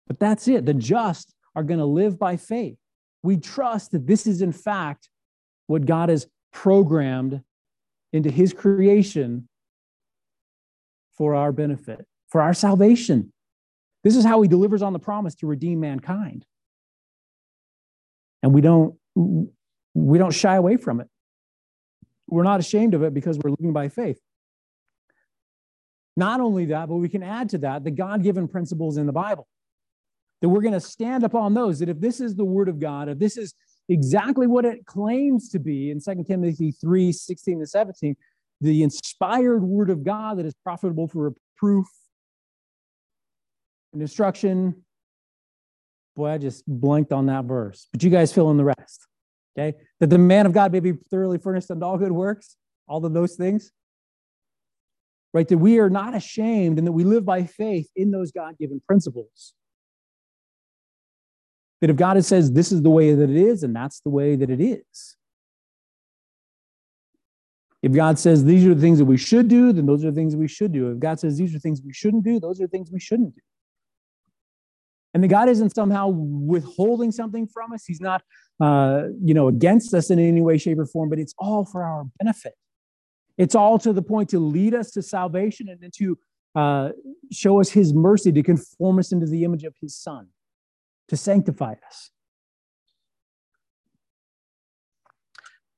But 0.07 0.19
that's 0.19 0.47
it. 0.49 0.67
The 0.67 0.75
just 0.75 1.35
are 1.55 1.63
going 1.63 1.79
to 1.79 1.87
live 1.87 2.19
by 2.19 2.37
faith 2.37 2.77
we 3.23 3.37
trust 3.37 3.93
that 3.93 4.07
this 4.07 4.27
is, 4.27 4.43
in 4.43 4.53
fact, 4.53 5.09
what 5.67 5.87
God 5.87 6.09
has 6.09 6.27
programmed 6.53 7.43
into 8.13 8.31
his 8.31 8.53
creation 8.53 9.49
for 11.17 11.35
our 11.35 11.53
benefit, 11.53 12.07
for 12.29 12.41
our 12.41 12.55
salvation. 12.55 13.33
This 14.05 14.17
is 14.17 14.25
how 14.25 14.43
he 14.43 14.49
delivers 14.49 14.83
on 14.83 14.93
the 14.93 14.99
promise 14.99 15.35
to 15.37 15.47
redeem 15.47 15.81
mankind. 15.81 16.45
And 18.43 18.53
we 18.53 18.61
don't 18.61 18.97
we 19.95 20.19
don't 20.19 20.33
shy 20.33 20.57
away 20.57 20.77
from 20.77 21.01
it. 21.01 21.09
We're 22.29 22.43
not 22.43 22.61
ashamed 22.61 22.95
of 22.95 23.03
it 23.03 23.15
because 23.15 23.39
we're 23.39 23.51
living 23.51 23.73
by 23.73 23.89
faith. 23.89 24.19
Not 26.17 26.41
only 26.41 26.67
that, 26.67 26.89
but 26.89 26.97
we 26.97 27.09
can 27.09 27.23
add 27.23 27.51
to 27.51 27.59
that 27.59 27.85
the 27.85 27.91
God 27.91 28.23
given 28.23 28.49
principles 28.49 28.97
in 28.97 29.07
the 29.07 29.13
Bible 29.13 29.47
that 30.43 30.49
we're 30.49 30.61
going 30.61 30.75
to 30.75 30.81
stand 30.81 31.23
upon 31.23 31.55
those, 31.55 31.79
that 31.79 31.89
if 31.89 32.01
this 32.01 32.21
is 32.21 32.35
the 32.35 32.45
word 32.45 32.69
of 32.69 32.81
God, 32.81 33.09
if 33.09 33.19
this 33.19 33.37
is 33.37 33.55
exactly 33.89 34.49
what 34.49 34.65
it 34.65 34.85
claims 34.85 35.49
to 35.51 35.61
be 35.61 35.91
in 35.91 36.01
2 36.01 36.25
Timothy 36.27 36.73
3 36.73 37.13
16 37.13 37.61
to 37.61 37.67
17, 37.67 38.17
the 38.61 38.83
inspired 38.83 39.63
word 39.63 39.89
of 39.89 40.05
God 40.05 40.39
that 40.39 40.47
is 40.47 40.55
profitable 40.65 41.07
for 41.07 41.33
reproof 41.33 41.87
and 43.93 44.03
instruction. 44.03 44.85
Boy, 46.17 46.31
I 46.31 46.39
just 46.39 46.65
blanked 46.67 47.13
on 47.13 47.27
that 47.27 47.45
verse, 47.45 47.89
but 47.93 48.03
you 48.03 48.11
guys 48.11 48.33
fill 48.33 48.51
in 48.51 48.57
the 48.57 48.65
rest. 48.65 49.07
Okay. 49.57 49.79
That 50.01 50.11
the 50.11 50.19
man 50.19 50.47
of 50.47 50.53
God 50.53 50.73
may 50.73 50.81
be 50.81 50.93
thoroughly 51.11 51.39
furnished 51.39 51.71
unto 51.71 51.85
all 51.85 51.99
good 51.99 52.13
works, 52.13 52.57
all 52.89 53.05
of 53.05 53.13
those 53.13 53.37
things. 53.37 53.71
Right. 55.33 55.47
That 55.47 55.59
we 55.59 55.79
are 55.79 55.91
not 55.91 56.15
ashamed 56.17 56.79
and 56.79 56.87
that 56.87 56.93
we 56.93 57.05
live 57.05 57.25
by 57.25 57.45
faith 57.45 57.89
in 57.95 58.11
those 58.11 58.33
God 58.33 58.59
given 58.59 58.83
principles. 58.87 59.55
That 61.83 61.91
if 61.91 61.97
God 61.97 62.25
says 62.25 62.53
this 62.53 62.71
is 62.71 62.81
the 62.81 62.91
way 62.91 63.13
that 63.13 63.29
it 63.29 63.37
is, 63.37 63.65
and 63.65 63.75
that's 63.75 63.99
the 64.01 64.09
way 64.09 64.37
that 64.37 64.49
it 64.49 64.61
is. 64.61 65.17
If 67.83 67.91
God 67.91 68.21
says 68.21 68.45
these 68.45 68.65
are 68.65 68.75
the 68.75 68.81
things 68.81 69.01
that 69.01 69.05
we 69.05 69.17
should 69.17 69.49
do, 69.49 69.73
then 69.73 69.87
those 69.87 70.05
are 70.05 70.13
the 70.13 70.15
things 70.15 70.37
we 70.37 70.47
should 70.47 70.71
do. 70.71 70.93
If 70.93 71.01
God 71.01 71.19
says 71.19 71.37
these 71.37 71.53
are 71.57 71.59
things 71.59 71.83
we 71.85 71.93
shouldn't 71.93 72.23
do, 72.23 72.39
those 72.39 72.61
are 72.61 72.69
things 72.69 72.93
we 72.93 73.01
shouldn't 73.01 73.35
do. 73.35 73.41
And 75.13 75.25
the 75.25 75.29
God 75.29 75.49
isn't 75.49 75.75
somehow 75.75 76.07
withholding 76.07 77.11
something 77.11 77.49
from 77.49 77.73
us. 77.73 77.85
He's 77.85 78.01
not, 78.01 78.23
uh, 78.61 79.09
you 79.21 79.35
know, 79.35 79.49
against 79.49 79.93
us 79.93 80.09
in 80.09 80.21
any 80.21 80.41
way, 80.41 80.59
shape, 80.59 80.79
or 80.79 80.87
form. 80.87 81.11
But 81.11 81.19
it's 81.19 81.35
all 81.37 81.65
for 81.65 81.83
our 81.83 82.05
benefit. 82.21 82.55
It's 83.39 83.57
all 83.57 83.81
to 83.81 83.93
the 83.93 84.03
point 84.03 84.29
to 84.29 84.39
lead 84.39 84.73
us 84.73 84.93
to 84.93 85.03
salvation 85.03 85.69
and 85.69 85.81
then 85.81 85.91
to 85.97 86.17
uh, 86.55 86.91
show 87.33 87.61
us 87.61 87.71
His 87.71 87.93
mercy 87.93 88.31
to 88.31 88.43
conform 88.45 89.01
us 89.01 89.11
into 89.11 89.27
the 89.27 89.43
image 89.43 89.65
of 89.65 89.75
His 89.81 89.97
Son 89.97 90.29
to 91.09 91.17
sanctify 91.17 91.75
us. 91.87 92.11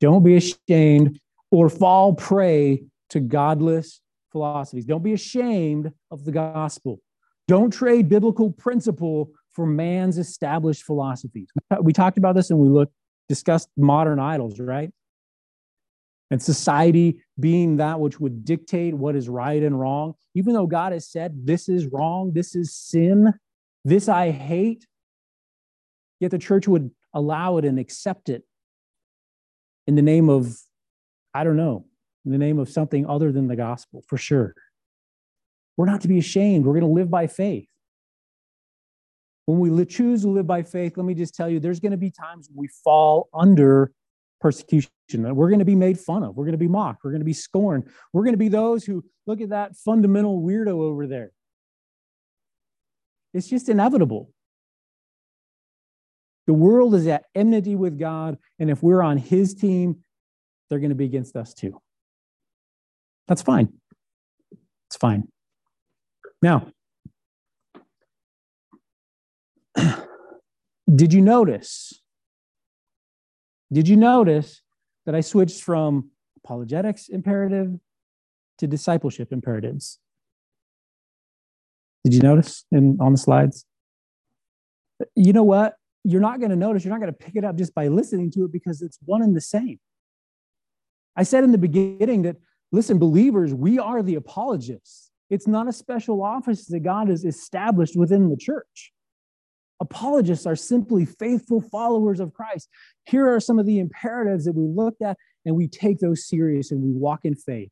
Don't 0.00 0.24
be 0.24 0.36
ashamed 0.36 1.20
or 1.50 1.68
fall 1.68 2.14
prey 2.14 2.82
to 3.10 3.20
godless 3.20 4.00
philosophies. 4.32 4.84
Don't 4.84 5.02
be 5.02 5.12
ashamed 5.12 5.92
of 6.10 6.24
the 6.24 6.32
gospel. 6.32 7.00
Don't 7.46 7.72
trade 7.72 8.08
biblical 8.08 8.50
principle 8.50 9.30
for 9.52 9.66
man's 9.66 10.18
established 10.18 10.82
philosophies. 10.82 11.48
We 11.80 11.92
talked 11.92 12.18
about 12.18 12.34
this 12.34 12.50
and 12.50 12.58
we 12.58 12.68
looked 12.68 12.92
discussed 13.28 13.70
modern 13.76 14.18
idols, 14.18 14.58
right? 14.58 14.90
and 16.30 16.42
society 16.42 17.22
being 17.38 17.76
that 17.76 18.00
which 18.00 18.18
would 18.18 18.44
dictate 18.44 18.94
what 18.94 19.14
is 19.14 19.28
right 19.28 19.62
and 19.62 19.78
wrong, 19.78 20.14
even 20.34 20.52
though 20.52 20.66
God 20.66 20.92
has 20.92 21.08
said, 21.08 21.46
this 21.46 21.68
is 21.68 21.86
wrong, 21.86 22.32
this 22.32 22.56
is 22.56 22.74
sin, 22.74 23.32
this 23.84 24.08
I 24.08 24.30
hate, 24.30 24.86
yet 26.24 26.30
the 26.30 26.38
church 26.38 26.66
would 26.66 26.90
allow 27.12 27.58
it 27.58 27.64
and 27.64 27.78
accept 27.78 28.28
it 28.28 28.42
in 29.86 29.94
the 29.94 30.02
name 30.02 30.28
of, 30.28 30.56
I 31.32 31.44
don't 31.44 31.56
know, 31.56 31.84
in 32.24 32.32
the 32.32 32.38
name 32.38 32.58
of 32.58 32.68
something 32.68 33.06
other 33.06 33.30
than 33.30 33.46
the 33.46 33.56
gospel, 33.56 34.02
for 34.08 34.16
sure. 34.16 34.54
We're 35.76 35.86
not 35.86 36.00
to 36.00 36.08
be 36.08 36.18
ashamed. 36.18 36.64
We're 36.64 36.72
going 36.72 36.92
to 36.92 37.00
live 37.00 37.10
by 37.10 37.26
faith. 37.26 37.68
When 39.46 39.58
we 39.58 39.84
choose 39.84 40.22
to 40.22 40.28
live 40.28 40.46
by 40.46 40.62
faith, 40.62 40.96
let 40.96 41.04
me 41.04 41.14
just 41.14 41.34
tell 41.34 41.50
you, 41.50 41.60
there's 41.60 41.80
going 41.80 41.92
to 41.92 41.98
be 41.98 42.10
times 42.10 42.48
we 42.54 42.68
fall 42.82 43.28
under 43.34 43.92
persecution. 44.40 44.90
We're 45.12 45.48
going 45.48 45.58
to 45.58 45.64
be 45.66 45.74
made 45.74 45.98
fun 46.00 46.22
of. 46.22 46.36
We're 46.36 46.44
going 46.44 46.52
to 46.52 46.58
be 46.58 46.68
mocked. 46.68 47.04
We're 47.04 47.10
going 47.10 47.20
to 47.20 47.26
be 47.26 47.34
scorned. 47.34 47.88
We're 48.12 48.22
going 48.22 48.32
to 48.32 48.38
be 48.38 48.48
those 48.48 48.84
who 48.84 49.04
look 49.26 49.40
at 49.42 49.50
that 49.50 49.76
fundamental 49.76 50.40
weirdo 50.40 50.68
over 50.68 51.06
there. 51.06 51.32
It's 53.34 53.48
just 53.48 53.68
inevitable. 53.68 54.30
The 56.46 56.54
world 56.54 56.94
is 56.94 57.06
at 57.06 57.24
enmity 57.34 57.74
with 57.74 57.98
God, 57.98 58.38
and 58.58 58.70
if 58.70 58.82
we're 58.82 59.02
on 59.02 59.16
his 59.16 59.54
team, 59.54 60.04
they're 60.68 60.78
going 60.78 60.90
to 60.90 60.96
be 60.96 61.06
against 61.06 61.36
us 61.36 61.54
too. 61.54 61.80
That's 63.28 63.42
fine. 63.42 63.72
It's 64.88 64.96
fine. 64.96 65.28
Now, 66.42 66.68
did 70.94 71.12
you 71.12 71.22
notice? 71.22 72.00
Did 73.72 73.88
you 73.88 73.96
notice 73.96 74.62
that 75.06 75.14
I 75.14 75.22
switched 75.22 75.62
from 75.62 76.10
apologetics 76.44 77.08
imperative 77.08 77.78
to 78.58 78.66
discipleship 78.66 79.32
imperatives? 79.32 79.98
Did 82.04 82.12
you 82.12 82.20
notice 82.20 82.66
in 82.70 82.98
on 83.00 83.12
the 83.12 83.18
slides? 83.18 83.64
You 85.16 85.32
know 85.32 85.42
what? 85.42 85.76
You're 86.04 86.20
not 86.20 86.38
going 86.38 86.50
to 86.50 86.56
notice, 86.56 86.84
you're 86.84 86.92
not 86.92 87.00
going 87.00 87.12
to 87.12 87.18
pick 87.18 87.34
it 87.34 87.44
up 87.44 87.56
just 87.56 87.74
by 87.74 87.88
listening 87.88 88.30
to 88.32 88.44
it 88.44 88.52
because 88.52 88.82
it's 88.82 88.98
one 89.04 89.22
and 89.22 89.34
the 89.34 89.40
same. 89.40 89.78
I 91.16 91.22
said 91.22 91.44
in 91.44 91.52
the 91.52 91.58
beginning 91.58 92.22
that, 92.22 92.36
listen, 92.72 92.98
believers, 92.98 93.54
we 93.54 93.78
are 93.78 94.02
the 94.02 94.16
apologists. 94.16 95.10
It's 95.30 95.46
not 95.46 95.68
a 95.68 95.72
special 95.72 96.22
office 96.22 96.66
that 96.66 96.80
God 96.80 97.08
has 97.08 97.24
established 97.24 97.96
within 97.96 98.28
the 98.28 98.36
church. 98.36 98.92
Apologists 99.80 100.46
are 100.46 100.56
simply 100.56 101.04
faithful 101.04 101.60
followers 101.60 102.20
of 102.20 102.32
Christ. 102.32 102.68
Here 103.06 103.32
are 103.32 103.40
some 103.40 103.58
of 103.58 103.66
the 103.66 103.78
imperatives 103.78 104.44
that 104.44 104.54
we 104.54 104.66
looked 104.66 105.02
at, 105.02 105.16
and 105.44 105.56
we 105.56 105.68
take 105.68 105.98
those 105.98 106.28
serious 106.28 106.70
and 106.70 106.82
we 106.82 106.92
walk 106.92 107.20
in 107.24 107.34
faith. 107.34 107.70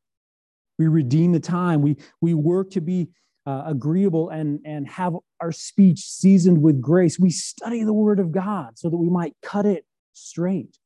We 0.77 0.87
redeem 0.87 1.31
the 1.31 1.39
time. 1.39 1.81
We, 1.81 1.97
we 2.19 2.33
work 2.33 2.71
to 2.71 2.81
be 2.81 3.09
uh, 3.45 3.63
agreeable 3.67 4.29
and, 4.29 4.59
and 4.65 4.87
have 4.87 5.15
our 5.43 5.51
speech 5.51 5.99
seasoned 5.99 6.61
with 6.61 6.79
grace. 6.79 7.19
We 7.19 7.29
study 7.29 7.83
the 7.83 7.91
word 7.91 8.17
of 8.17 8.31
God 8.31 8.79
so 8.79 8.89
that 8.89 8.95
we 8.95 9.09
might 9.09 9.35
cut 9.41 9.65
it 9.65 9.85
straight. 10.13 10.77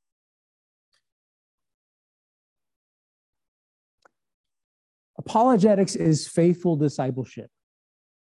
Apologetics 5.19 5.95
is 5.95 6.27
faithful 6.27 6.75
discipleship. 6.75 7.51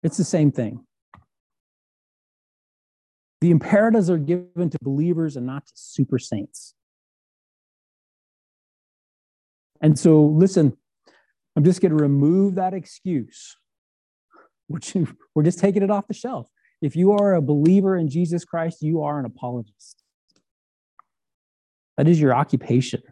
It's 0.02 0.16
the 0.16 0.24
same 0.24 0.50
thing. 0.50 0.84
The 3.40 3.52
imperatives 3.52 4.10
are 4.10 4.18
given 4.18 4.70
to 4.70 4.78
believers 4.82 5.36
and 5.36 5.46
not 5.46 5.66
to 5.66 5.72
super 5.76 6.18
saints. 6.18 6.74
And 9.80 9.96
so, 9.96 10.24
listen, 10.24 10.76
I'm 11.54 11.62
just 11.62 11.80
going 11.80 11.96
to 11.96 12.02
remove 12.02 12.56
that 12.56 12.74
excuse 12.74 13.56
we're 14.68 15.42
just 15.42 15.58
taking 15.58 15.82
it 15.82 15.90
off 15.90 16.06
the 16.06 16.14
shelf. 16.14 16.48
If 16.80 16.94
you 16.94 17.12
are 17.12 17.34
a 17.34 17.42
believer 17.42 17.96
in 17.96 18.08
Jesus 18.08 18.44
Christ, 18.44 18.82
you 18.82 19.02
are 19.02 19.18
an 19.18 19.24
apologist. 19.24 20.04
That 21.96 22.06
is 22.06 22.20
your 22.20 22.34
occupation. 22.34 23.02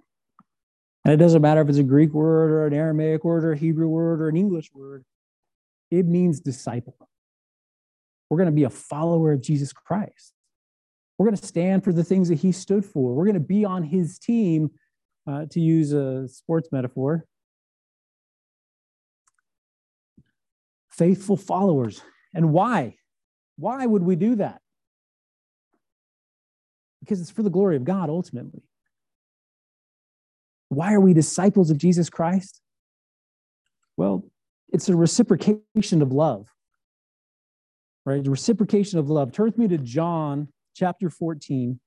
And 1.05 1.13
it 1.13 1.17
doesn't 1.17 1.43
matter 1.43 1.61
if 1.61 1.69
it's 1.69 1.79
a 1.79 1.85
Greek 1.85 2.13
word 2.13 2.51
or 2.51 2.67
an 2.67 2.75
Aramaic 2.75 3.25
word 3.25 3.45
or 3.45 3.53
a 3.53 3.57
Hebrew 3.57 3.89
word 3.89 4.21
or 4.21 4.29
an 4.29 4.37
English 4.37 4.71
word, 4.75 5.05
it 5.91 6.07
means 6.07 6.41
disciple. 6.41 6.97
We're 8.29 8.39
going 8.39 8.51
to 8.51 8.53
be 8.53 8.65
a 8.65 8.71
follower 8.71 9.33
of 9.33 9.41
Jesus 9.41 9.73
Christ. 9.73 10.33
We're 11.17 11.27
going 11.27 11.37
to 11.37 11.47
stand 11.47 11.85
for 11.85 11.93
the 11.93 12.05
things 12.05 12.29
that 12.29 12.37
he 12.37 12.53
stood 12.53 12.85
for. 12.85 13.15
We're 13.15 13.25
going 13.25 13.35
to 13.35 13.41
be 13.41 13.65
on 13.65 13.85
his 13.85 14.19
team, 14.19 14.71
uh, 15.29 15.47
to 15.51 15.61
use 15.61 15.93
a 15.93 16.29
sports 16.29 16.69
metaphor. 16.73 17.25
Faithful 20.97 21.37
followers. 21.37 22.03
And 22.35 22.53
why? 22.53 22.97
Why 23.57 23.87
would 23.87 24.03
we 24.03 24.17
do 24.17 24.37
that? 24.37 24.61
Because 27.01 27.21
it's 27.21 27.31
for 27.31 27.43
the 27.43 27.51
glory 27.51 27.77
of 27.77 27.85
God 27.85 28.11
ultimately. 28.11 28.63
Why 30.69 30.93
are 30.93 31.01
we 31.01 31.15
disciples 31.15 31.71
of 31.71 31.79
Jesus 31.79 32.11
Christ? 32.11 32.61
Well, 33.97 34.25
it's 34.73 34.89
a 34.89 34.97
reciprocation 34.97 36.03
of 36.03 36.13
love, 36.13 36.49
right? 38.05 38.27
A 38.27 38.31
reciprocation 38.31 38.99
of 38.99 39.09
love. 39.09 39.33
Turn 39.33 39.47
with 39.47 39.59
me 39.59 39.69
to 39.69 39.79
John 39.79 40.49
chapter 40.75 41.09
14. 41.09 41.79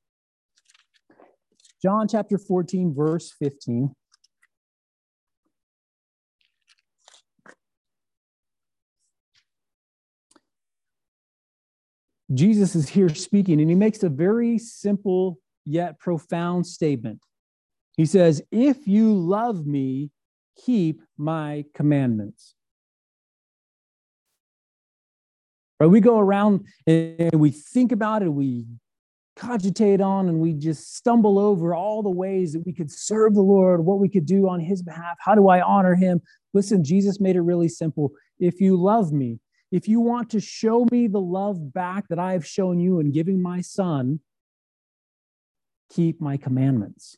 John 1.82 2.08
chapter 2.08 2.38
14, 2.38 2.94
verse 2.94 3.32
15. 3.38 3.94
Jesus 12.34 12.76
is 12.76 12.90
here 12.90 13.10
speaking, 13.10 13.60
and 13.60 13.70
he 13.70 13.76
makes 13.76 14.04
a 14.04 14.10
very 14.10 14.58
simple 14.58 15.40
yet 15.66 16.00
profound 16.00 16.68
statement. 16.68 17.24
He 17.98 18.06
says, 18.06 18.42
If 18.52 18.88
you 18.88 19.14
love 19.14 19.66
me, 19.66 20.12
keep 20.64 21.02
my 21.18 21.66
commandments. 21.74 22.56
Right? 25.80 25.88
We 25.88 26.02
go 26.02 26.20
around 26.20 26.66
and 26.86 27.40
we 27.40 27.52
think 27.52 27.92
about 27.92 28.22
it, 28.22 28.30
we 28.30 28.66
cogitate 29.36 30.02
on, 30.02 30.28
and 30.28 30.40
we 30.40 30.54
just 30.54 30.96
stumble 30.96 31.40
over 31.40 31.74
all 31.74 32.04
the 32.04 32.10
ways 32.10 32.54
that 32.54 32.66
we 32.66 32.74
could 32.74 32.92
serve 32.92 33.34
the 33.34 33.42
Lord, 33.42 33.86
what 33.86 34.00
we 34.00 34.10
could 34.10 34.26
do 34.26 34.50
on 34.50 34.60
his 34.60 34.84
behalf. 34.84 35.18
How 35.20 35.36
do 35.36 35.48
I 35.48 35.62
honor 35.62 35.96
him? 35.96 36.22
Listen, 36.54 36.84
Jesus 36.84 37.22
made 37.22 37.38
it 37.38 37.42
really 37.42 37.70
simple. 37.70 38.12
If 38.40 38.60
you 38.60 38.76
love 38.76 39.14
me, 39.14 39.40
if 39.72 39.88
you 39.88 40.00
want 40.00 40.32
to 40.32 40.40
show 40.40 40.86
me 40.92 41.08
the 41.08 41.22
love 41.22 41.74
back 41.74 42.08
that 42.10 42.20
I 42.20 42.34
have 42.34 42.46
shown 42.46 42.80
you 42.80 43.00
in 43.00 43.12
giving 43.12 43.42
my 43.42 43.62
son, 43.62 44.20
keep 45.92 46.20
my 46.22 46.38
commandments. 46.38 47.18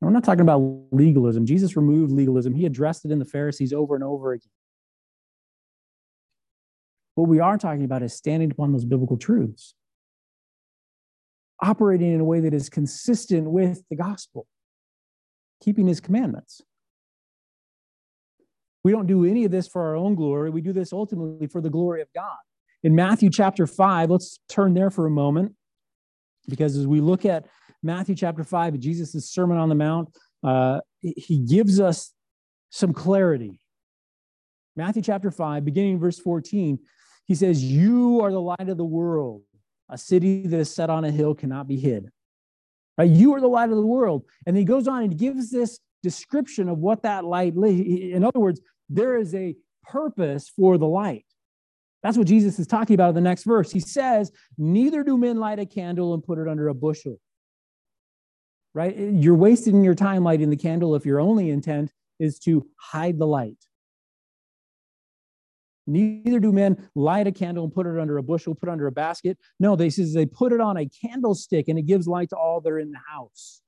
we're 0.00 0.10
not 0.10 0.24
talking 0.24 0.42
about 0.42 0.60
legalism. 0.90 1.46
Jesus 1.46 1.76
removed 1.76 2.12
legalism, 2.12 2.54
he 2.54 2.66
addressed 2.66 3.04
it 3.04 3.10
in 3.10 3.18
the 3.18 3.24
Pharisees 3.24 3.72
over 3.72 3.94
and 3.94 4.04
over 4.04 4.32
again. 4.32 4.50
What 7.14 7.28
we 7.28 7.40
are 7.40 7.56
talking 7.56 7.84
about 7.84 8.02
is 8.02 8.12
standing 8.12 8.50
upon 8.50 8.72
those 8.72 8.84
biblical 8.84 9.16
truths, 9.16 9.74
operating 11.62 12.12
in 12.12 12.20
a 12.20 12.24
way 12.24 12.40
that 12.40 12.52
is 12.52 12.68
consistent 12.68 13.48
with 13.50 13.82
the 13.88 13.96
gospel, 13.96 14.46
keeping 15.62 15.86
his 15.86 16.00
commandments. 16.00 16.60
We 18.84 18.92
don't 18.92 19.06
do 19.06 19.24
any 19.24 19.44
of 19.44 19.50
this 19.50 19.66
for 19.66 19.82
our 19.82 19.96
own 19.96 20.14
glory. 20.14 20.50
We 20.50 20.60
do 20.60 20.72
this 20.72 20.92
ultimately 20.92 21.46
for 21.46 21.62
the 21.62 21.70
glory 21.70 22.02
of 22.02 22.08
God. 22.14 22.36
In 22.82 22.94
Matthew 22.94 23.30
chapter 23.30 23.66
5, 23.66 24.10
let's 24.10 24.38
turn 24.48 24.74
there 24.74 24.90
for 24.90 25.06
a 25.06 25.10
moment, 25.10 25.54
because 26.48 26.76
as 26.76 26.86
we 26.86 27.00
look 27.00 27.24
at 27.24 27.46
Matthew 27.82 28.14
chapter 28.14 28.44
5, 28.44 28.78
Jesus' 28.78 29.30
Sermon 29.30 29.56
on 29.56 29.70
the 29.70 29.74
Mount, 29.74 30.14
uh, 30.42 30.80
he 31.00 31.38
gives 31.38 31.80
us 31.80 32.12
some 32.68 32.92
clarity. 32.92 33.58
Matthew 34.76 35.00
chapter 35.00 35.30
5, 35.30 35.64
beginning 35.64 35.98
verse 35.98 36.18
14, 36.18 36.78
he 37.26 37.34
says, 37.34 37.64
You 37.64 38.20
are 38.20 38.30
the 38.30 38.40
light 38.40 38.68
of 38.68 38.76
the 38.76 38.84
world. 38.84 39.42
A 39.88 39.96
city 39.96 40.46
that 40.46 40.58
is 40.58 40.74
set 40.74 40.90
on 40.90 41.04
a 41.04 41.10
hill 41.10 41.34
cannot 41.34 41.68
be 41.68 41.76
hid. 41.76 42.10
Right? 42.98 43.10
You 43.10 43.34
are 43.34 43.40
the 43.40 43.46
light 43.46 43.70
of 43.70 43.76
the 43.76 43.86
world. 43.86 44.24
And 44.46 44.56
he 44.56 44.64
goes 44.64 44.88
on 44.88 45.02
and 45.02 45.16
gives 45.16 45.50
this 45.50 45.78
description 46.02 46.68
of 46.68 46.78
what 46.78 47.02
that 47.02 47.24
light 47.24 47.54
in 47.54 48.22
other 48.24 48.38
words 48.38 48.60
there 48.94 49.16
is 49.16 49.34
a 49.34 49.56
purpose 49.82 50.48
for 50.48 50.78
the 50.78 50.86
light. 50.86 51.26
That's 52.02 52.18
what 52.18 52.26
Jesus 52.26 52.58
is 52.58 52.66
talking 52.66 52.94
about 52.94 53.10
in 53.10 53.14
the 53.14 53.20
next 53.20 53.44
verse. 53.44 53.72
He 53.72 53.80
says, 53.80 54.30
Neither 54.58 55.02
do 55.02 55.16
men 55.16 55.38
light 55.38 55.58
a 55.58 55.66
candle 55.66 56.14
and 56.14 56.22
put 56.22 56.38
it 56.38 56.48
under 56.48 56.68
a 56.68 56.74
bushel. 56.74 57.16
Right? 58.74 58.96
You're 58.96 59.36
wasting 59.36 59.84
your 59.84 59.94
time 59.94 60.24
lighting 60.24 60.50
the 60.50 60.56
candle 60.56 60.94
if 60.94 61.06
your 61.06 61.20
only 61.20 61.50
intent 61.50 61.92
is 62.18 62.38
to 62.40 62.66
hide 62.76 63.18
the 63.18 63.26
light. 63.26 63.56
Neither 65.86 66.40
do 66.40 66.52
men 66.52 66.88
light 66.94 67.26
a 67.26 67.32
candle 67.32 67.64
and 67.64 67.72
put 67.72 67.86
it 67.86 67.98
under 67.98 68.18
a 68.18 68.22
bushel, 68.22 68.54
put 68.54 68.68
under 68.68 68.86
a 68.86 68.92
basket. 68.92 69.38
No, 69.60 69.76
they 69.76 69.90
says 69.90 70.14
they 70.14 70.26
put 70.26 70.52
it 70.52 70.60
on 70.60 70.76
a 70.76 70.88
candlestick 70.88 71.68
and 71.68 71.78
it 71.78 71.82
gives 71.82 72.06
light 72.06 72.30
to 72.30 72.36
all 72.36 72.60
that 72.60 72.70
are 72.70 72.78
in 72.78 72.90
the 72.90 73.00
house. 73.12 73.60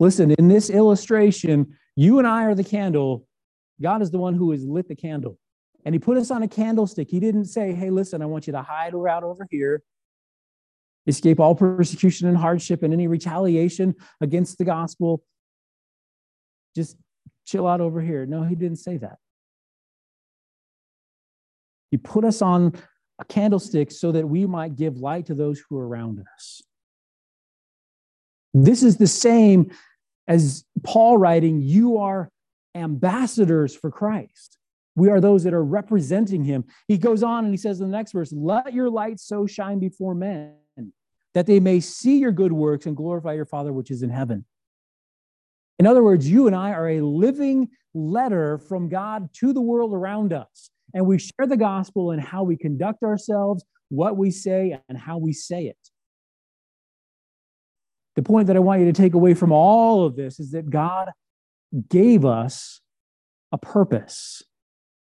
Listen, 0.00 0.30
in 0.32 0.48
this 0.48 0.70
illustration, 0.70 1.76
you 1.96 2.18
and 2.18 2.26
I 2.26 2.44
are 2.44 2.54
the 2.54 2.64
candle. 2.64 3.27
God 3.80 4.02
is 4.02 4.10
the 4.10 4.18
one 4.18 4.34
who 4.34 4.50
has 4.50 4.64
lit 4.64 4.88
the 4.88 4.96
candle. 4.96 5.38
And 5.84 5.94
he 5.94 5.98
put 5.98 6.16
us 6.16 6.30
on 6.30 6.42
a 6.42 6.48
candlestick. 6.48 7.08
He 7.10 7.20
didn't 7.20 7.46
say, 7.46 7.72
hey, 7.72 7.90
listen, 7.90 8.20
I 8.20 8.26
want 8.26 8.46
you 8.46 8.52
to 8.52 8.62
hide 8.62 8.94
out 8.94 9.24
over 9.24 9.46
here, 9.50 9.82
escape 11.06 11.40
all 11.40 11.54
persecution 11.54 12.28
and 12.28 12.36
hardship 12.36 12.82
and 12.82 12.92
any 12.92 13.06
retaliation 13.06 13.94
against 14.20 14.58
the 14.58 14.64
gospel. 14.64 15.22
Just 16.74 16.96
chill 17.46 17.66
out 17.66 17.80
over 17.80 18.00
here. 18.00 18.26
No, 18.26 18.42
he 18.42 18.54
didn't 18.54 18.78
say 18.78 18.98
that. 18.98 19.18
He 21.90 21.96
put 21.96 22.24
us 22.24 22.42
on 22.42 22.74
a 23.18 23.24
candlestick 23.24 23.90
so 23.90 24.12
that 24.12 24.28
we 24.28 24.46
might 24.46 24.76
give 24.76 24.98
light 24.98 25.26
to 25.26 25.34
those 25.34 25.62
who 25.68 25.78
are 25.78 25.88
around 25.88 26.22
us. 26.34 26.62
This 28.52 28.82
is 28.82 28.96
the 28.96 29.06
same 29.06 29.70
as 30.26 30.64
Paul 30.84 31.16
writing, 31.16 31.60
You 31.62 31.98
are 31.98 32.30
ambassadors 32.78 33.74
for 33.74 33.90
Christ. 33.90 34.58
We 34.96 35.10
are 35.10 35.20
those 35.20 35.44
that 35.44 35.54
are 35.54 35.64
representing 35.64 36.44
him. 36.44 36.64
He 36.88 36.98
goes 36.98 37.22
on 37.22 37.44
and 37.44 37.52
he 37.52 37.58
says 37.58 37.80
in 37.80 37.90
the 37.90 37.96
next 37.96 38.12
verse, 38.12 38.32
Let 38.32 38.72
your 38.72 38.90
light 38.90 39.20
so 39.20 39.46
shine 39.46 39.78
before 39.78 40.14
men 40.14 40.54
that 41.34 41.46
they 41.46 41.60
may 41.60 41.78
see 41.78 42.18
your 42.18 42.32
good 42.32 42.52
works 42.52 42.86
and 42.86 42.96
glorify 42.96 43.34
your 43.34 43.44
Father 43.44 43.72
which 43.72 43.90
is 43.90 44.02
in 44.02 44.10
heaven. 44.10 44.44
In 45.78 45.86
other 45.86 46.02
words, 46.02 46.28
you 46.28 46.48
and 46.48 46.56
I 46.56 46.72
are 46.72 46.88
a 46.88 47.00
living 47.00 47.68
letter 47.94 48.58
from 48.58 48.88
God 48.88 49.28
to 49.34 49.52
the 49.52 49.60
world 49.60 49.94
around 49.94 50.32
us. 50.32 50.70
And 50.94 51.06
we 51.06 51.18
share 51.18 51.46
the 51.46 51.56
gospel 51.56 52.10
in 52.10 52.18
how 52.18 52.42
we 52.42 52.56
conduct 52.56 53.02
ourselves, 53.02 53.64
what 53.88 54.16
we 54.16 54.30
say, 54.30 54.80
and 54.88 54.98
how 54.98 55.18
we 55.18 55.32
say 55.32 55.66
it. 55.66 55.78
The 58.16 58.22
point 58.22 58.48
that 58.48 58.56
I 58.56 58.60
want 58.60 58.80
you 58.80 58.86
to 58.86 58.92
take 58.92 59.14
away 59.14 59.34
from 59.34 59.52
all 59.52 60.04
of 60.04 60.16
this 60.16 60.40
is 60.40 60.50
that 60.50 60.70
God 60.70 61.10
gave 61.88 62.24
us 62.24 62.80
a 63.52 63.58
purpose. 63.58 64.42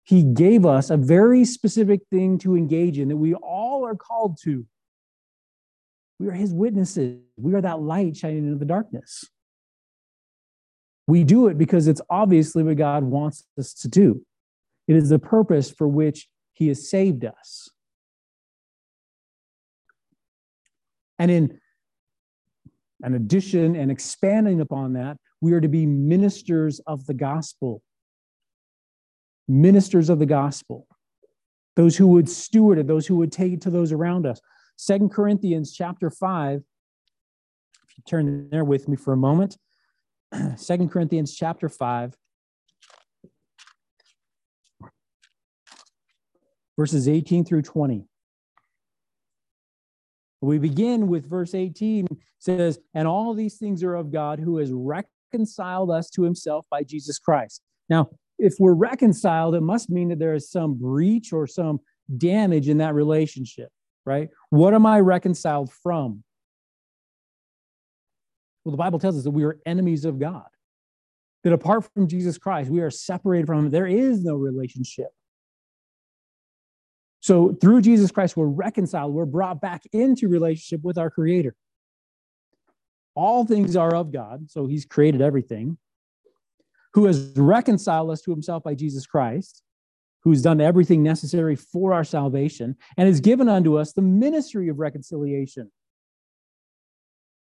He 0.03 0.23
gave 0.23 0.65
us 0.65 0.89
a 0.89 0.97
very 0.97 1.45
specific 1.45 2.01
thing 2.11 2.37
to 2.39 2.55
engage 2.55 2.99
in 2.99 3.07
that 3.09 3.17
we 3.17 3.33
all 3.33 3.85
are 3.85 3.95
called 3.95 4.37
to. 4.43 4.65
We 6.19 6.27
are 6.27 6.33
His 6.33 6.53
witnesses. 6.53 7.19
We 7.37 7.55
are 7.55 7.61
that 7.61 7.81
light 7.81 8.15
shining 8.15 8.45
into 8.45 8.57
the 8.57 8.65
darkness. 8.65 9.25
We 11.07 11.23
do 11.23 11.47
it 11.47 11.57
because 11.57 11.87
it's 11.87 12.01
obviously 12.09 12.63
what 12.63 12.77
God 12.77 13.03
wants 13.03 13.43
us 13.59 13.73
to 13.75 13.87
do. 13.87 14.25
It 14.87 14.95
is 14.95 15.09
the 15.09 15.19
purpose 15.19 15.71
for 15.71 15.87
which 15.87 16.27
He 16.53 16.67
has 16.69 16.89
saved 16.89 17.25
us. 17.25 17.69
And 21.17 21.31
in 21.31 21.59
an 23.01 23.13
addition 23.13 23.75
and 23.75 23.91
expanding 23.91 24.61
upon 24.61 24.93
that, 24.93 25.17
we 25.41 25.53
are 25.53 25.61
to 25.61 25.67
be 25.67 25.85
ministers 25.85 26.79
of 26.87 27.05
the 27.05 27.13
gospel. 27.13 27.81
Ministers 29.47 30.09
of 30.09 30.19
the 30.19 30.25
gospel. 30.25 30.87
Those 31.75 31.97
who 31.97 32.07
would 32.07 32.29
steward 32.29 32.79
it, 32.79 32.87
those 32.87 33.05
who 33.05 33.15
would 33.17 33.31
take 33.31 33.53
it 33.53 33.61
to 33.61 33.69
those 33.69 33.91
around 33.91 34.25
us. 34.25 34.39
Second 34.77 35.09
Corinthians 35.09 35.73
chapter 35.73 36.09
5, 36.09 36.59
if 36.59 37.97
you 37.97 38.03
turn 38.07 38.49
there 38.49 38.63
with 38.63 38.87
me 38.87 38.95
for 38.95 39.13
a 39.13 39.17
moment. 39.17 39.57
Second 40.55 40.89
Corinthians 40.89 41.33
chapter 41.35 41.69
5, 41.69 42.15
verses 46.77 47.07
18 47.07 47.45
through 47.45 47.61
20. 47.61 48.05
We 50.41 50.59
begin 50.59 51.07
with 51.07 51.27
verse 51.27 51.55
18 51.55 52.07
says, 52.39 52.79
And 52.93 53.07
all 53.07 53.33
these 53.33 53.57
things 53.57 53.83
are 53.83 53.95
of 53.95 54.11
God 54.11 54.39
who 54.39 54.57
has 54.57 54.71
reconciled 55.35 55.91
us 55.91 56.09
to 56.09 56.23
himself 56.23 56.65
by 56.71 56.83
Jesus 56.83 57.19
Christ. 57.19 57.61
Now, 57.89 58.09
if 58.39 58.55
we're 58.59 58.73
reconciled, 58.73 59.55
it 59.55 59.61
must 59.61 59.89
mean 59.89 60.09
that 60.09 60.19
there 60.19 60.33
is 60.33 60.49
some 60.49 60.75
breach 60.75 61.33
or 61.33 61.45
some 61.45 61.79
damage 62.17 62.69
in 62.69 62.77
that 62.77 62.93
relationship, 62.93 63.69
right? 64.05 64.29
What 64.49 64.73
am 64.73 64.85
I 64.85 64.99
reconciled 65.01 65.71
from? 65.71 66.23
Well, 68.63 68.71
the 68.71 68.77
Bible 68.77 68.99
tells 68.99 69.17
us 69.17 69.23
that 69.25 69.31
we 69.31 69.43
are 69.43 69.59
enemies 69.65 70.05
of 70.05 70.19
God, 70.19 70.47
that 71.43 71.53
apart 71.53 71.87
from 71.93 72.07
Jesus 72.07 72.37
Christ, 72.37 72.69
we 72.69 72.81
are 72.81 72.89
separated 72.89 73.45
from 73.45 73.65
Him. 73.65 73.71
There 73.71 73.87
is 73.87 74.23
no 74.23 74.35
relationship. 74.35 75.09
So 77.19 77.57
through 77.59 77.81
Jesus 77.81 78.11
Christ, 78.11 78.37
we're 78.37 78.45
reconciled, 78.45 79.13
we're 79.13 79.25
brought 79.25 79.59
back 79.59 79.83
into 79.91 80.27
relationship 80.27 80.81
with 80.83 80.97
our 80.97 81.09
Creator. 81.09 81.55
All 83.15 83.45
things 83.45 83.75
are 83.75 83.95
of 83.95 84.11
God, 84.11 84.49
so 84.51 84.67
He's 84.67 84.85
created 84.85 85.21
everything, 85.21 85.77
who 86.93 87.05
has 87.05 87.33
reconciled 87.35 88.11
us 88.11 88.21
to 88.21 88.31
Himself 88.31 88.63
by 88.63 88.75
Jesus 88.75 89.05
Christ, 89.05 89.63
who's 90.23 90.41
done 90.41 90.59
everything 90.59 91.03
necessary 91.03 91.55
for 91.55 91.93
our 91.93 92.03
salvation, 92.03 92.75
and 92.97 93.07
has 93.07 93.19
given 93.19 93.47
unto 93.47 93.77
us 93.77 93.93
the 93.93 94.01
ministry 94.01 94.69
of 94.69 94.79
reconciliation. 94.79 95.71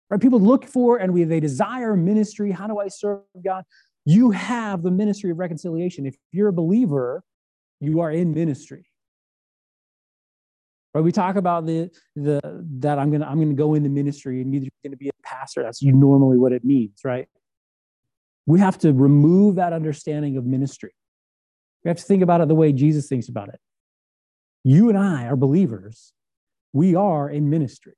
Right? 0.10 0.20
People 0.20 0.40
look 0.40 0.66
for 0.66 0.98
and 0.98 1.14
we, 1.14 1.24
they 1.24 1.40
desire 1.40 1.96
ministry. 1.96 2.52
How 2.52 2.68
do 2.68 2.80
I 2.80 2.88
serve 2.88 3.22
God? 3.44 3.64
You 4.06 4.32
have 4.32 4.84
the 4.84 4.92
ministry 4.92 5.32
of 5.32 5.40
reconciliation. 5.40 6.06
If 6.06 6.16
you're 6.32 6.50
a 6.50 6.54
believer, 6.54 7.24
you 7.80 8.02
are 8.02 8.12
in 8.12 8.34
ministry. 8.34 8.86
Right? 10.94 11.04
We 11.04 11.12
talk 11.12 11.36
about 11.36 11.66
the 11.66 11.90
the 12.16 12.40
that 12.80 13.00
I'm 13.00 13.12
gonna 13.12 13.26
I'm 13.26 13.40
gonna 13.40 13.54
go 13.54 13.74
into 13.74 13.90
ministry 13.90 14.42
and 14.42 14.52
going 14.52 14.92
to 14.92 14.98
be 14.98 15.10
a 15.10 15.12
pastor. 15.24 15.64
That's 15.64 15.82
normally 15.82 16.38
what 16.38 16.52
it 16.52 16.64
means, 16.64 17.00
right? 17.04 17.28
We 18.46 18.60
have 18.60 18.78
to 18.80 18.94
remove 18.94 19.56
that 19.56 19.74
understanding 19.74 20.38
of 20.38 20.46
ministry. 20.46 20.94
We 21.84 21.90
have 21.90 21.98
to 21.98 22.04
think 22.04 22.22
about 22.22 22.42
it 22.42 22.48
the 22.48 22.56
way 22.56 22.72
Jesus 22.74 23.08
thinks 23.08 23.30
about 23.30 23.50
it. 23.50 23.60
You 24.64 24.90
and 24.90 24.98
I 24.98 25.26
are 25.26 25.36
believers. 25.36 26.14
We 26.72 26.96
are 26.96 27.30
in 27.30 27.50
ministry. 27.50 27.96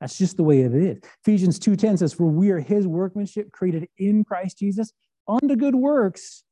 That's 0.00 0.16
just 0.16 0.36
the 0.36 0.42
way 0.42 0.60
it 0.60 0.74
is. 0.74 0.98
Ephesians 1.22 1.58
2:10 1.58 1.98
says, 1.98 2.12
For 2.12 2.24
we 2.24 2.50
are 2.50 2.60
his 2.60 2.86
workmanship 2.86 3.52
created 3.52 3.88
in 3.98 4.24
Christ 4.24 4.58
Jesus 4.58 4.92
unto 5.28 5.56
good 5.56 5.74
works, 5.74 6.42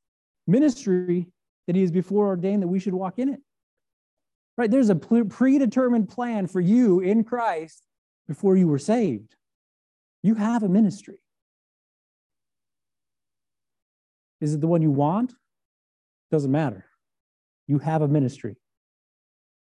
ministry 0.47 1.29
that 1.67 1.77
he 1.77 1.83
has 1.83 1.91
before 1.91 2.27
ordained 2.27 2.63
that 2.63 2.69
we 2.69 2.79
should 2.79 2.95
walk 2.95 3.19
in 3.19 3.31
it. 3.31 3.41
Right? 4.59 4.69
There's 4.69 4.91
a 4.91 4.97
predetermined 4.97 6.09
plan 6.09 6.49
for 6.49 6.61
you 6.61 6.99
in 6.99 7.23
Christ 7.23 7.85
before 8.27 8.57
you 8.57 8.67
were 8.67 8.81
saved. 8.81 9.37
You 10.25 10.35
have 10.35 10.65
a 10.65 10.69
ministry. 10.69 11.21
Is 14.41 14.55
it 14.55 14.61
the 14.61 14.67
one 14.67 14.83
you 14.83 14.91
want? 14.91 15.33
Doesn't 16.33 16.51
matter. 16.51 16.87
You 17.69 17.79
have 17.79 18.03
a 18.03 18.09
ministry. 18.09 18.57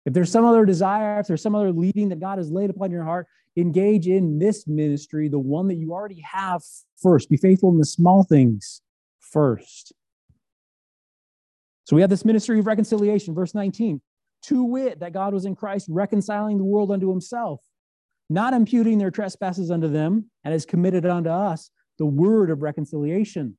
If 0.07 0.13
there's 0.13 0.31
some 0.31 0.45
other 0.45 0.65
desire, 0.65 1.19
if 1.19 1.27
there's 1.27 1.43
some 1.43 1.57
other 1.57 1.73
leading 1.73 2.11
that 2.11 2.21
God 2.21 2.39
has 2.39 2.53
laid 2.53 2.71
upon 2.71 2.93
your 2.93 3.03
heart, 3.03 3.27
engage 3.57 4.07
in 4.07 4.39
this 4.39 4.69
ministry, 4.69 5.27
the 5.29 5.41
one 5.41 5.67
that 5.69 5.77
you 5.77 5.93
already 5.93 6.21
have 6.21 6.63
first. 7.03 7.29
Be 7.29 7.37
faithful 7.37 7.71
in 7.71 7.79
the 7.79 7.85
small 7.85 8.23
things 8.23 8.81
first. 9.19 9.93
So 11.83 11.97
we 11.97 12.03
have 12.03 12.11
this 12.11 12.25
ministry 12.25 12.61
of 12.61 12.67
reconciliation, 12.67 13.35
verse 13.35 13.57
19 13.57 14.01
to 14.47 14.65
wit, 14.65 15.01
that 15.01 15.13
God 15.13 15.33
was 15.33 15.45
in 15.45 15.55
Christ 15.55 15.87
reconciling 15.91 16.59
the 16.59 16.65
world 16.65 16.91
unto 16.91 17.11
himself, 17.11 17.61
not 18.29 18.55
imputing 18.55 18.99
their 18.99 19.11
trespasses 19.11 19.71
unto 19.71 19.89
them, 19.89 20.31
and 20.45 20.53
has 20.53 20.67
committed 20.67 21.07
unto 21.07 21.31
us 21.31 21.71
the 21.99 22.07
word 22.07 22.51
of 22.51 22.63
reconciliation. 22.63 23.57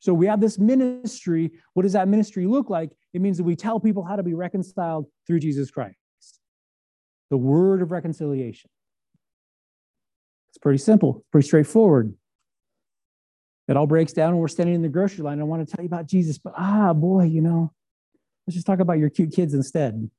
So 0.00 0.14
we 0.14 0.26
have 0.26 0.40
this 0.40 0.58
ministry. 0.58 1.50
What 1.74 1.82
does 1.82 1.92
that 1.92 2.08
ministry 2.08 2.46
look 2.46 2.70
like? 2.70 2.90
It 3.12 3.20
means 3.20 3.36
that 3.36 3.44
we 3.44 3.54
tell 3.54 3.78
people 3.78 4.02
how 4.02 4.16
to 4.16 4.22
be 4.22 4.34
reconciled 4.34 5.06
through 5.26 5.40
Jesus 5.40 5.70
Christ. 5.70 5.96
The 7.30 7.36
word 7.36 7.82
of 7.82 7.92
reconciliation. 7.92 8.70
It's 10.50 10.58
pretty 10.58 10.78
simple, 10.78 11.24
pretty 11.30 11.46
straightforward. 11.46 12.14
It 13.68 13.76
all 13.76 13.86
breaks 13.86 14.12
down 14.12 14.32
when 14.32 14.40
we're 14.40 14.48
standing 14.48 14.74
in 14.74 14.82
the 14.82 14.88
grocery 14.88 15.22
line. 15.22 15.38
I 15.38 15.44
want 15.44 15.66
to 15.66 15.76
tell 15.76 15.84
you 15.84 15.86
about 15.86 16.06
Jesus, 16.06 16.38
but 16.38 16.54
ah, 16.56 16.92
boy, 16.92 17.24
you 17.24 17.40
know, 17.40 17.72
Let's 18.46 18.54
just 18.54 18.66
talk 18.66 18.80
about 18.80 18.98
your 18.98 19.10
cute 19.10 19.32
kids 19.32 19.54
instead, 19.54 20.10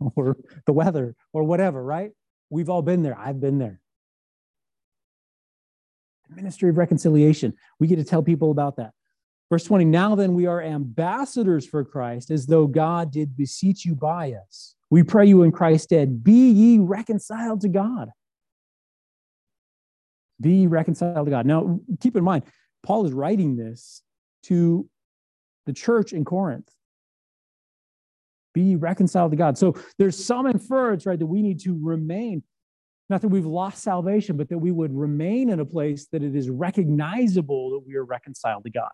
or 0.16 0.36
the 0.66 0.72
weather, 0.72 1.14
or 1.32 1.44
whatever, 1.44 1.82
right? 1.82 2.10
We've 2.50 2.70
all 2.70 2.82
been 2.82 3.02
there. 3.02 3.18
I've 3.18 3.40
been 3.40 3.58
there. 3.58 3.80
The 6.28 6.36
ministry 6.36 6.70
of 6.70 6.76
reconciliation. 6.76 7.54
We 7.78 7.86
get 7.86 7.96
to 7.96 8.04
tell 8.04 8.22
people 8.22 8.50
about 8.50 8.76
that. 8.76 8.92
Verse 9.50 9.64
20 9.64 9.84
Now 9.84 10.14
then, 10.14 10.34
we 10.34 10.46
are 10.46 10.62
ambassadors 10.62 11.66
for 11.66 11.84
Christ, 11.84 12.30
as 12.30 12.46
though 12.46 12.66
God 12.66 13.12
did 13.12 13.36
beseech 13.36 13.84
you 13.84 13.94
by 13.94 14.32
us. 14.32 14.74
We 14.90 15.02
pray 15.02 15.26
you 15.26 15.42
in 15.42 15.52
Christ's 15.52 15.84
stead, 15.84 16.22
be 16.22 16.50
ye 16.50 16.78
reconciled 16.78 17.60
to 17.62 17.68
God. 17.68 18.10
Be 20.40 20.66
reconciled 20.66 21.26
to 21.26 21.30
God. 21.30 21.46
Now, 21.46 21.80
keep 22.00 22.16
in 22.16 22.24
mind, 22.24 22.44
Paul 22.82 23.06
is 23.06 23.12
writing 23.12 23.56
this 23.56 24.02
to 24.44 24.88
the 25.64 25.72
church 25.72 26.12
in 26.12 26.24
Corinth 26.24 26.70
be 28.56 28.74
reconciled 28.74 29.32
to 29.32 29.36
God. 29.36 29.58
So 29.58 29.74
there's 29.98 30.24
some 30.24 30.46
inference, 30.46 31.04
right, 31.04 31.18
that 31.18 31.26
we 31.26 31.42
need 31.42 31.60
to 31.60 31.78
remain. 31.78 32.42
Not 33.10 33.20
that 33.20 33.28
we've 33.28 33.44
lost 33.44 33.82
salvation, 33.82 34.38
but 34.38 34.48
that 34.48 34.56
we 34.56 34.72
would 34.72 34.96
remain 34.96 35.50
in 35.50 35.60
a 35.60 35.64
place 35.66 36.08
that 36.10 36.22
it 36.22 36.34
is 36.34 36.48
recognizable 36.48 37.70
that 37.72 37.86
we 37.86 37.96
are 37.96 38.04
reconciled 38.04 38.64
to 38.64 38.70
God. 38.70 38.90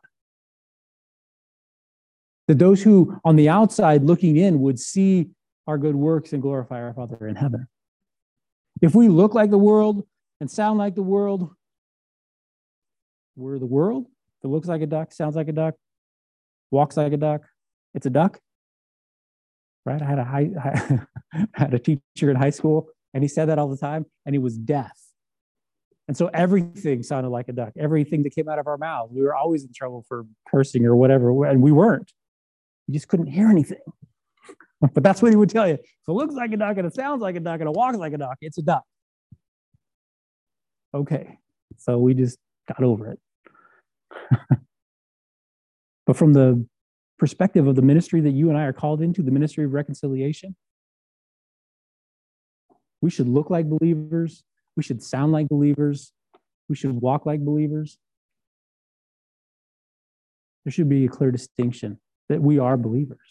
That 2.48 2.58
those 2.58 2.82
who 2.82 3.16
on 3.24 3.36
the 3.36 3.48
outside 3.48 4.02
looking 4.02 4.36
in 4.36 4.60
would 4.60 4.80
see 4.80 5.30
our 5.68 5.78
good 5.78 5.94
works 5.94 6.32
and 6.32 6.42
glorify 6.42 6.82
our 6.82 6.92
Father 6.92 7.28
in 7.28 7.36
heaven. 7.36 7.68
If 8.82 8.96
we 8.96 9.08
look 9.08 9.32
like 9.32 9.50
the 9.50 9.58
world 9.58 10.04
and 10.40 10.50
sound 10.50 10.76
like 10.76 10.96
the 10.96 11.04
world, 11.04 11.54
we're 13.36 13.60
the 13.60 13.66
world 13.66 14.06
that 14.42 14.48
looks 14.48 14.66
like 14.66 14.82
a 14.82 14.86
duck, 14.86 15.12
sounds 15.12 15.36
like 15.36 15.46
a 15.46 15.52
duck, 15.52 15.76
walks 16.72 16.96
like 16.96 17.12
a 17.12 17.16
duck. 17.16 17.42
It's 17.94 18.06
a 18.06 18.10
duck. 18.10 18.40
Right? 19.84 20.00
I 20.00 20.04
had 20.04 20.18
a 20.18 20.24
high, 20.24 20.50
I 21.34 21.46
had 21.54 21.74
a 21.74 21.78
teacher 21.78 22.30
in 22.30 22.36
high 22.36 22.50
school, 22.50 22.88
and 23.14 23.22
he 23.22 23.28
said 23.28 23.48
that 23.48 23.58
all 23.58 23.68
the 23.68 23.76
time, 23.76 24.06
and 24.26 24.34
he 24.34 24.38
was 24.38 24.56
deaf. 24.56 24.96
And 26.08 26.16
so 26.16 26.28
everything 26.34 27.02
sounded 27.02 27.30
like 27.30 27.48
a 27.48 27.52
duck. 27.52 27.72
Everything 27.78 28.22
that 28.24 28.34
came 28.34 28.48
out 28.48 28.58
of 28.58 28.66
our 28.66 28.76
mouths, 28.76 29.12
we 29.14 29.22
were 29.22 29.34
always 29.34 29.64
in 29.64 29.70
trouble 29.74 30.04
for 30.08 30.24
cursing 30.48 30.84
or 30.84 30.96
whatever, 30.96 31.46
and 31.46 31.62
we 31.62 31.72
weren't. 31.72 32.12
You 32.86 32.94
just 32.94 33.08
couldn't 33.08 33.28
hear 33.28 33.48
anything. 33.48 33.78
but 34.94 35.02
that's 35.02 35.22
what 35.22 35.30
he 35.30 35.36
would 35.36 35.50
tell 35.50 35.68
you. 35.68 35.74
If 35.74 36.08
it 36.08 36.12
looks 36.12 36.34
like 36.34 36.52
a 36.52 36.56
duck 36.56 36.76
and 36.76 36.86
it 36.86 36.94
sounds 36.94 37.22
like 37.22 37.36
a 37.36 37.40
duck 37.40 37.60
and 37.60 37.68
it 37.68 37.74
walks 37.74 37.96
like 37.96 38.12
a 38.12 38.18
duck, 38.18 38.36
it's 38.40 38.58
a 38.58 38.62
duck. 38.62 38.84
Okay. 40.94 41.38
So 41.78 41.98
we 41.98 42.14
just 42.14 42.38
got 42.68 42.82
over 42.82 43.12
it. 43.12 43.20
but 46.06 46.16
from 46.16 46.32
the 46.32 46.66
perspective 47.22 47.68
of 47.68 47.76
the 47.76 47.82
ministry 47.82 48.20
that 48.20 48.32
you 48.32 48.48
and 48.48 48.58
I 48.58 48.64
are 48.64 48.72
called 48.72 49.00
into, 49.00 49.22
the 49.22 49.30
ministry 49.30 49.64
of 49.64 49.72
reconciliation, 49.72 50.56
we 53.00 53.10
should 53.10 53.28
look 53.28 53.48
like 53.48 53.70
believers. 53.70 54.42
We 54.76 54.82
should 54.82 55.00
sound 55.00 55.30
like 55.30 55.46
believers. 55.48 56.12
We 56.68 56.74
should 56.74 57.00
walk 57.00 57.24
like 57.24 57.38
believers. 57.44 57.96
There 60.64 60.72
should 60.72 60.88
be 60.88 61.04
a 61.04 61.08
clear 61.08 61.30
distinction 61.30 62.00
that 62.28 62.42
we 62.42 62.58
are 62.58 62.76
believers. 62.76 63.30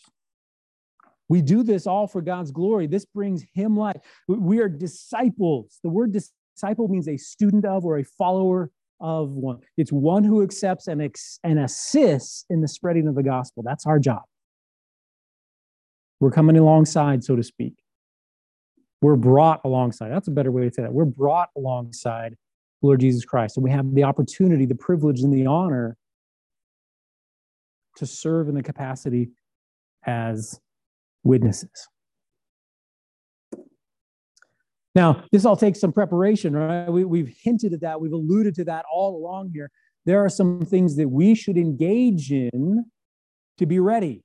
We 1.27 1.41
do 1.41 1.61
this 1.61 1.85
all 1.85 2.07
for 2.07 2.21
God's 2.21 2.51
glory. 2.51 2.87
This 2.87 3.03
brings 3.03 3.43
Him 3.53 3.75
life. 3.75 3.97
We 4.25 4.59
are 4.59 4.69
disciples. 4.69 5.79
The 5.83 5.89
word 5.89 6.13
disciple 6.13 6.87
means 6.87 7.09
a 7.09 7.17
student 7.17 7.65
of 7.65 7.83
or 7.83 7.97
a 7.97 8.05
follower 8.05 8.71
of 9.01 9.31
one. 9.31 9.59
It's 9.77 9.91
one 9.91 10.23
who 10.23 10.43
accepts 10.43 10.87
and, 10.87 11.01
ex- 11.01 11.39
and 11.43 11.59
assists 11.59 12.45
in 12.49 12.61
the 12.61 12.67
spreading 12.67 13.07
of 13.07 13.15
the 13.15 13.23
gospel. 13.23 13.63
That's 13.63 13.85
our 13.85 13.99
job. 13.99 14.21
We're 16.19 16.31
coming 16.31 16.57
alongside, 16.57 17.23
so 17.23 17.35
to 17.35 17.43
speak. 17.43 17.73
We're 19.01 19.15
brought 19.15 19.61
alongside. 19.65 20.09
That's 20.09 20.27
a 20.27 20.31
better 20.31 20.51
way 20.51 20.69
to 20.69 20.73
say 20.73 20.83
that. 20.83 20.93
We're 20.93 21.05
brought 21.05 21.49
alongside 21.57 22.35
Lord 22.83 22.99
Jesus 22.99 23.25
Christ. 23.25 23.57
And 23.57 23.63
we 23.63 23.71
have 23.71 23.93
the 23.93 24.03
opportunity, 24.03 24.65
the 24.65 24.75
privilege, 24.75 25.21
and 25.21 25.33
the 25.33 25.47
honor 25.47 25.97
to 27.97 28.05
serve 28.05 28.47
in 28.47 28.55
the 28.55 28.63
capacity 28.63 29.31
as 30.05 30.59
witnesses. 31.23 31.87
Now, 34.93 35.23
this 35.31 35.45
all 35.45 35.55
takes 35.55 35.79
some 35.79 35.93
preparation, 35.93 36.53
right? 36.55 36.89
We, 36.89 37.05
we've 37.05 37.33
hinted 37.41 37.73
at 37.73 37.81
that, 37.81 38.01
we've 38.01 38.11
alluded 38.11 38.55
to 38.55 38.65
that 38.65 38.85
all 38.91 39.15
along 39.15 39.51
here. 39.53 39.71
There 40.05 40.23
are 40.23 40.29
some 40.29 40.65
things 40.65 40.95
that 40.97 41.07
we 41.07 41.35
should 41.35 41.57
engage 41.57 42.31
in 42.31 42.85
to 43.57 43.65
be 43.65 43.79
ready, 43.79 44.23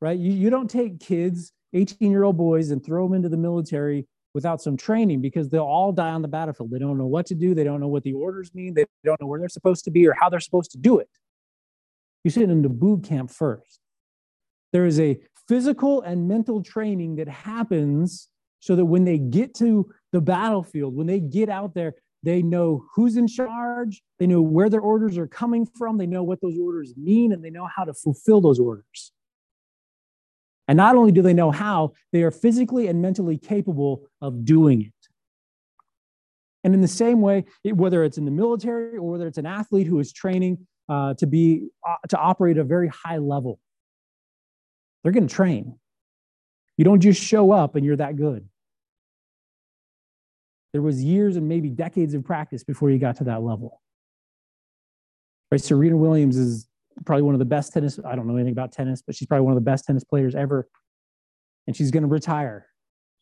right? 0.00 0.18
You, 0.18 0.32
you 0.32 0.50
don't 0.50 0.70
take 0.70 1.00
kids, 1.00 1.52
18 1.74 2.10
year 2.10 2.22
old 2.22 2.36
boys, 2.36 2.70
and 2.70 2.84
throw 2.84 3.06
them 3.06 3.14
into 3.14 3.28
the 3.28 3.36
military 3.36 4.06
without 4.32 4.62
some 4.62 4.76
training 4.76 5.20
because 5.20 5.48
they'll 5.48 5.62
all 5.64 5.92
die 5.92 6.10
on 6.10 6.22
the 6.22 6.28
battlefield. 6.28 6.70
They 6.70 6.78
don't 6.78 6.98
know 6.98 7.06
what 7.06 7.26
to 7.26 7.34
do, 7.34 7.54
they 7.54 7.64
don't 7.64 7.80
know 7.80 7.88
what 7.88 8.04
the 8.04 8.12
orders 8.12 8.54
mean, 8.54 8.74
they 8.74 8.84
don't 9.04 9.20
know 9.20 9.26
where 9.26 9.40
they're 9.40 9.48
supposed 9.48 9.84
to 9.86 9.90
be 9.90 10.06
or 10.06 10.14
how 10.18 10.28
they're 10.28 10.40
supposed 10.40 10.70
to 10.72 10.78
do 10.78 10.98
it. 10.98 11.08
You 12.22 12.30
send 12.30 12.50
them 12.50 12.62
to 12.62 12.68
boot 12.68 13.04
camp 13.04 13.30
first. 13.30 13.80
There 14.72 14.86
is 14.86 15.00
a 15.00 15.18
physical 15.48 16.02
and 16.02 16.28
mental 16.28 16.62
training 16.62 17.16
that 17.16 17.28
happens 17.28 18.28
so 18.60 18.76
that 18.76 18.84
when 18.84 19.04
they 19.04 19.18
get 19.18 19.54
to 19.56 19.90
the 20.12 20.20
battlefield, 20.20 20.94
when 20.94 21.06
they 21.06 21.20
get 21.20 21.48
out 21.48 21.74
there, 21.74 21.94
they 22.22 22.42
know 22.42 22.84
who's 22.94 23.16
in 23.16 23.28
charge, 23.28 24.02
they 24.18 24.26
know 24.26 24.42
where 24.42 24.68
their 24.68 24.80
orders 24.80 25.16
are 25.16 25.28
coming 25.28 25.66
from, 25.66 25.98
they 25.98 26.06
know 26.06 26.22
what 26.22 26.40
those 26.40 26.58
orders 26.58 26.94
mean, 26.96 27.32
and 27.32 27.44
they 27.44 27.50
know 27.50 27.68
how 27.74 27.84
to 27.84 27.94
fulfill 27.94 28.40
those 28.40 28.58
orders. 28.58 29.12
And 30.68 30.76
not 30.76 30.96
only 30.96 31.12
do 31.12 31.22
they 31.22 31.34
know 31.34 31.50
how, 31.50 31.92
they 32.12 32.22
are 32.22 32.32
physically 32.32 32.88
and 32.88 33.00
mentally 33.00 33.38
capable 33.38 34.08
of 34.20 34.44
doing 34.44 34.82
it. 34.82 34.92
And 36.64 36.74
in 36.74 36.80
the 36.80 36.88
same 36.88 37.20
way, 37.20 37.44
whether 37.64 38.02
it's 38.02 38.18
in 38.18 38.24
the 38.24 38.32
military 38.32 38.96
or 38.96 39.08
whether 39.08 39.28
it's 39.28 39.38
an 39.38 39.46
athlete 39.46 39.86
who 39.86 40.00
is 40.00 40.12
training 40.12 40.66
uh, 40.88 41.14
to 41.14 41.26
be 41.26 41.68
uh, 41.88 41.94
to 42.08 42.18
operate 42.18 42.56
at 42.56 42.62
a 42.62 42.64
very 42.64 42.88
high 42.88 43.18
level, 43.18 43.60
they're 45.02 45.12
going 45.12 45.28
to 45.28 45.32
train. 45.32 45.78
You 46.76 46.84
don't 46.84 47.00
just 47.00 47.22
show 47.22 47.52
up 47.52 47.74
and 47.74 47.84
you're 47.84 47.96
that 47.96 48.16
good. 48.16 48.48
There 50.72 50.82
was 50.82 51.02
years 51.02 51.36
and 51.36 51.48
maybe 51.48 51.70
decades 51.70 52.12
of 52.14 52.24
practice 52.24 52.62
before 52.62 52.90
you 52.90 52.98
got 52.98 53.16
to 53.16 53.24
that 53.24 53.42
level. 53.42 53.80
Right? 55.50 55.60
Serena 55.60 55.96
Williams 55.96 56.36
is 56.36 56.68
probably 57.04 57.22
one 57.22 57.34
of 57.34 57.38
the 57.38 57.46
best 57.46 57.72
tennis. 57.72 57.98
I 58.04 58.14
don't 58.14 58.26
know 58.26 58.34
anything 58.34 58.52
about 58.52 58.72
tennis, 58.72 59.00
but 59.00 59.14
she's 59.14 59.26
probably 59.26 59.44
one 59.44 59.52
of 59.52 59.56
the 59.56 59.70
best 59.70 59.86
tennis 59.86 60.04
players 60.04 60.34
ever. 60.34 60.68
And 61.66 61.74
she's 61.74 61.90
going 61.90 62.02
to 62.02 62.08
retire. 62.08 62.66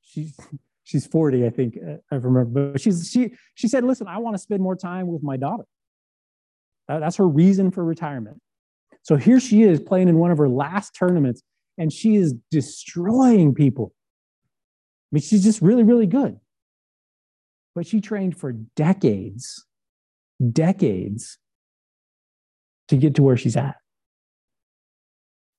She's 0.02 0.36
she's 0.82 1.06
40, 1.06 1.46
I 1.46 1.50
think. 1.50 1.76
Uh, 1.76 1.96
I 2.10 2.16
remember. 2.16 2.72
But 2.72 2.80
she's 2.80 3.08
she 3.10 3.32
she 3.54 3.68
said, 3.68 3.84
"Listen, 3.84 4.06
I 4.08 4.18
want 4.18 4.34
to 4.34 4.38
spend 4.38 4.60
more 4.60 4.76
time 4.76 5.06
with 5.06 5.22
my 5.22 5.36
daughter." 5.36 5.64
That's 6.88 7.16
her 7.16 7.26
reason 7.26 7.70
for 7.70 7.82
retirement. 7.84 8.40
So 9.02 9.16
here 9.16 9.40
she 9.40 9.62
is 9.62 9.80
playing 9.80 10.08
in 10.08 10.18
one 10.18 10.30
of 10.30 10.38
her 10.38 10.48
last 10.48 10.94
tournaments 10.94 11.42
and 11.78 11.92
she 11.92 12.16
is 12.16 12.34
destroying 12.50 13.54
people. 13.54 13.92
I 15.12 15.16
mean, 15.16 15.22
she's 15.22 15.44
just 15.44 15.60
really, 15.62 15.82
really 15.82 16.06
good. 16.06 16.38
But 17.74 17.86
she 17.86 18.00
trained 18.00 18.36
for 18.36 18.52
decades, 18.52 19.64
decades 20.52 21.38
to 22.88 22.96
get 22.96 23.14
to 23.16 23.22
where 23.22 23.36
she's 23.36 23.56
at. 23.56 23.76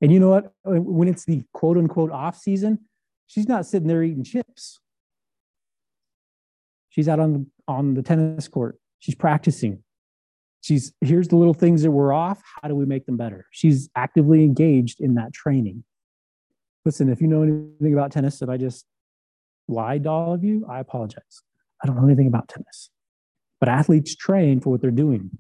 And 0.02 0.12
you 0.12 0.20
know 0.20 0.30
what? 0.30 0.54
When 0.64 1.08
it's 1.08 1.26
the 1.26 1.44
quote 1.54 1.78
unquote 1.78 2.12
off 2.12 2.38
season, 2.38 2.80
she's 3.28 3.48
not 3.48 3.66
sitting 3.66 3.88
there 3.88 4.04
eating 4.04 4.24
chips. 4.24 4.80
She's 6.90 7.10
out 7.10 7.20
on 7.20 7.34
the, 7.34 7.46
on 7.68 7.94
the 7.94 8.02
tennis 8.02 8.48
court. 8.48 8.80
She's 9.00 9.16
practicing. 9.16 9.84
She's 10.62 10.94
here's 11.02 11.28
the 11.28 11.36
little 11.36 11.54
things 11.54 11.84
that 11.84 11.92
were 11.92 12.12
off. 12.12 12.42
How 12.62 12.68
do 12.68 12.76
we 12.76 12.86
make 12.86 13.06
them 13.06 13.18
better? 13.18 13.46
She's 13.52 13.90
actively 13.96 14.44
engaged 14.44 15.00
in 15.00 15.16
that 15.16 15.34
training. 15.34 15.84
Listen, 16.86 17.10
if 17.10 17.20
you 17.20 17.28
know 17.28 17.42
anything 17.42 17.94
about 17.94 18.12
tennis 18.12 18.42
and 18.42 18.52
I 18.52 18.58
just 18.58 18.86
lied 19.68 20.04
to 20.04 20.10
all 20.10 20.34
of 20.34 20.44
you, 20.44 20.66
I 20.70 20.80
apologize. 20.80 21.42
I 21.84 21.88
don't 21.88 21.96
know 21.96 22.06
anything 22.06 22.28
about 22.28 22.48
tennis. 22.48 22.92
But 23.60 23.70
athletes 23.70 24.16
train 24.16 24.60
for 24.60 24.70
what 24.70 24.82
they're 24.82 24.92
doing. 24.92 25.32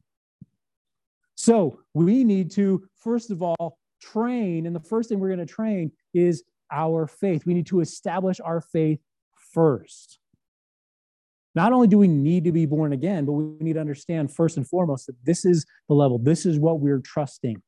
So 1.35 1.79
we 1.93 2.23
need 2.23 2.49
to, 2.51 2.87
first 2.95 3.29
of 3.29 3.43
all, 3.43 3.77
train. 4.01 4.65
And 4.65 4.75
the 4.75 4.79
first 4.79 5.09
thing 5.09 5.19
we're 5.19 5.35
going 5.35 5.45
to 5.45 5.53
train 5.53 5.91
is 6.13 6.43
our 6.71 7.07
faith. 7.07 7.45
We 7.45 7.53
need 7.53 7.67
to 7.67 7.81
establish 7.81 8.39
our 8.39 8.61
faith 8.61 8.99
first. 9.53 10.19
Not 11.53 11.71
only 11.71 11.87
do 11.87 11.97
we 11.97 12.07
need 12.07 12.43
to 12.45 12.51
be 12.51 12.65
born 12.65 12.91
again, 12.91 13.25
but 13.25 13.33
we 13.33 13.63
need 13.63 13.73
to 13.73 13.79
understand 13.79 14.33
first 14.33 14.57
and 14.57 14.67
foremost 14.67 15.05
that 15.07 15.15
this 15.23 15.45
is 15.45 15.65
the 15.87 15.95
level, 15.95 16.17
this 16.17 16.45
is 16.45 16.59
what 16.59 16.79
we're 16.79 16.99
trusting. 16.99 17.61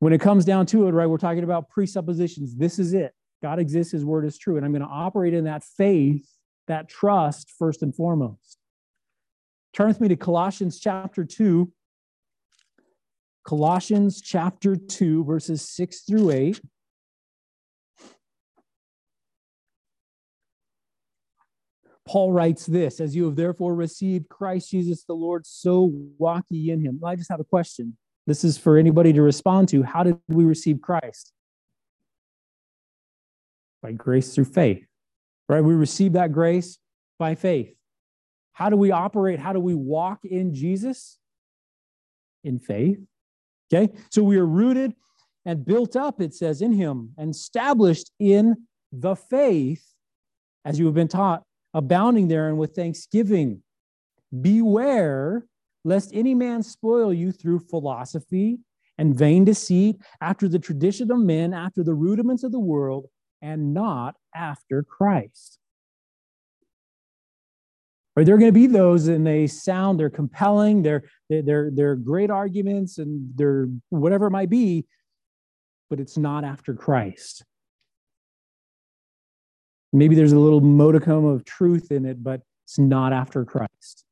When 0.00 0.12
it 0.12 0.20
comes 0.20 0.44
down 0.44 0.66
to 0.66 0.86
it, 0.86 0.92
right, 0.92 1.06
we're 1.06 1.18
talking 1.18 1.44
about 1.44 1.68
presuppositions. 1.68 2.54
This 2.54 2.78
is 2.78 2.94
it. 2.94 3.12
God 3.42 3.58
exists, 3.58 3.92
His 3.92 4.04
word 4.04 4.24
is 4.24 4.38
true. 4.38 4.56
And 4.56 4.64
I'm 4.64 4.72
going 4.72 4.82
to 4.82 4.88
operate 4.88 5.34
in 5.34 5.44
that 5.44 5.64
faith, 5.64 6.28
that 6.66 6.88
trust, 6.88 7.52
first 7.58 7.82
and 7.82 7.94
foremost. 7.94 8.58
Turn 9.72 9.88
with 9.88 10.00
me 10.00 10.08
to 10.08 10.16
Colossians 10.16 10.78
chapter 10.78 11.24
2. 11.24 11.72
Colossians 13.44 14.20
chapter 14.20 14.76
2, 14.76 15.24
verses 15.24 15.62
6 15.68 16.00
through 16.02 16.30
8. 16.30 16.60
Paul 22.06 22.32
writes 22.32 22.66
this 22.66 23.00
As 23.00 23.14
you 23.14 23.26
have 23.26 23.36
therefore 23.36 23.74
received 23.74 24.28
Christ 24.28 24.70
Jesus 24.70 25.04
the 25.04 25.14
Lord, 25.14 25.46
so 25.46 25.92
walk 26.18 26.44
ye 26.48 26.70
in 26.70 26.80
him. 26.80 27.00
I 27.04 27.16
just 27.16 27.30
have 27.30 27.40
a 27.40 27.44
question. 27.44 27.96
This 28.28 28.44
is 28.44 28.58
for 28.58 28.76
anybody 28.76 29.14
to 29.14 29.22
respond 29.22 29.70
to. 29.70 29.82
How 29.82 30.02
did 30.02 30.18
we 30.28 30.44
receive 30.44 30.82
Christ? 30.82 31.32
By 33.82 33.92
grace 33.92 34.34
through 34.34 34.44
faith, 34.44 34.84
right? 35.48 35.62
We 35.62 35.72
receive 35.72 36.12
that 36.12 36.30
grace 36.30 36.76
by 37.18 37.36
faith. 37.36 37.74
How 38.52 38.68
do 38.68 38.76
we 38.76 38.90
operate? 38.90 39.38
How 39.38 39.54
do 39.54 39.60
we 39.60 39.74
walk 39.74 40.26
in 40.26 40.52
Jesus? 40.52 41.18
In 42.44 42.58
faith. 42.58 42.98
Okay, 43.72 43.94
so 44.10 44.22
we 44.22 44.36
are 44.36 44.46
rooted 44.46 44.92
and 45.46 45.64
built 45.64 45.96
up, 45.96 46.20
it 46.20 46.34
says, 46.34 46.60
in 46.60 46.72
Him 46.72 47.14
and 47.16 47.30
established 47.30 48.10
in 48.18 48.66
the 48.92 49.16
faith 49.16 49.86
as 50.66 50.78
you 50.78 50.84
have 50.84 50.94
been 50.94 51.08
taught, 51.08 51.44
abounding 51.72 52.28
therein 52.28 52.58
with 52.58 52.74
thanksgiving. 52.74 53.62
Beware 54.38 55.46
lest 55.84 56.10
any 56.14 56.34
man 56.34 56.62
spoil 56.62 57.12
you 57.12 57.32
through 57.32 57.60
philosophy 57.60 58.58
and 58.98 59.16
vain 59.16 59.44
deceit, 59.44 59.96
after 60.20 60.48
the 60.48 60.58
tradition 60.58 61.10
of 61.10 61.18
men, 61.18 61.54
after 61.54 61.84
the 61.84 61.94
rudiments 61.94 62.42
of 62.42 62.50
the 62.50 62.58
world, 62.58 63.06
and 63.40 63.72
not 63.72 64.16
after 64.34 64.82
Christ. 64.82 65.58
Or 68.16 68.24
there 68.24 68.34
are 68.34 68.38
going 68.38 68.52
to 68.52 68.60
be 68.60 68.66
those 68.66 69.06
and 69.06 69.24
they 69.24 69.46
sound, 69.46 70.00
they're 70.00 70.10
compelling, 70.10 70.82
they're, 70.82 71.04
they're, 71.30 71.70
they're 71.72 71.94
great 71.94 72.30
arguments 72.30 72.98
and 72.98 73.30
they're 73.36 73.68
whatever 73.90 74.26
it 74.26 74.32
might 74.32 74.50
be, 74.50 74.86
but 75.88 76.00
it's 76.00 76.18
not 76.18 76.42
after 76.42 76.74
Christ. 76.74 77.44
Maybe 79.92 80.16
there's 80.16 80.32
a 80.32 80.38
little 80.38 80.60
modicum 80.60 81.24
of 81.24 81.44
truth 81.44 81.92
in 81.92 82.04
it, 82.04 82.20
but 82.20 82.42
it's 82.64 82.78
not 82.78 83.12
after 83.12 83.44
Christ. 83.44 84.04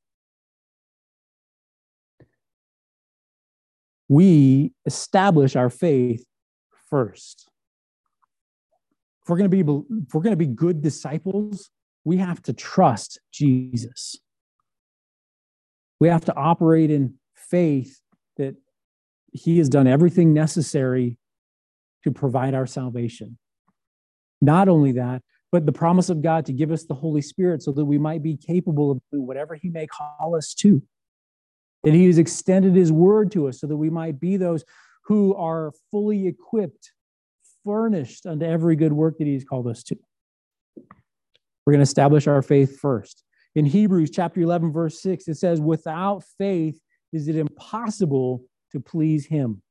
We 4.09 4.73
establish 4.85 5.57
our 5.57 5.71
faith 5.71 6.25
first. 6.89 7.49
If 9.23 9.31
we're 9.31 9.39
going 9.39 9.51
to 9.51 9.65
be 9.65 9.73
if 10.07 10.15
we're 10.15 10.23
going 10.23 10.33
to 10.33 10.37
be 10.37 10.47
good 10.47 10.83
disciples, 10.83 11.71
we 12.05 12.19
have 12.19 12.41
to 12.43 12.53
trust 12.53 13.19
Jesus. 13.33 14.17
We 15.99 16.09
have 16.09 16.25
to 16.27 16.35
operate 16.37 16.91
in 16.91 17.15
faith 17.35 18.01
that 18.37 18.55
he 19.33 19.59
has 19.59 19.69
done 19.69 19.87
everything 19.87 20.33
necessary 20.33 21.19
to 22.05 22.13
provide 22.13 22.55
our 22.55 22.67
salvation. 22.67 23.39
Not 24.41 24.69
only 24.69 24.93
that, 24.93 25.23
but 25.51 25.67
the 25.67 25.73
promise 25.73 26.11
of 26.11 26.23
God 26.23 26.47
to 26.47 26.53
give 26.53 26.71
us 26.71 26.85
the 26.85 26.95
Holy 26.95 27.23
Spirit 27.23 27.63
so 27.63 27.73
that 27.73 27.85
we 27.85 27.99
might 27.99 28.23
be 28.23 28.37
capable 28.37 28.91
of 28.91 29.01
doing 29.11 29.27
whatever 29.27 29.55
He 29.55 29.71
may 29.71 29.87
call 29.87 30.37
us 30.37 30.55
to. 30.55 30.83
That 31.87 31.95
He 31.95 32.05
has 32.07 32.19
extended 32.19 32.75
His 32.75 32.93
word 32.93 33.33
to 33.33 33.49
us 33.49 33.61
so 33.61 33.67
that 33.67 33.77
we 33.77 33.89
might 33.89 34.21
be 34.21 34.37
those 34.37 34.63
who 35.05 35.35
are 35.37 35.73
fully 35.91 36.27
equipped, 36.27 36.93
furnished 37.65 38.27
unto 38.27 38.45
every 38.45 38.77
good 38.77 38.93
work 38.93 39.17
that 39.17 39.27
He 39.27 39.33
has 39.33 39.45
called 39.45 39.69
us 39.69 39.83
to. 39.85 39.97
We're 40.77 41.73
going 41.73 41.79
to 41.79 41.85
establish 41.85 42.27
our 42.27 42.43
faith 42.43 42.79
first. 42.79 43.25
In 43.55 43.65
Hebrews 43.65 44.11
chapter 44.11 44.43
11, 44.43 44.71
verse 44.71 45.01
6, 45.01 45.29
it 45.29 45.37
says, 45.37 45.63
Without 45.63 46.25
faith 46.37 46.79
is 47.15 47.29
it 47.29 47.37
impossible 47.37 48.43
to 48.73 48.81
please 48.81 49.25
Him. 49.25 49.63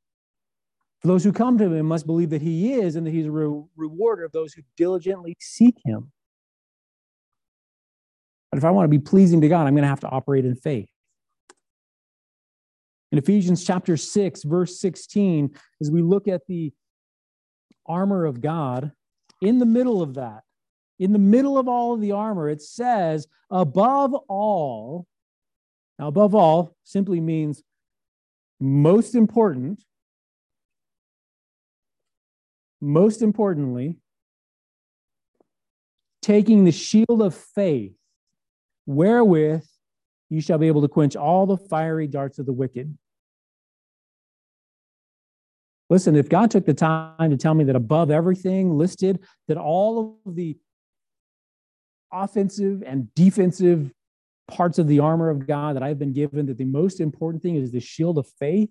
For 1.06 1.10
those 1.10 1.24
who 1.24 1.32
come 1.32 1.60
to 1.60 1.72
him 1.72 1.86
must 1.86 2.08
believe 2.08 2.32
that 2.32 2.42
he 2.42 2.74
is 2.74 2.96
and 2.96 3.06
that 3.06 3.12
he's 3.12 3.28
a 3.28 3.32
re- 3.32 3.64
rewarder 3.78 4.24
of 4.24 4.32
those 4.32 4.54
who 4.54 4.64
diligently 4.76 5.36
seek 5.40 5.76
him. 5.86 6.12
But 8.50 8.58
if 8.58 8.66
I 8.66 8.72
want 8.72 8.86
to 8.86 8.90
be 8.90 8.98
pleasing 8.98 9.40
to 9.42 9.48
God, 9.48 9.68
I'm 9.68 9.76
going 9.76 9.84
to 9.84 9.88
have 9.88 10.00
to 10.00 10.10
operate 10.10 10.46
in 10.46 10.56
faith. 10.56 10.90
In 13.16 13.20
Ephesians 13.20 13.64
chapter 13.64 13.96
6, 13.96 14.44
verse 14.44 14.78
16, 14.82 15.56
as 15.80 15.90
we 15.90 16.02
look 16.02 16.28
at 16.28 16.46
the 16.48 16.74
armor 17.86 18.26
of 18.26 18.42
God, 18.42 18.92
in 19.42 19.58
the 19.58 19.66
middle 19.66 20.02
of 20.02 20.16
that, 20.16 20.42
in 21.00 21.14
the 21.14 21.18
middle 21.18 21.58
of 21.58 21.70
all 21.70 21.94
of 21.94 22.02
the 22.02 22.12
armor, 22.12 22.50
it 22.50 22.62
says, 22.62 23.26
above 23.50 24.14
all, 24.28 25.08
now 25.98 26.08
above 26.08 26.36
all 26.36 26.76
simply 26.84 27.22
means 27.22 27.64
most 28.60 29.16
important, 29.16 29.82
most 32.82 33.22
importantly, 33.22 33.96
taking 36.22 36.66
the 36.66 36.74
shield 36.74 37.22
of 37.22 37.34
faith, 37.34 37.96
wherewith 38.86 39.64
you 40.30 40.42
shall 40.42 40.58
be 40.58 40.68
able 40.68 40.82
to 40.82 40.90
quench 40.90 41.16
all 41.16 41.46
the 41.46 41.56
fiery 41.56 42.08
darts 42.08 42.40
of 42.40 42.46
the 42.46 42.52
wicked. 42.52 42.98
Listen, 45.90 46.16
if 46.16 46.30
God 46.30 46.50
took 46.50 46.66
the 46.66 46.74
time 46.74 47.30
to 47.30 47.38
tell 47.38 47.54
me 47.54 47.64
that 47.66 47.76
above 47.76 48.10
everything 48.10 48.78
listed, 48.78 49.20
that 49.48 49.58
all 49.58 50.20
of 50.26 50.36
the 50.36 50.58
offensive 52.12 52.82
and 52.86 53.14
defensive 53.14 53.92
parts 54.48 54.80
of 54.80 54.88
the 54.88 55.00
armor 55.00 55.30
of 55.30 55.46
God 55.46 55.76
that 55.76 55.84
I've 55.84 56.00
been 56.00 56.14
given, 56.14 56.48
that 56.48 56.58
the 56.58 56.66
most 56.66 57.00
important 57.00 57.44
thing 57.44 57.56
is 57.56 57.72
the 57.72 57.80
shield 57.80 58.18
of 58.18 58.28
faith, 58.40 58.70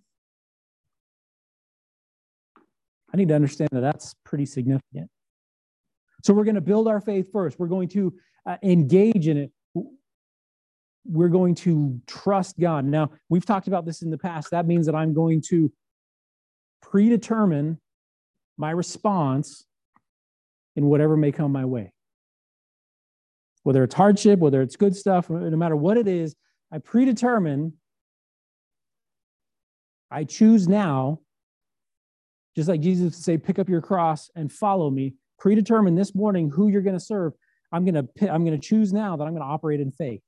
I 3.12 3.16
need 3.16 3.28
to 3.28 3.34
understand 3.34 3.70
that 3.72 3.80
that's 3.80 4.14
pretty 4.24 4.46
significant. 4.46 5.08
So 6.24 6.34
we're 6.34 6.44
going 6.44 6.56
to 6.56 6.60
build 6.60 6.88
our 6.88 7.00
faith 7.00 7.30
first. 7.30 7.60
We're 7.60 7.68
going 7.68 7.88
to 7.90 8.12
uh, 8.44 8.56
engage 8.62 9.28
in 9.28 9.36
it. 9.36 9.52
We're 11.06 11.28
going 11.28 11.54
to 11.56 12.00
trust 12.06 12.58
God. 12.58 12.84
Now, 12.86 13.10
we've 13.28 13.44
talked 13.44 13.68
about 13.68 13.84
this 13.84 14.02
in 14.02 14.10
the 14.10 14.18
past. 14.18 14.50
That 14.50 14.66
means 14.66 14.86
that 14.86 14.94
I'm 14.94 15.12
going 15.14 15.42
to 15.48 15.70
predetermine 16.90 17.80
my 18.56 18.70
response 18.70 19.64
in 20.76 20.86
whatever 20.86 21.16
may 21.16 21.32
come 21.32 21.52
my 21.52 21.64
way. 21.64 21.92
Whether 23.62 23.82
it's 23.84 23.94
hardship, 23.94 24.38
whether 24.38 24.60
it's 24.60 24.76
good 24.76 24.94
stuff, 24.94 25.30
no 25.30 25.56
matter 25.56 25.76
what 25.76 25.96
it 25.96 26.06
is, 26.06 26.34
I 26.70 26.78
predetermine, 26.78 27.74
I 30.10 30.24
choose 30.24 30.68
now 30.68 31.20
just 32.56 32.68
like 32.68 32.80
Jesus 32.80 33.04
would 33.04 33.14
say, 33.14 33.36
pick 33.36 33.58
up 33.58 33.68
your 33.68 33.80
cross 33.80 34.30
and 34.36 34.52
follow 34.52 34.90
me. 34.90 35.14
Predetermine 35.38 35.96
this 35.96 36.14
morning 36.14 36.50
who 36.50 36.68
you're 36.68 36.82
going 36.82 36.98
to 36.98 37.04
serve. 37.04 37.32
I'm 37.72 37.84
going 37.84 37.94
to 37.94 38.32
I'm 38.32 38.44
going 38.44 38.58
to 38.58 38.64
choose 38.64 38.92
now 38.92 39.16
that 39.16 39.24
I'm 39.24 39.32
going 39.32 39.42
to 39.42 39.48
operate 39.48 39.80
in 39.80 39.90
faith. 39.90 40.20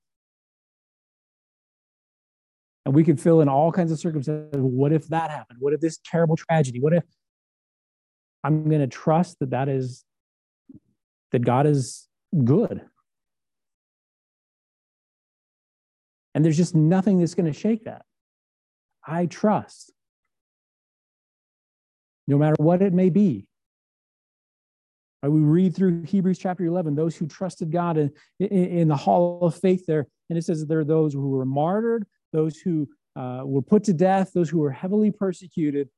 And 2.86 2.94
we 2.94 3.04
could 3.04 3.20
fill 3.20 3.42
in 3.42 3.48
all 3.48 3.70
kinds 3.70 3.92
of 3.92 3.98
circumstances. 3.98 4.48
What 4.54 4.92
if 4.92 5.08
that 5.08 5.30
happened? 5.30 5.58
What 5.60 5.74
if 5.74 5.80
this 5.80 5.98
terrible 6.04 6.36
tragedy? 6.36 6.80
What 6.80 6.94
if 6.94 7.02
I'm 8.44 8.68
going 8.68 8.80
to 8.80 8.86
trust 8.86 9.40
that 9.40 9.50
that 9.50 9.68
is 9.68 10.04
that 11.32 11.44
God 11.44 11.66
is 11.66 12.08
good. 12.44 12.80
And 16.34 16.44
there's 16.44 16.56
just 16.56 16.74
nothing 16.74 17.18
that's 17.18 17.34
going 17.34 17.52
to 17.52 17.58
shake 17.58 17.84
that. 17.84 18.02
I 19.04 19.26
trust 19.26 19.92
no 22.26 22.38
matter 22.38 22.56
what 22.58 22.82
it 22.82 22.92
may 22.92 23.10
be. 23.10 23.46
We 25.22 25.40
read 25.40 25.74
through 25.74 26.04
Hebrews 26.04 26.38
chapter 26.38 26.64
11, 26.64 26.94
those 26.94 27.16
who 27.16 27.26
trusted 27.26 27.72
God 27.72 27.96
in, 27.96 28.12
in, 28.38 28.48
in 28.48 28.88
the 28.88 28.96
hall 28.96 29.40
of 29.42 29.56
faith 29.56 29.84
there, 29.86 30.06
and 30.30 30.38
it 30.38 30.44
says 30.44 30.64
there 30.64 30.78
are 30.78 30.84
those 30.84 31.14
who 31.14 31.30
were 31.30 31.44
martyred, 31.44 32.06
those 32.32 32.58
who 32.58 32.88
uh, 33.16 33.42
were 33.44 33.62
put 33.62 33.84
to 33.84 33.92
death, 33.92 34.32
those 34.34 34.50
who 34.50 34.58
were 34.58 34.70
heavily 34.70 35.10
persecuted. 35.10 35.88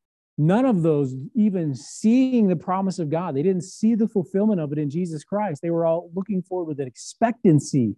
None 0.40 0.64
of 0.64 0.82
those 0.82 1.16
even 1.34 1.74
seeing 1.74 2.46
the 2.46 2.54
promise 2.54 3.00
of 3.00 3.10
God. 3.10 3.34
They 3.34 3.42
didn't 3.42 3.64
see 3.64 3.96
the 3.96 4.06
fulfillment 4.06 4.60
of 4.60 4.70
it 4.70 4.78
in 4.78 4.88
Jesus 4.88 5.24
Christ. 5.24 5.62
They 5.62 5.70
were 5.70 5.84
all 5.84 6.10
looking 6.14 6.42
forward 6.42 6.68
with 6.68 6.80
an 6.80 6.86
expectancy. 6.86 7.96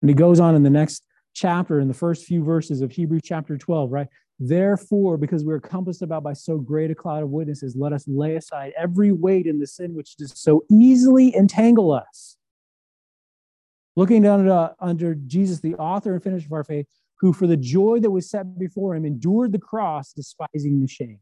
And 0.00 0.08
he 0.08 0.14
goes 0.14 0.40
on 0.40 0.54
in 0.54 0.62
the 0.62 0.70
next 0.70 1.04
chapter, 1.34 1.78
in 1.78 1.88
the 1.88 1.94
first 1.94 2.24
few 2.24 2.42
verses 2.42 2.80
of 2.80 2.90
Hebrews 2.90 3.22
chapter 3.22 3.58
12, 3.58 3.92
right? 3.92 4.06
Therefore, 4.40 5.18
because 5.18 5.44
we're 5.44 5.60
compassed 5.60 6.00
about 6.00 6.22
by 6.22 6.32
so 6.32 6.56
great 6.56 6.90
a 6.90 6.94
cloud 6.94 7.22
of 7.22 7.28
witnesses, 7.28 7.76
let 7.76 7.92
us 7.92 8.04
lay 8.06 8.36
aside 8.36 8.72
every 8.78 9.12
weight 9.12 9.46
in 9.46 9.58
the 9.58 9.66
sin 9.66 9.94
which 9.94 10.16
does 10.16 10.32
so 10.40 10.64
easily 10.70 11.36
entangle 11.36 11.92
us. 11.92 12.37
Looking 13.98 14.22
down 14.22 14.48
uh, 14.48 14.74
under 14.78 15.16
Jesus, 15.16 15.58
the 15.58 15.74
author 15.74 16.14
and 16.14 16.22
finisher 16.22 16.46
of 16.46 16.52
our 16.52 16.62
faith, 16.62 16.86
who 17.18 17.32
for 17.32 17.48
the 17.48 17.56
joy 17.56 17.98
that 17.98 18.12
was 18.12 18.30
set 18.30 18.56
before 18.56 18.94
him 18.94 19.04
endured 19.04 19.50
the 19.50 19.58
cross, 19.58 20.12
despising 20.12 20.80
the 20.80 20.86
shame. 20.86 21.18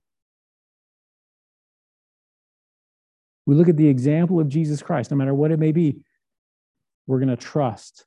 We 3.47 3.55
look 3.55 3.71
at 3.71 3.79
the 3.79 3.89
example 3.89 4.39
of 4.41 4.51
Jesus 4.51 4.83
Christ, 4.83 5.11
no 5.11 5.17
matter 5.17 5.33
what 5.33 5.53
it 5.53 5.59
may 5.59 5.73
be, 5.73 6.03
we're 7.07 7.19
going 7.19 7.31
to 7.31 7.37
trust 7.37 8.05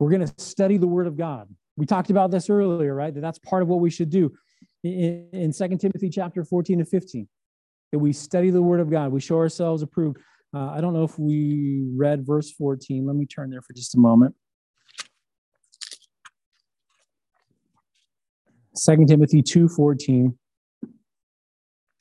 We're 0.00 0.10
going 0.10 0.26
to 0.26 0.34
study 0.36 0.78
the 0.78 0.88
Word 0.88 1.06
of 1.06 1.16
God. 1.16 1.48
We 1.76 1.86
talked 1.86 2.10
about 2.10 2.32
this 2.32 2.50
earlier, 2.50 2.92
right? 2.92 3.14
That 3.14 3.20
that's 3.20 3.38
part 3.38 3.62
of 3.62 3.68
what 3.68 3.78
we 3.78 3.88
should 3.88 4.10
do 4.10 4.32
in, 4.82 5.28
in 5.32 5.52
2 5.52 5.78
Timothy 5.78 6.10
chapter 6.10 6.44
14 6.44 6.80
and 6.80 6.88
15. 6.88 7.28
That 7.94 8.00
we 8.00 8.12
study 8.12 8.50
the 8.50 8.60
Word 8.60 8.80
of 8.80 8.90
God. 8.90 9.12
We 9.12 9.20
show 9.20 9.36
ourselves 9.36 9.80
approved. 9.80 10.18
Uh, 10.52 10.70
I 10.70 10.80
don't 10.80 10.94
know 10.94 11.04
if 11.04 11.16
we 11.16 11.84
read 11.94 12.26
verse 12.26 12.50
14. 12.50 13.06
Let 13.06 13.14
me 13.14 13.24
turn 13.24 13.50
there 13.50 13.62
for 13.62 13.72
just 13.72 13.94
a 13.94 14.00
moment. 14.00 14.34
2 18.76 19.06
Timothy 19.06 19.42
2:14. 19.44 20.36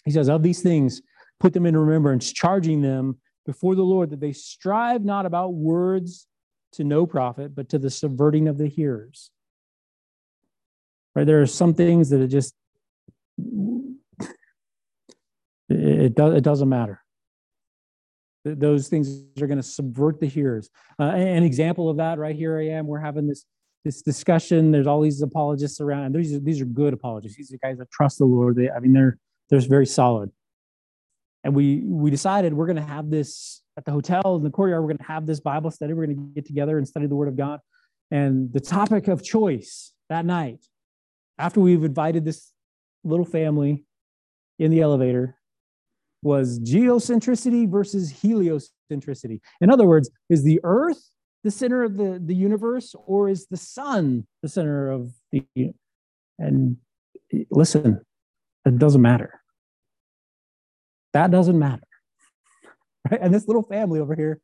He 0.04 0.10
says, 0.10 0.30
Of 0.30 0.42
these 0.42 0.64
things, 0.64 1.04
put 1.40 1.54
them 1.54 1.68
in 1.68 1.78
remembrance, 1.78 2.34
charging 2.34 2.82
them 2.82 3.20
before 3.46 3.76
the 3.76 3.84
Lord 3.84 4.10
that 4.10 4.20
they 4.20 4.34
strive 4.34 5.06
not 5.06 5.28
about 5.28 5.54
words 5.54 6.26
to 6.72 6.84
no 6.84 7.06
profit, 7.06 7.54
but 7.54 7.70
to 7.70 7.78
the 7.78 7.92
subverting 7.92 8.48
of 8.48 8.58
the 8.58 8.66
hearers. 8.66 9.30
Right? 11.14 11.28
There 11.28 11.40
are 11.40 11.46
some 11.46 11.76
things 11.76 12.10
that 12.10 12.20
are 12.20 12.28
just 12.28 12.56
It, 16.04 16.16
do, 16.16 16.32
it 16.32 16.42
doesn't 16.42 16.68
matter. 16.68 17.02
Those 18.44 18.90
things 18.90 19.24
are 19.42 19.48
going 19.48 19.58
to 19.58 19.64
subvert 19.64 20.20
the 20.20 20.28
hearers. 20.28 20.70
Uh, 21.00 21.04
an 21.04 21.44
example 21.44 21.90
of 21.90 21.96
that, 21.98 22.20
right 22.20 22.36
here 22.36 22.60
I 22.60 22.68
am. 22.68 22.88
We're 22.88 23.00
having 23.00 23.26
this 23.28 23.46
this 23.86 24.02
discussion. 24.02 24.72
There's 24.72 24.88
all 24.88 25.02
these 25.02 25.22
apologists 25.22 25.80
around, 25.80 26.04
and 26.06 26.16
these 26.16 26.34
are, 26.34 26.40
these 26.40 26.60
are 26.62 26.66
good 26.66 26.94
apologists. 26.94 27.38
These 27.38 27.54
are 27.54 27.58
guys 27.58 27.78
that 27.78 27.90
trust 27.90 28.18
the 28.18 28.26
Lord. 28.26 28.56
They, 28.58 28.70
I 28.70 28.80
mean, 28.80 28.92
they're 28.92 29.18
they're 29.50 29.62
very 29.62 29.86
solid. 29.86 30.30
And 31.46 31.56
we 31.56 31.82
we 31.86 32.12
decided 32.12 32.54
we're 32.54 32.66
going 32.66 32.76
to 32.78 32.82
have 32.82 33.10
this 33.10 33.62
at 33.78 33.86
the 33.86 33.92
hotel 33.92 34.36
in 34.36 34.44
the 34.44 34.50
courtyard. 34.50 34.82
We're 34.82 34.90
going 34.90 34.98
to 34.98 35.04
have 35.04 35.26
this 35.26 35.40
Bible 35.40 35.72
study. 35.72 35.94
We're 35.94 36.06
going 36.08 36.18
to 36.18 36.34
get 36.36 36.46
together 36.46 36.78
and 36.78 36.86
study 36.86 37.08
the 37.08 37.16
Word 37.16 37.30
of 37.30 37.38
God. 37.38 37.62
And 38.12 38.52
the 38.52 38.60
topic 38.60 39.08
of 39.08 39.24
choice 39.24 39.94
that 40.10 40.26
night, 40.26 40.60
after 41.38 41.62
we've 41.62 41.84
invited 41.84 42.26
this 42.26 42.52
little 43.06 43.26
family 43.26 43.86
in 44.60 44.70
the 44.70 44.82
elevator, 44.82 45.38
was 46.24 46.60
geocentricity 46.60 47.70
versus 47.70 48.12
heliocentricity. 48.12 49.40
In 49.62 49.70
other 49.70 49.86
words, 49.86 50.10
is 50.30 50.44
the 50.44 50.60
earth 50.64 51.10
the 51.44 51.52
center 51.52 51.84
of 51.84 51.98
the, 51.98 52.22
the 52.24 52.34
universe 52.34 52.96
or 53.06 53.30
is 53.30 53.48
the 53.48 53.58
sun 53.58 54.26
the 54.42 54.50
center 54.50 54.90
of 54.90 55.12
the 55.32 55.46
and 56.40 56.78
eh, 57.34 57.44
listen 57.52 58.00
it 58.66 58.78
doesn't 58.78 59.02
matter. 59.02 59.42
That 61.12 61.32
doesn't 61.32 61.60
matter 61.60 61.84
right? 63.12 63.20
And 63.22 63.34
this 63.34 63.48
little 63.48 63.64
family 63.64 64.00
over 64.00 64.16
here 64.16 64.40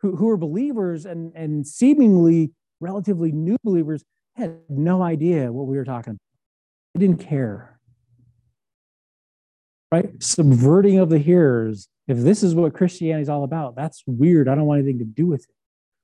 who, 0.00 0.14
who 0.16 0.28
are 0.28 0.36
believers 0.36 1.06
and 1.06 1.32
and 1.34 1.66
seemingly 1.66 2.52
relatively 2.80 3.32
new 3.32 3.56
believers 3.64 4.04
had 4.36 4.58
no 4.68 5.02
idea 5.02 5.52
what 5.52 5.66
we 5.66 5.76
were 5.76 5.84
talking 5.84 6.12
about. 6.12 6.20
They 6.94 7.06
didn't 7.06 7.20
care 7.20 7.80
right? 9.92 10.10
Subverting 10.20 10.98
of 10.98 11.10
the 11.10 11.18
hearers. 11.18 11.88
If 12.08 12.18
this 12.18 12.42
is 12.42 12.54
what 12.54 12.72
Christianity 12.72 13.22
is 13.22 13.28
all 13.28 13.44
about, 13.44 13.76
that's 13.76 14.02
weird. 14.06 14.48
I 14.48 14.54
don't 14.54 14.64
want 14.64 14.80
anything 14.80 14.98
to 14.98 15.04
do 15.04 15.26
with 15.26 15.42
it. 15.42 15.54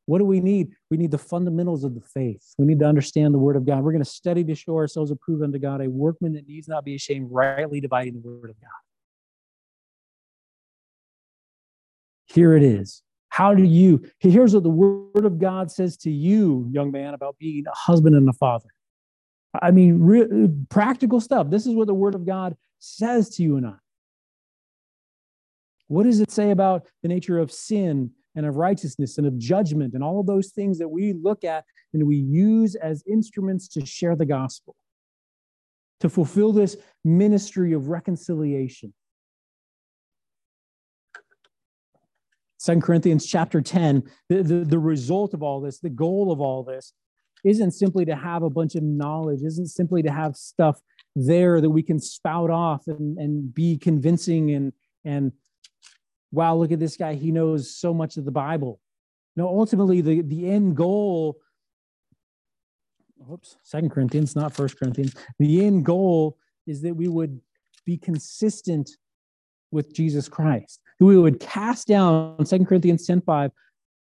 What 0.07 0.19
do 0.19 0.25
we 0.25 0.41
need? 0.41 0.69
We 0.91 0.97
need 0.97 1.11
the 1.11 1.19
fundamentals 1.19 1.85
of 1.85 1.95
the 1.95 2.01
faith. 2.01 2.55
We 2.57 2.67
need 2.67 2.79
to 2.79 2.87
understand 2.87 3.35
the 3.35 3.39
word 3.39 3.57
of 3.57 3.67
God. 3.67 3.83
We're 3.83 3.93
going 3.93 4.05
to 4.05 4.09
study 4.09 4.45
to 4.45 4.55
show 4.55 4.77
ourselves 4.77 5.11
approved 5.11 5.43
unto 5.43 5.59
God, 5.59 5.83
a 5.83 5.91
workman 5.91 6.35
that 6.35 6.47
needs 6.47 6.69
not 6.69 6.85
be 6.85 6.95
ashamed, 6.95 7.29
rightly 7.31 7.81
dividing 7.81 8.15
the 8.15 8.21
word 8.21 8.51
of 8.51 8.61
God. 8.61 8.71
Here 12.27 12.55
it 12.55 12.63
is. 12.63 13.03
How 13.31 13.55
do 13.55 13.63
you? 13.63 14.03
Here's 14.19 14.55
what 14.55 14.63
the 14.63 14.71
word 14.71 15.25
of 15.25 15.39
God 15.39 15.71
says 15.71 15.97
to 15.99 16.11
you, 16.11 16.69
young 16.71 16.91
man, 16.91 17.15
about 17.15 17.37
being 17.39 17.65
a 17.67 17.77
husband 17.77 18.17
and 18.17 18.29
a 18.29 18.33
father. 18.35 18.69
I 19.61 19.71
mean, 19.71 20.03
re- 20.03 20.49
practical 20.69 21.21
stuff. 21.21 21.51
This 21.51 21.67
is 21.67 21.75
what 21.75 21.87
the 21.87 21.95
word 21.95 22.15
of 22.15 22.27
God 22.27 22.57
says 22.79 23.31
to 23.37 23.43
you 23.43 23.57
and 23.57 23.67
I. 23.67 23.75
What 25.89 26.05
does 26.05 26.21
it 26.21 26.31
say 26.31 26.51
about 26.51 26.87
the 27.03 27.09
nature 27.09 27.39
of 27.39 27.51
sin 27.51 28.11
and 28.35 28.45
of 28.45 28.57
righteousness 28.57 29.17
and 29.17 29.27
of 29.27 29.39
judgment 29.39 29.95
and 29.95 30.05
all 30.05 30.21
of 30.21 30.27
those 30.27 30.51
things 30.51 30.79
that 30.79 30.89
we 30.89 31.15
look 31.15 31.45
at 31.45 31.65
and 31.95 32.07
we 32.07 32.17
use 32.17 32.75
as 32.75 33.03
instruments 33.07 33.69
to 33.69 33.87
share 33.87 34.15
the 34.15 34.27
gospel, 34.27 34.77
to 36.01 36.11
fulfill 36.11 36.53
this 36.53 36.77
ministry 37.05 37.73
of 37.73 37.89
reconciliation? 37.89 38.93
Second 42.59 42.83
Corinthians 42.83 43.25
chapter 43.25 43.63
10, 43.63 44.03
the, 44.29 44.43
the, 44.43 44.55
the 44.65 44.79
result 44.79 45.33
of 45.33 45.43
all 45.43 45.61
this, 45.61 45.79
the 45.79 45.89
goal 45.89 46.31
of 46.31 46.41
all 46.41 46.63
this, 46.63 46.93
isn't 47.45 47.73
simply 47.73 48.05
to 48.05 48.17
have 48.17 48.43
a 48.43 48.51
bunch 48.51 48.75
of 48.75 48.83
knowledge, 48.83 49.43
isn't 49.43 49.69
simply 49.69 50.03
to 50.03 50.11
have 50.11 50.37
stuff 50.37 50.81
there 51.17 51.61
that 51.61 51.71
we 51.71 51.83
can 51.83 51.99
spout 51.99 52.51
off 52.51 52.87
and, 52.87 53.19
and 53.19 53.53
be 53.55 53.77
convincing 53.77 54.53
and 54.53 54.73
and 55.05 55.33
wow 56.31 56.55
look 56.55 56.73
at 56.73 56.79
this 56.79 56.97
guy. 56.97 57.15
He 57.15 57.33
knows 57.33 57.75
so 57.75 57.93
much 57.95 58.17
of 58.17 58.25
the 58.25 58.31
bible. 58.31 58.81
No 59.37 59.49
ultimately 59.49 60.01
the 60.01 60.23
the 60.23 60.51
end 60.51 60.77
goal 60.77 61.39
oops 63.33 63.57
second 63.63 63.91
corinthians 63.91 64.37
not 64.37 64.55
first 64.55 64.79
corinthians. 64.79 65.15
The 65.39 65.65
end 65.65 65.85
goal 65.85 66.37
is 66.67 66.83
that 66.83 66.95
we 66.95 67.09
would 67.09 67.41
be 67.85 67.97
consistent 67.97 68.91
with 69.71 69.93
jesus 69.95 70.29
christ 70.29 70.81
we 71.01 71.17
would 71.17 71.41
cast 71.41 71.87
down 71.87 72.45
second 72.45 72.67
corinthians 72.67 73.07
10 73.07 73.21
5 73.23 73.51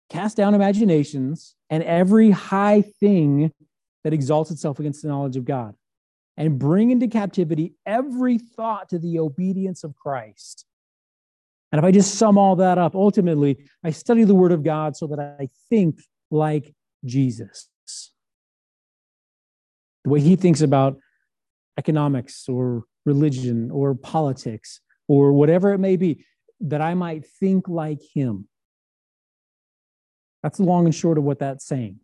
cast 0.09 0.37
down 0.37 0.53
imaginations 0.53 1.55
and 1.69 1.83
every 1.83 2.31
high 2.31 2.81
thing 2.81 3.51
that 4.03 4.13
exalts 4.13 4.51
itself 4.51 4.79
against 4.79 5.01
the 5.01 5.07
knowledge 5.07 5.35
of 5.35 5.45
god 5.45 5.75
and 6.37 6.59
bring 6.59 6.91
into 6.91 7.07
captivity 7.07 7.73
every 7.85 8.37
thought 8.37 8.89
to 8.89 8.99
the 8.99 9.19
obedience 9.19 9.83
of 9.83 9.95
Christ. 9.95 10.65
And 11.71 11.79
if 11.79 11.85
I 11.85 11.91
just 11.91 12.15
sum 12.15 12.37
all 12.37 12.55
that 12.57 12.77
up, 12.77 12.95
ultimately, 12.95 13.57
I 13.83 13.89
study 13.89 14.23
the 14.23 14.35
Word 14.35 14.51
of 14.51 14.63
God 14.63 14.95
so 14.95 15.07
that 15.07 15.19
I 15.19 15.49
think 15.69 15.99
like 16.31 16.73
Jesus. 17.03 17.67
The 20.03 20.11
way 20.11 20.21
he 20.21 20.35
thinks 20.35 20.61
about 20.61 20.97
economics 21.77 22.47
or 22.47 22.83
religion 23.05 23.69
or 23.71 23.95
politics 23.95 24.79
or 25.07 25.33
whatever 25.33 25.73
it 25.73 25.79
may 25.79 25.97
be, 25.97 26.23
that 26.61 26.81
I 26.81 26.93
might 26.93 27.25
think 27.25 27.67
like 27.67 28.01
him. 28.13 28.47
That's 30.43 30.57
the 30.57 30.63
long 30.63 30.85
and 30.85 30.95
short 30.95 31.17
of 31.17 31.23
what 31.23 31.39
that's 31.39 31.65
saying. 31.65 31.99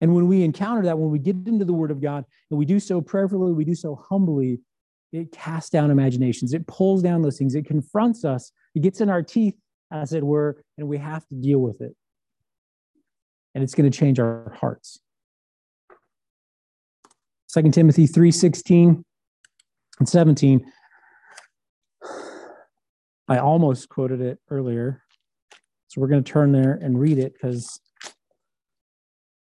And 0.00 0.14
when 0.14 0.28
we 0.28 0.44
encounter 0.44 0.82
that, 0.82 0.98
when 0.98 1.10
we 1.10 1.18
get 1.18 1.36
into 1.46 1.64
the 1.64 1.72
Word 1.72 1.90
of 1.90 2.00
God, 2.00 2.24
and 2.50 2.58
we 2.58 2.64
do 2.64 2.78
so 2.78 3.00
prayerfully, 3.00 3.52
we 3.52 3.64
do 3.64 3.74
so 3.74 3.96
humbly, 3.96 4.60
it 5.12 5.32
casts 5.32 5.70
down 5.70 5.90
imaginations. 5.90 6.52
It 6.52 6.66
pulls 6.66 7.02
down 7.02 7.22
those 7.22 7.38
things. 7.38 7.54
It 7.54 7.66
confronts 7.66 8.24
us. 8.24 8.52
It 8.74 8.82
gets 8.82 9.00
in 9.00 9.08
our 9.08 9.22
teeth, 9.22 9.56
as 9.90 10.12
it 10.12 10.22
were, 10.22 10.62
and 10.76 10.86
we 10.86 10.98
have 10.98 11.26
to 11.28 11.34
deal 11.34 11.58
with 11.58 11.80
it. 11.80 11.96
And 13.54 13.64
it's 13.64 13.74
going 13.74 13.90
to 13.90 13.98
change 13.98 14.20
our 14.20 14.54
hearts. 14.60 15.00
2 17.52 17.70
Timothy 17.70 18.06
3 18.06 18.30
16 18.30 19.02
and 19.98 20.08
17. 20.08 20.72
I 23.26 23.38
almost 23.38 23.88
quoted 23.88 24.20
it 24.20 24.38
earlier. 24.50 25.02
So 25.88 26.00
we're 26.00 26.08
going 26.08 26.22
to 26.22 26.32
turn 26.32 26.52
there 26.52 26.78
and 26.82 27.00
read 27.00 27.18
it 27.18 27.32
because 27.32 27.80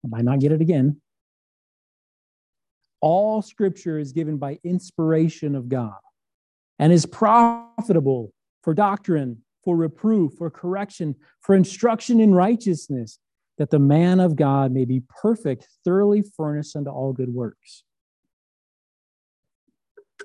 I 0.03 0.07
might 0.07 0.23
not 0.23 0.39
get 0.39 0.53
it 0.53 0.61
again. 0.61 1.01
All 3.01 3.41
scripture 3.41 3.99
is 3.99 4.11
given 4.11 4.37
by 4.37 4.59
inspiration 4.63 5.55
of 5.55 5.69
God 5.69 5.97
and 6.79 6.91
is 6.91 7.05
profitable 7.05 8.33
for 8.63 8.73
doctrine, 8.73 9.43
for 9.63 9.75
reproof, 9.75 10.33
for 10.37 10.49
correction, 10.49 11.15
for 11.41 11.53
instruction 11.53 12.19
in 12.19 12.33
righteousness, 12.33 13.19
that 13.57 13.69
the 13.69 13.79
man 13.79 14.19
of 14.19 14.35
God 14.35 14.71
may 14.71 14.85
be 14.85 15.03
perfect, 15.21 15.67
thoroughly 15.83 16.23
furnished 16.35 16.75
unto 16.75 16.89
all 16.89 17.11
good 17.11 17.33
works. 17.33 17.83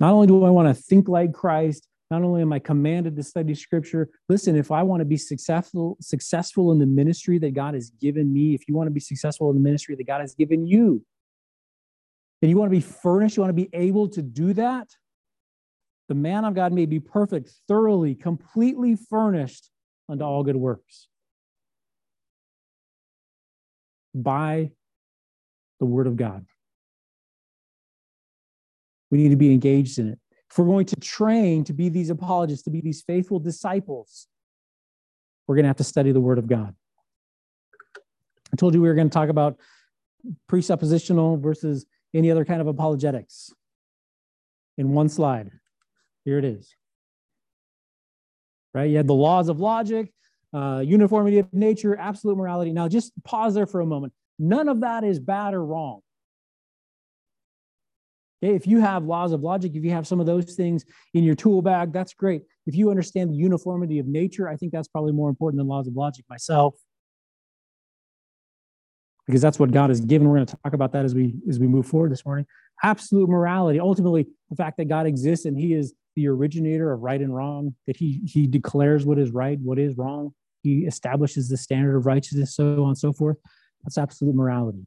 Not 0.00 0.12
only 0.12 0.26
do 0.26 0.44
I 0.44 0.50
want 0.50 0.74
to 0.74 0.82
think 0.82 1.08
like 1.08 1.32
Christ, 1.32 1.86
not 2.12 2.24
only 2.24 2.42
am 2.42 2.52
I 2.52 2.58
commanded 2.58 3.16
to 3.16 3.22
study 3.22 3.54
scripture, 3.54 4.10
listen, 4.28 4.54
if 4.54 4.70
I 4.70 4.82
want 4.82 5.00
to 5.00 5.06
be 5.06 5.16
successful, 5.16 5.96
successful 5.98 6.70
in 6.70 6.78
the 6.78 6.84
ministry 6.84 7.38
that 7.38 7.54
God 7.54 7.72
has 7.72 7.88
given 7.88 8.30
me, 8.30 8.52
if 8.52 8.68
you 8.68 8.74
want 8.74 8.86
to 8.86 8.90
be 8.90 9.00
successful 9.00 9.48
in 9.48 9.56
the 9.56 9.62
ministry 9.62 9.94
that 9.94 10.06
God 10.06 10.20
has 10.20 10.34
given 10.34 10.66
you, 10.66 11.02
and 12.42 12.50
you 12.50 12.58
want 12.58 12.70
to 12.70 12.76
be 12.76 12.82
furnished, 12.82 13.38
you 13.38 13.40
want 13.40 13.48
to 13.48 13.54
be 13.54 13.70
able 13.72 14.08
to 14.10 14.20
do 14.20 14.52
that, 14.52 14.88
the 16.10 16.14
man 16.14 16.44
of 16.44 16.54
God 16.54 16.74
may 16.74 16.84
be 16.84 17.00
perfect, 17.00 17.50
thoroughly, 17.66 18.14
completely 18.14 18.94
furnished 18.94 19.70
unto 20.06 20.22
all 20.22 20.44
good 20.44 20.56
works 20.56 21.08
by 24.14 24.70
the 25.80 25.86
word 25.86 26.06
of 26.06 26.16
God. 26.16 26.44
We 29.10 29.16
need 29.16 29.30
to 29.30 29.36
be 29.36 29.50
engaged 29.50 29.98
in 29.98 30.10
it 30.10 30.18
if 30.52 30.58
we're 30.58 30.66
going 30.66 30.84
to 30.84 30.96
train 30.96 31.64
to 31.64 31.72
be 31.72 31.88
these 31.88 32.10
apologists, 32.10 32.64
to 32.64 32.70
be 32.70 32.82
these 32.82 33.00
faithful 33.00 33.38
disciples, 33.38 34.28
we're 35.46 35.54
going 35.54 35.64
to 35.64 35.68
have 35.68 35.78
to 35.78 35.84
study 35.84 36.12
the 36.12 36.20
Word 36.20 36.36
of 36.36 36.46
God. 36.46 36.74
I 38.52 38.56
told 38.58 38.74
you 38.74 38.82
we 38.82 38.88
were 38.88 38.94
going 38.94 39.08
to 39.08 39.14
talk 39.14 39.30
about 39.30 39.56
presuppositional 40.50 41.40
versus 41.40 41.86
any 42.12 42.30
other 42.30 42.44
kind 42.44 42.60
of 42.60 42.66
apologetics 42.66 43.50
in 44.76 44.90
one 44.90 45.08
slide. 45.08 45.50
Here 46.26 46.36
it 46.36 46.44
is. 46.44 46.76
Right? 48.74 48.90
You 48.90 48.98
had 48.98 49.06
the 49.06 49.14
laws 49.14 49.48
of 49.48 49.58
logic, 49.58 50.12
uh, 50.52 50.82
uniformity 50.84 51.38
of 51.38 51.50
nature, 51.54 51.98
absolute 51.98 52.36
morality. 52.36 52.74
Now, 52.74 52.88
just 52.88 53.12
pause 53.24 53.54
there 53.54 53.66
for 53.66 53.80
a 53.80 53.86
moment. 53.86 54.12
None 54.38 54.68
of 54.68 54.80
that 54.80 55.02
is 55.02 55.18
bad 55.18 55.54
or 55.54 55.64
wrong. 55.64 56.02
If 58.42 58.66
you 58.66 58.80
have 58.80 59.04
laws 59.04 59.32
of 59.32 59.42
logic, 59.42 59.72
if 59.74 59.84
you 59.84 59.90
have 59.92 60.06
some 60.06 60.20
of 60.20 60.26
those 60.26 60.54
things 60.54 60.84
in 61.14 61.24
your 61.24 61.34
tool 61.34 61.62
bag, 61.62 61.92
that's 61.92 62.12
great. 62.12 62.42
If 62.66 62.74
you 62.74 62.90
understand 62.90 63.30
the 63.30 63.36
uniformity 63.36 63.98
of 63.98 64.06
nature, 64.06 64.48
I 64.48 64.56
think 64.56 64.72
that's 64.72 64.88
probably 64.88 65.12
more 65.12 65.30
important 65.30 65.60
than 65.60 65.68
laws 65.68 65.86
of 65.86 65.94
logic 65.94 66.24
myself. 66.28 66.74
Because 69.26 69.40
that's 69.40 69.58
what 69.58 69.70
God 69.70 69.90
has 69.90 70.00
given. 70.00 70.28
We're 70.28 70.36
going 70.36 70.46
to 70.46 70.56
talk 70.64 70.74
about 70.74 70.92
that 70.92 71.04
as 71.04 71.14
we 71.14 71.36
as 71.48 71.60
we 71.60 71.68
move 71.68 71.86
forward 71.86 72.10
this 72.10 72.26
morning. 72.26 72.44
Absolute 72.82 73.28
morality, 73.28 73.78
ultimately, 73.78 74.26
the 74.50 74.56
fact 74.56 74.76
that 74.78 74.88
God 74.88 75.06
exists 75.06 75.46
and 75.46 75.56
He 75.56 75.74
is 75.74 75.94
the 76.16 76.28
originator 76.28 76.92
of 76.92 77.00
right 77.00 77.20
and 77.20 77.34
wrong, 77.34 77.74
that 77.86 77.96
he, 77.96 78.20
he 78.24 78.46
declares 78.46 79.06
what 79.06 79.18
is 79.18 79.30
right, 79.30 79.58
what 79.60 79.78
is 79.78 79.96
wrong. 79.96 80.32
He 80.62 80.80
establishes 80.80 81.48
the 81.48 81.56
standard 81.56 81.96
of 81.96 82.06
righteousness, 82.06 82.54
so 82.54 82.82
on 82.82 82.88
and 82.88 82.98
so 82.98 83.12
forth. 83.12 83.36
That's 83.82 83.98
absolute 83.98 84.34
morality. 84.34 84.86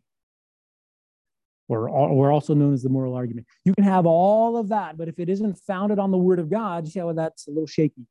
Or, 1.67 1.89
or 1.89 2.31
also 2.31 2.53
known 2.53 2.73
as 2.73 2.83
the 2.83 2.89
moral 2.89 3.15
argument. 3.15 3.47
You 3.63 3.73
can 3.73 3.85
have 3.85 4.05
all 4.05 4.55
of 4.55 4.69
that, 4.69 4.99
but 4.99 5.07
if 5.07 5.17
it 5.17 5.29
isn't 5.29 5.57
founded 5.57 5.97
on 5.97 6.11
the 6.11 6.17
word 6.17 6.37
of 6.37 6.47
God, 6.47 6.85
you 6.85 6.91
see 6.91 6.99
how 6.99 7.11
that's 7.11 7.47
a 7.47 7.49
little 7.49 7.65
shaky. 7.65 8.05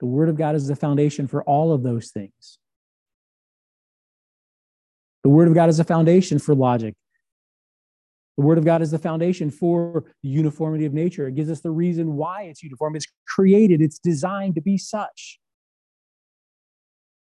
The 0.00 0.06
word 0.06 0.30
of 0.30 0.36
God 0.36 0.54
is 0.54 0.66
the 0.66 0.76
foundation 0.76 1.26
for 1.26 1.42
all 1.42 1.72
of 1.72 1.82
those 1.82 2.10
things. 2.10 2.58
The 5.24 5.30
word 5.30 5.48
of 5.48 5.54
God 5.54 5.68
is 5.68 5.78
a 5.78 5.84
foundation 5.84 6.38
for 6.38 6.54
logic. 6.54 6.94
The 8.36 8.44
word 8.44 8.58
of 8.58 8.64
God 8.64 8.82
is 8.82 8.90
the 8.90 8.98
foundation 8.98 9.50
for 9.50 10.04
the 10.22 10.28
uniformity 10.28 10.84
of 10.84 10.92
nature. 10.92 11.26
It 11.26 11.34
gives 11.34 11.50
us 11.50 11.60
the 11.60 11.70
reason 11.70 12.16
why 12.16 12.42
it's 12.42 12.62
uniform. 12.62 12.96
It's 12.96 13.06
created, 13.26 13.80
it's 13.80 13.98
designed 13.98 14.54
to 14.56 14.60
be 14.60 14.76
such. 14.76 15.40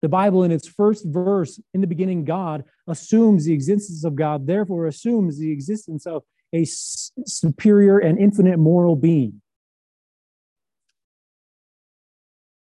The 0.02 0.10
Bible, 0.10 0.44
in 0.44 0.52
its 0.52 0.68
first 0.68 1.06
verse, 1.06 1.60
in 1.74 1.82
the 1.82 1.88
beginning, 1.88 2.26
God 2.26 2.64
assumes 2.88 3.46
the 3.46 3.54
existence 3.54 4.04
of 4.04 4.16
God, 4.16 4.46
therefore, 4.46 4.88
assumes 4.88 5.40
the 5.40 5.52
existence 5.52 6.06
of 6.06 6.24
a 6.54 6.66
superior 6.66 7.98
and 7.98 8.20
infinite 8.20 8.60
moral 8.60 8.96
being. 8.96 9.42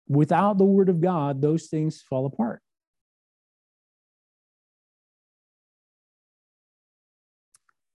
Without 0.08 0.58
the 0.58 0.64
word 0.64 0.88
of 0.88 1.00
God, 1.00 1.40
those 1.40 1.66
things 1.66 2.02
fall 2.02 2.26
apart. 2.26 2.60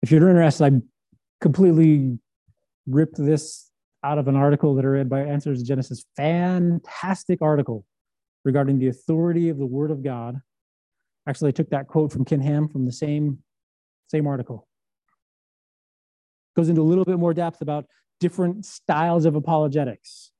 If 0.02 0.10
you're 0.10 0.28
interested, 0.28 0.64
I 0.64 0.80
completely 1.40 2.18
ripped 2.86 3.16
this 3.16 3.70
out 4.02 4.18
of 4.18 4.28
an 4.28 4.36
article 4.36 4.74
that 4.76 4.84
I 4.84 4.88
read 4.88 5.08
by 5.08 5.22
Answers 5.22 5.60
to 5.60 5.66
Genesis. 5.66 6.04
Fantastic 6.16 7.42
article 7.42 7.84
regarding 8.46 8.78
the 8.78 8.86
authority 8.86 9.48
of 9.48 9.58
the 9.58 9.66
Word 9.66 9.90
of 9.90 10.04
God. 10.04 10.40
Actually, 11.28 11.48
I 11.48 11.50
took 11.50 11.68
that 11.70 11.88
quote 11.88 12.12
from 12.12 12.24
Ken 12.24 12.40
Ham 12.40 12.68
from 12.68 12.86
the 12.86 12.92
same, 12.92 13.40
same 14.06 14.26
article. 14.28 14.68
Goes 16.54 16.68
into 16.68 16.80
a 16.80 16.84
little 16.84 17.04
bit 17.04 17.18
more 17.18 17.34
depth 17.34 17.60
about 17.60 17.86
different 18.20 18.64
styles 18.64 19.24
of 19.24 19.34
apologetics, 19.34 20.30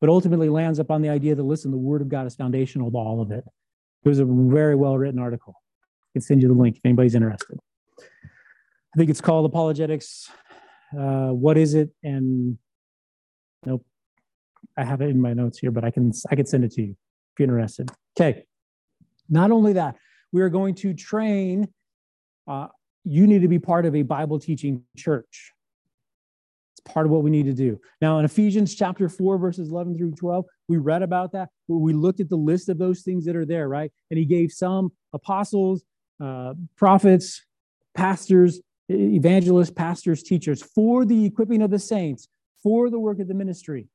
but 0.00 0.10
ultimately 0.10 0.48
lands 0.48 0.80
up 0.80 0.90
on 0.90 1.00
the 1.00 1.08
idea 1.08 1.36
that, 1.36 1.44
listen, 1.44 1.70
the 1.70 1.78
Word 1.78 2.02
of 2.02 2.08
God 2.08 2.26
is 2.26 2.34
foundational 2.34 2.90
to 2.90 2.96
all 2.98 3.22
of 3.22 3.30
it. 3.30 3.44
It 4.04 4.08
was 4.08 4.18
a 4.18 4.24
very 4.26 4.74
well 4.74 4.98
written 4.98 5.20
article. 5.20 5.54
I 5.56 6.18
can 6.18 6.22
send 6.22 6.42
you 6.42 6.48
the 6.48 6.54
link 6.54 6.76
if 6.76 6.84
anybody's 6.84 7.14
interested. 7.14 7.58
I 8.00 8.98
think 8.98 9.10
it's 9.10 9.20
called 9.20 9.46
Apologetics. 9.46 10.28
Uh, 10.92 11.28
what 11.28 11.56
is 11.56 11.74
it? 11.74 11.90
And 12.02 12.58
nope, 13.64 13.86
I 14.76 14.84
have 14.84 15.00
it 15.00 15.08
in 15.08 15.20
my 15.20 15.34
notes 15.34 15.58
here, 15.58 15.70
but 15.70 15.84
I 15.84 15.92
can 15.92 16.10
I 16.30 16.34
can 16.34 16.46
send 16.46 16.64
it 16.64 16.72
to 16.72 16.82
you 16.82 16.96
if 17.34 17.40
you're 17.40 17.48
interested. 17.48 17.90
Okay. 18.18 18.44
Not 19.28 19.50
only 19.50 19.74
that, 19.74 19.96
we 20.32 20.42
are 20.42 20.48
going 20.48 20.74
to 20.76 20.94
train. 20.94 21.68
Uh, 22.46 22.68
you 23.04 23.26
need 23.26 23.42
to 23.42 23.48
be 23.48 23.58
part 23.58 23.86
of 23.86 23.94
a 23.94 24.02
Bible 24.02 24.38
teaching 24.38 24.82
church. 24.96 25.52
It's 26.72 26.92
part 26.92 27.06
of 27.06 27.12
what 27.12 27.22
we 27.22 27.30
need 27.30 27.46
to 27.46 27.52
do. 27.52 27.80
Now, 28.00 28.18
in 28.18 28.24
Ephesians 28.24 28.74
chapter 28.74 29.08
4, 29.08 29.38
verses 29.38 29.70
11 29.70 29.98
through 29.98 30.12
12, 30.12 30.44
we 30.68 30.76
read 30.76 31.02
about 31.02 31.32
that. 31.32 31.48
We 31.68 31.92
looked 31.92 32.20
at 32.20 32.28
the 32.28 32.36
list 32.36 32.68
of 32.68 32.78
those 32.78 33.02
things 33.02 33.24
that 33.24 33.36
are 33.36 33.46
there, 33.46 33.68
right? 33.68 33.90
And 34.10 34.18
he 34.18 34.24
gave 34.24 34.52
some 34.52 34.92
apostles, 35.12 35.82
uh, 36.22 36.54
prophets, 36.76 37.44
pastors, 37.94 38.60
evangelists, 38.88 39.70
pastors, 39.70 40.22
teachers 40.22 40.62
for 40.62 41.04
the 41.04 41.24
equipping 41.24 41.62
of 41.62 41.70
the 41.70 41.78
saints, 41.78 42.28
for 42.62 42.90
the 42.90 42.98
work 42.98 43.18
of 43.20 43.28
the 43.28 43.34
ministry. 43.34 43.88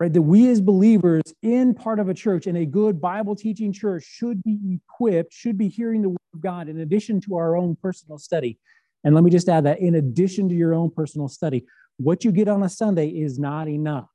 Right, 0.00 0.12
that 0.12 0.22
we 0.22 0.48
as 0.48 0.60
believers 0.60 1.22
in 1.42 1.74
part 1.74 1.98
of 1.98 2.08
a 2.08 2.14
church, 2.14 2.46
in 2.46 2.54
a 2.54 2.64
good 2.64 3.00
Bible 3.00 3.34
teaching 3.34 3.72
church, 3.72 4.04
should 4.04 4.44
be 4.44 4.80
equipped, 4.80 5.32
should 5.32 5.58
be 5.58 5.68
hearing 5.68 6.02
the 6.02 6.10
word 6.10 6.18
of 6.34 6.40
God 6.40 6.68
in 6.68 6.78
addition 6.78 7.20
to 7.22 7.36
our 7.36 7.56
own 7.56 7.76
personal 7.82 8.16
study. 8.16 8.60
And 9.02 9.12
let 9.12 9.24
me 9.24 9.30
just 9.30 9.48
add 9.48 9.64
that 9.64 9.80
in 9.80 9.96
addition 9.96 10.48
to 10.50 10.54
your 10.54 10.72
own 10.72 10.90
personal 10.90 11.26
study, 11.26 11.66
what 11.96 12.24
you 12.24 12.30
get 12.30 12.46
on 12.46 12.62
a 12.62 12.68
Sunday 12.68 13.08
is 13.08 13.40
not 13.40 13.68
enough. 13.68 14.08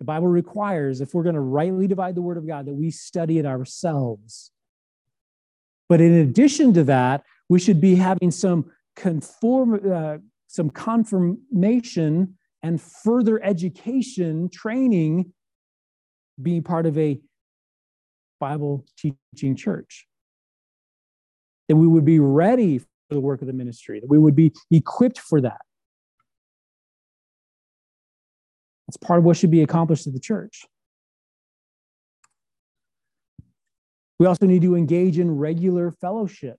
The 0.00 0.06
Bible 0.06 0.26
requires, 0.26 1.00
if 1.00 1.14
we're 1.14 1.22
going 1.22 1.36
to 1.36 1.40
rightly 1.40 1.86
divide 1.86 2.16
the 2.16 2.22
word 2.22 2.38
of 2.38 2.46
God, 2.48 2.66
that 2.66 2.74
we 2.74 2.90
study 2.90 3.38
it 3.38 3.46
ourselves. 3.46 4.50
But 5.88 6.00
in 6.00 6.14
addition 6.14 6.74
to 6.74 6.82
that, 6.84 7.22
we 7.48 7.60
should 7.60 7.80
be 7.80 7.94
having 7.94 8.32
some 8.32 8.72
conform, 8.96 9.80
uh, 9.88 10.18
some 10.48 10.68
confirmation 10.70 12.36
and 12.62 12.80
further 12.80 13.42
education 13.42 14.48
training 14.48 15.32
being 16.40 16.62
part 16.62 16.86
of 16.86 16.96
a 16.96 17.20
Bible 18.40 18.84
teaching 18.96 19.56
church. 19.56 20.06
That 21.68 21.76
we 21.76 21.86
would 21.86 22.04
be 22.04 22.18
ready 22.18 22.78
for 22.78 22.86
the 23.10 23.20
work 23.20 23.40
of 23.40 23.46
the 23.46 23.52
ministry, 23.52 24.00
that 24.00 24.08
we 24.08 24.18
would 24.18 24.34
be 24.36 24.52
equipped 24.70 25.18
for 25.18 25.40
that. 25.40 25.60
It's 28.88 28.96
part 28.96 29.18
of 29.18 29.24
what 29.24 29.36
should 29.36 29.50
be 29.50 29.62
accomplished 29.62 30.06
at 30.06 30.12
the 30.12 30.20
church. 30.20 30.66
We 34.18 34.26
also 34.26 34.46
need 34.46 34.62
to 34.62 34.76
engage 34.76 35.18
in 35.18 35.36
regular 35.36 35.90
fellowship. 35.90 36.56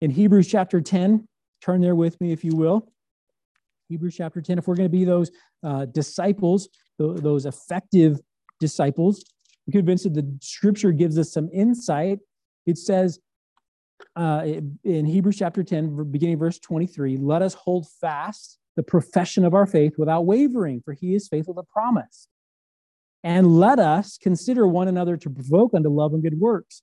In 0.00 0.10
Hebrews 0.10 0.48
chapter 0.48 0.80
10, 0.80 1.26
turn 1.60 1.80
there 1.80 1.94
with 1.94 2.20
me 2.20 2.32
if 2.32 2.42
you 2.42 2.56
will. 2.56 2.90
Hebrews 3.90 4.14
chapter 4.16 4.40
10, 4.40 4.58
if 4.58 4.68
we're 4.68 4.76
going 4.76 4.88
to 4.88 4.96
be 4.96 5.04
those 5.04 5.32
uh, 5.64 5.84
disciples, 5.86 6.68
those 6.98 7.44
effective 7.44 8.20
disciples, 8.60 9.24
I'm 9.66 9.72
convinced 9.72 10.04
that 10.04 10.14
the 10.14 10.38
scripture 10.40 10.92
gives 10.92 11.18
us 11.18 11.32
some 11.32 11.48
insight. 11.52 12.20
It 12.66 12.78
says 12.78 13.18
uh, 14.14 14.46
in 14.84 15.06
Hebrews 15.06 15.38
chapter 15.38 15.64
10, 15.64 16.10
beginning 16.12 16.38
verse 16.38 16.60
23, 16.60 17.16
let 17.16 17.42
us 17.42 17.54
hold 17.54 17.88
fast 18.00 18.58
the 18.76 18.84
profession 18.84 19.44
of 19.44 19.54
our 19.54 19.66
faith 19.66 19.94
without 19.98 20.24
wavering, 20.24 20.82
for 20.84 20.94
he 20.94 21.16
is 21.16 21.26
faithful 21.26 21.54
to 21.54 21.64
promise. 21.64 22.28
And 23.24 23.58
let 23.58 23.80
us 23.80 24.18
consider 24.22 24.68
one 24.68 24.86
another 24.86 25.16
to 25.16 25.28
provoke 25.28 25.74
unto 25.74 25.88
love 25.88 26.14
and 26.14 26.22
good 26.22 26.38
works, 26.38 26.82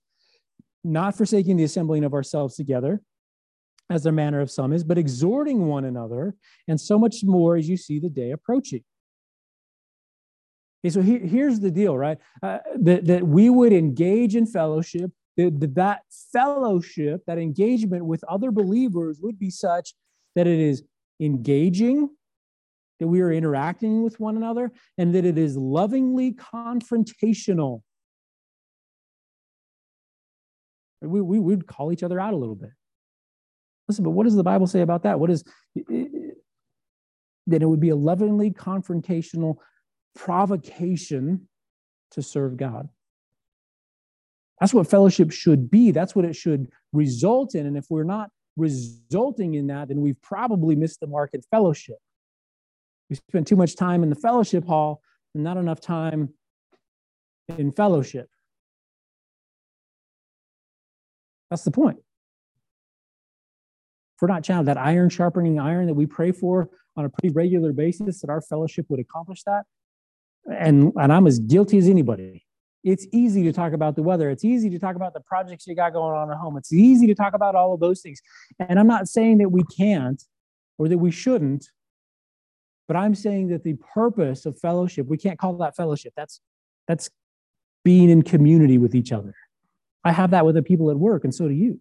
not 0.84 1.18
forsaking 1.18 1.56
the 1.56 1.64
assembling 1.64 2.03
of 2.03 2.14
ourselves 2.14 2.56
together, 2.56 3.02
as 3.89 4.03
the 4.03 4.11
manner 4.11 4.41
of 4.41 4.51
some 4.51 4.73
is, 4.73 4.84
but 4.84 4.97
exhorting 4.97 5.68
one 5.68 5.85
another, 5.85 6.35
and 6.68 6.80
so 6.80 6.99
much 6.99 7.23
more 7.23 7.55
as 7.55 7.69
you 7.69 7.77
see 7.77 7.99
the 7.99 8.09
day 8.09 8.31
approaching. 8.31 8.84
Okay, 10.84 10.91
so 10.91 11.01
here, 11.01 11.19
here's 11.19 11.59
the 11.59 11.72
deal, 11.72 11.97
right? 11.97 12.18
Uh, 12.43 12.59
that, 12.76 13.05
that 13.05 13.26
we 13.26 13.49
would 13.49 13.73
engage 13.73 14.35
in 14.35 14.45
fellowship, 14.45 15.11
that, 15.38 15.73
that 15.76 16.01
fellowship, 16.34 17.23
that 17.27 17.38
engagement 17.38 18.05
with 18.05 18.23
other 18.26 18.51
believers 18.51 19.19
would 19.22 19.39
be 19.39 19.49
such 19.49 19.93
that 20.35 20.47
it 20.47 20.59
is 20.59 20.84
engaging, 21.19 22.09
that 22.99 23.07
we 23.07 23.22
are 23.22 23.31
interacting 23.31 24.03
with 24.03 24.19
one 24.19 24.35
another, 24.35 24.72
and 24.97 25.15
that 25.15 25.26
it 25.26 25.38
is 25.38 25.55
lovingly 25.55 26.34
confrontational. 26.34 27.81
We, 31.01 31.22
we 31.22 31.39
would 31.39 31.68
call 31.68 31.91
each 31.91 32.03
other 32.03 32.19
out 32.19 32.34
a 32.34 32.38
little 32.38 32.55
bit. 32.55 32.72
Listen, 33.88 34.03
but 34.03 34.11
what 34.11 34.26
does 34.26 34.35
the 34.35 34.43
Bible 34.43 34.68
say 34.68 34.81
about 34.81 35.03
that? 35.03 35.19
What 35.19 35.30
is 35.30 35.43
that 37.47 37.61
it 37.61 37.65
would 37.65 37.80
be 37.80 37.89
a 37.89 37.95
lovingly 37.95 38.51
confrontational 38.51 39.55
provocation 40.15 41.47
to 42.11 42.22
serve 42.22 42.57
God. 42.57 42.89
That's 44.59 44.73
what 44.73 44.88
fellowship 44.88 45.31
should 45.31 45.69
be. 45.69 45.91
That's 45.91 46.15
what 46.15 46.26
it 46.26 46.35
should 46.35 46.69
result 46.91 47.55
in. 47.55 47.65
And 47.65 47.77
if 47.77 47.85
we're 47.89 48.03
not 48.03 48.30
resulting 48.57 49.53
in 49.53 49.68
that, 49.68 49.88
then 49.88 50.01
we've 50.01 50.22
probably 50.22 50.76
missed 50.76 50.99
the 50.99 51.07
mark 51.07 51.31
in 51.34 51.41
fellowship. 51.51 51.97
We 53.09 53.15
spend 53.15 53.47
too 53.47 53.55
much 53.55 53.76
time 53.76 54.03
in 54.03 54.09
the 54.09 54.15
fellowship 54.15 54.65
hall 54.65 55.01
and 55.35 55.43
not 55.43 55.57
enough 55.57 55.80
time 55.80 56.34
in 57.47 57.72
fellowship. 57.72 58.30
That's 61.49 61.64
the 61.64 61.72
point. 61.72 61.99
If 64.18 64.23
we're 64.23 64.34
not 64.34 64.44
challenged, 64.44 64.68
that 64.68 64.80
iron 64.80 65.10
sharpening 65.10 65.60
iron 65.60 65.85
that 65.85 65.94
we 65.94 66.07
pray 66.07 66.31
for 66.31 66.69
on 66.95 67.06
a 67.06 67.10
pretty 67.10 67.31
regular 67.35 67.72
basis, 67.72 68.22
that 68.22 68.31
our 68.31 68.41
fellowship 68.41 68.88
would 68.89 68.99
accomplish 68.99 69.44
that. 69.44 69.65
And, 70.52 70.91
and 70.95 71.14
I'm 71.14 71.27
as 71.27 71.38
guilty 71.38 71.77
as 71.77 71.88
anybody. 71.88 72.44
It's 72.84 73.06
easy 73.11 73.44
to 73.44 73.53
talk 73.53 73.73
about 73.73 73.95
the 73.95 74.02
weather. 74.02 74.31
It's 74.31 74.44
easy 74.44 74.72
to 74.72 74.80
talk 74.80 74.95
about 74.95 75.14
the 75.14 75.19
projects 75.19 75.68
you 75.68 75.76
got 75.76 75.94
going 75.94 76.18
on 76.18 76.31
at 76.31 76.38
home. 76.38 76.57
It's 76.57 76.73
easy 76.73 77.06
to 77.06 77.14
talk 77.14 77.35
about 77.35 77.53
all 77.53 77.76
of 77.76 77.80
those 77.80 78.02
things. 78.02 78.19
And 78.57 78.80
I'm 78.80 78.88
not 78.88 79.07
saying 79.07 79.38
that 79.38 79.49
we 79.49 79.61
can't 79.77 80.23
or 80.80 80.88
that 80.88 80.98
we 80.98 81.11
shouldn't, 81.11 81.69
but 82.88 82.98
I'm 82.98 83.14
saying 83.14 83.49
that 83.49 83.64
the 83.64 83.76
purpose 83.94 84.48
of 84.48 84.60
fellowship, 84.60 85.06
we 85.06 85.18
can't 85.18 85.38
call 85.38 85.53
that 85.57 85.76
fellowship. 85.76 86.14
That's 86.18 86.41
that's 86.88 87.11
being 87.84 88.10
in 88.10 88.23
community 88.23 88.80
with 88.80 88.95
each 88.95 89.11
other. 89.11 89.35
I 90.03 90.11
have 90.11 90.31
that 90.31 90.45
with 90.45 90.56
the 90.56 90.64
people 90.64 90.89
at 90.89 90.98
work, 90.98 91.23
and 91.23 91.35
so 91.35 91.48
do 91.48 91.53
you. 91.53 91.80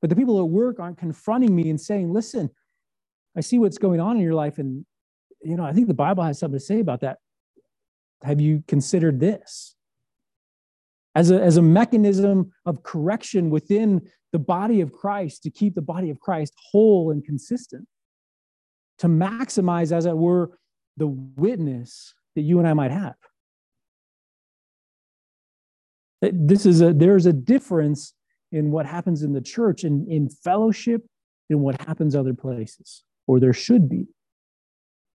But 0.00 0.10
the 0.10 0.16
people 0.16 0.40
at 0.40 0.48
work 0.48 0.80
aren't 0.80 0.98
confronting 0.98 1.54
me 1.54 1.68
and 1.68 1.80
saying, 1.80 2.12
listen, 2.12 2.50
I 3.36 3.40
see 3.40 3.58
what's 3.58 3.78
going 3.78 4.00
on 4.00 4.16
in 4.16 4.22
your 4.22 4.34
life, 4.34 4.58
and 4.58 4.84
you 5.42 5.56
know, 5.56 5.64
I 5.64 5.72
think 5.72 5.88
the 5.88 5.94
Bible 5.94 6.24
has 6.24 6.38
something 6.38 6.58
to 6.58 6.64
say 6.64 6.80
about 6.80 7.00
that. 7.00 7.18
Have 8.22 8.40
you 8.40 8.62
considered 8.66 9.20
this? 9.20 9.76
As 11.14 11.30
a, 11.30 11.40
as 11.40 11.56
a 11.56 11.62
mechanism 11.62 12.52
of 12.66 12.82
correction 12.82 13.50
within 13.50 14.02
the 14.32 14.38
body 14.38 14.80
of 14.80 14.92
Christ 14.92 15.42
to 15.42 15.50
keep 15.50 15.74
the 15.74 15.82
body 15.82 16.10
of 16.10 16.20
Christ 16.20 16.54
whole 16.70 17.10
and 17.10 17.24
consistent, 17.24 17.86
to 18.98 19.08
maximize, 19.08 19.92
as 19.92 20.06
it 20.06 20.16
were, 20.16 20.58
the 20.96 21.08
witness 21.08 22.14
that 22.36 22.42
you 22.42 22.58
and 22.58 22.68
I 22.68 22.74
might 22.74 22.90
have. 22.90 23.14
This 26.20 26.66
is 26.66 26.82
a 26.82 26.92
there's 26.92 27.24
a 27.26 27.32
difference 27.32 28.12
in 28.52 28.70
what 28.70 28.86
happens 28.86 29.22
in 29.22 29.32
the 29.32 29.40
church 29.40 29.84
and 29.84 30.08
in 30.08 30.28
fellowship 30.28 31.02
and 31.48 31.60
what 31.60 31.80
happens 31.82 32.14
other 32.14 32.34
places, 32.34 33.04
or 33.26 33.40
there 33.40 33.52
should 33.52 33.88
be. 33.88 34.06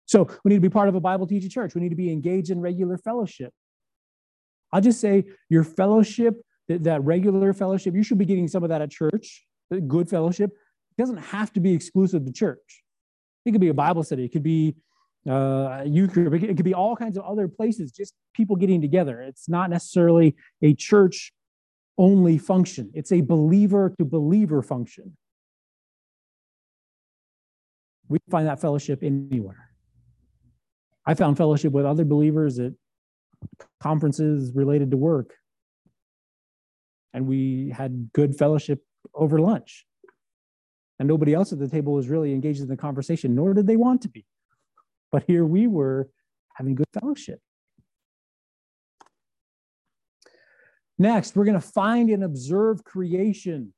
So 0.06 0.28
we 0.44 0.50
need 0.50 0.56
to 0.56 0.62
be 0.62 0.70
part 0.70 0.90
of 0.90 0.96
a 0.96 1.00
Bible 1.00 1.28
teaching 1.28 1.50
church. 1.50 1.74
We 1.74 1.82
need 1.82 1.90
to 1.90 1.96
be 1.96 2.12
engaged 2.12 2.50
in 2.50 2.60
regular 2.60 2.98
fellowship. 2.98 3.54
I'll 4.74 4.82
just 4.82 5.00
say 5.00 5.26
your 5.50 5.64
fellowship, 5.64 6.42
that, 6.68 6.84
that 6.84 7.04
regular 7.04 7.54
fellowship, 7.54 7.96
you 7.96 8.04
should 8.04 8.18
be 8.18 8.26
getting 8.26 8.48
some 8.48 8.64
of 8.64 8.70
that 8.70 8.82
at 8.82 8.92
church, 8.92 9.46
good 9.88 10.10
fellowship. 10.10 10.52
It 10.98 11.02
doesn't 11.02 11.18
have 11.18 11.54
to 11.54 11.60
be 11.60 11.74
exclusive 11.74 12.26
to 12.26 12.32
church. 12.32 12.84
It 13.46 13.52
could 13.52 13.62
be 13.62 13.70
a 13.70 13.74
Bible 13.74 14.04
study. 14.04 14.26
It 14.26 14.32
could 14.32 14.44
be 14.44 14.76
uh, 15.30 15.84
youth 15.86 16.14
group. 16.14 16.34
It 16.34 16.56
could 16.56 16.66
be 16.66 16.74
all 16.74 16.96
kinds 16.96 17.18
of 17.18 17.24
other 17.24 17.48
places, 17.48 17.92
just 17.92 18.14
people 18.34 18.56
getting 18.56 18.82
together. 18.82 19.22
It's 19.22 19.48
not 19.48 19.70
necessarily 19.70 20.36
a 20.62 20.74
church 20.74 21.32
only 21.98 22.38
function, 22.38 22.92
it's 22.94 23.12
a 23.12 23.22
believer 23.22 23.94
to 24.00 24.06
believer 24.06 24.62
function. 24.62 25.18
We 28.08 28.20
find 28.30 28.48
that 28.48 28.60
fellowship 28.60 29.04
anywhere. 29.04 29.70
I 31.06 31.14
found 31.14 31.38
fellowship 31.38 31.72
with 31.74 31.86
other 31.86 32.06
believers 32.06 32.60
at 32.60 32.74
conferences 33.82 34.52
related 34.54 34.92
to 34.92 34.98
work. 34.98 35.34
And 37.14 37.28
we 37.28 37.74
had 37.76 38.12
good 38.14 38.36
fellowship 38.36 38.84
over 39.14 39.40
lunch. 39.40 39.86
And 41.00 41.08
nobody 41.08 41.34
else 41.34 41.52
at 41.52 41.60
the 41.60 41.68
table 41.68 41.94
was 41.94 42.10
really 42.10 42.34
engaged 42.34 42.62
in 42.62 42.68
the 42.68 42.78
conversation, 42.78 43.34
nor 43.34 43.54
did 43.54 43.66
they 43.66 43.76
want 43.76 44.02
to 44.04 44.10
be. 44.10 44.26
But 45.12 45.24
here 45.26 45.46
we 45.46 45.68
were 45.68 46.10
having 46.54 46.76
good 46.76 46.88
fellowship. 46.94 47.40
Next, 51.02 51.36
we're 51.36 51.46
going 51.46 51.60
to 51.60 51.68
find 51.68 52.12
and 52.12 52.24
observe 52.24 52.84
creation. 52.84 53.74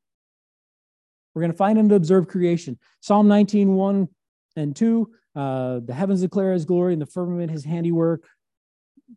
We're 1.33 1.41
going 1.41 1.53
to 1.53 1.57
find 1.57 1.79
and 1.79 1.89
observe 1.89 2.27
creation. 2.27 2.77
Psalm 2.99 3.29
19, 3.29 3.75
1 3.75 4.07
and 4.57 4.75
2. 4.75 5.09
Uh, 5.33 5.79
the 5.85 5.93
heavens 5.93 6.19
declare 6.19 6.51
his 6.51 6.65
glory 6.65 6.91
and 6.91 7.01
the 7.01 7.05
firmament 7.05 7.49
his 7.49 7.63
handiwork, 7.63 8.27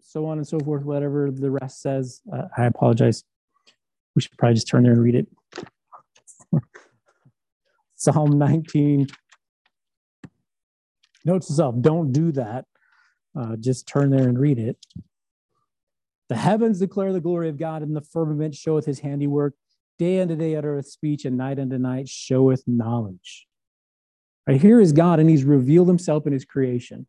so 0.01 0.25
on 0.25 0.39
and 0.39 0.47
so 0.47 0.61
forth, 0.61 0.85
whatever 0.85 1.33
the 1.33 1.51
rest 1.51 1.83
says. 1.83 2.23
Uh, 2.33 2.43
I 2.57 2.67
apologize. 2.67 3.25
We 4.15 4.23
should 4.23 4.39
probably 4.39 4.55
just 4.55 4.69
turn 4.69 4.85
there 4.85 4.93
and 4.93 5.03
read 5.03 5.17
it. 5.17 5.27
Psalm 7.97 8.39
19, 8.39 9.09
Notes 11.25 11.49
to 11.49 11.55
self, 11.55 11.75
don't 11.81 12.13
do 12.13 12.31
that. 12.31 12.67
Uh, 13.37 13.57
just 13.57 13.89
turn 13.89 14.11
there 14.11 14.29
and 14.29 14.39
read 14.39 14.61
it. 14.61 14.79
The 16.29 16.37
heavens 16.37 16.81
declare 16.81 17.13
the 17.13 17.21
glory 17.21 17.49
of 17.49 17.57
God, 17.57 17.83
and 17.83 17.95
the 17.95 18.01
firmament 18.01 18.55
showeth 18.55 18.85
his 18.85 19.01
handiwork. 19.01 19.55
Day 19.99 20.21
unto 20.21 20.37
day 20.37 20.57
uttereth 20.57 20.89
speech, 20.89 21.25
and 21.25 21.37
night 21.37 21.59
unto 21.59 21.79
night 21.79 22.09
showeth 22.09 22.65
knowledge. 22.67 23.47
Right 24.47 24.61
here 24.61 24.81
is 24.81 24.93
God, 24.93 25.21
and 25.21 25.31
he's 25.31 25.45
revealed 25.45 25.89
himself 25.89 26.27
in 26.27 26.33
his 26.33 26.45
creation. 26.45 27.07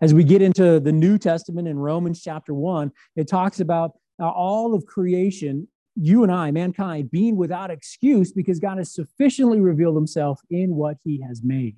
As 0.00 0.12
we 0.12 0.24
get 0.24 0.42
into 0.42 0.80
the 0.80 0.92
New 0.92 1.18
Testament 1.18 1.68
in 1.68 1.78
Romans 1.78 2.20
chapter 2.22 2.52
1, 2.52 2.92
it 3.16 3.28
talks 3.28 3.60
about 3.60 3.92
uh, 4.20 4.28
all 4.28 4.74
of 4.74 4.84
creation, 4.86 5.68
you 5.96 6.22
and 6.24 6.32
I, 6.32 6.50
mankind, 6.50 7.10
being 7.10 7.36
without 7.36 7.70
excuse 7.70 8.32
because 8.32 8.58
God 8.58 8.78
has 8.78 8.92
sufficiently 8.92 9.60
revealed 9.60 9.96
himself 9.96 10.40
in 10.50 10.74
what 10.74 10.96
he 11.04 11.22
has 11.26 11.42
made. 11.42 11.76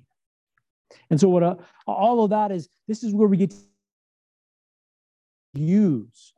And 1.09 1.19
so, 1.19 1.29
what 1.29 1.43
uh, 1.43 1.55
all 1.87 2.23
of 2.23 2.31
that 2.31 2.51
is, 2.51 2.67
this 2.87 3.03
is 3.03 3.13
where 3.13 3.27
we 3.27 3.37
get 3.37 3.51
to 3.51 3.57
use 5.53 6.33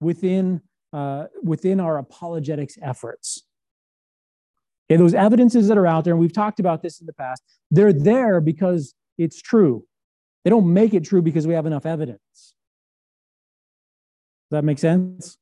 within 0.00 0.60
uh, 0.92 1.26
within 1.42 1.80
our 1.80 1.98
apologetics 1.98 2.78
efforts. 2.80 3.42
Okay, 4.88 4.96
those 4.96 5.14
evidences 5.14 5.68
that 5.68 5.76
are 5.76 5.86
out 5.86 6.04
there, 6.04 6.12
and 6.12 6.20
we've 6.20 6.32
talked 6.32 6.60
about 6.60 6.82
this 6.82 7.00
in 7.00 7.06
the 7.06 7.12
past, 7.12 7.42
they're 7.70 7.92
there 7.92 8.40
because 8.40 8.94
it's 9.18 9.42
true. 9.42 9.84
They 10.44 10.50
don't 10.50 10.72
make 10.72 10.94
it 10.94 11.04
true 11.04 11.22
because 11.22 11.46
we 11.46 11.54
have 11.54 11.66
enough 11.66 11.86
evidence. 11.86 12.20
Does 12.32 14.58
that 14.58 14.64
make 14.64 14.78
sense? 14.78 15.38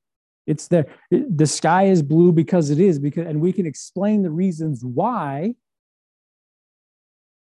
It's 0.46 0.68
there. 0.68 0.86
The 1.10 1.46
sky 1.46 1.84
is 1.84 2.02
blue 2.02 2.32
because 2.32 2.70
it 2.70 2.80
is, 2.80 2.98
because, 2.98 3.26
and 3.26 3.40
we 3.40 3.52
can 3.52 3.66
explain 3.66 4.22
the 4.22 4.30
reasons 4.30 4.84
why 4.84 5.54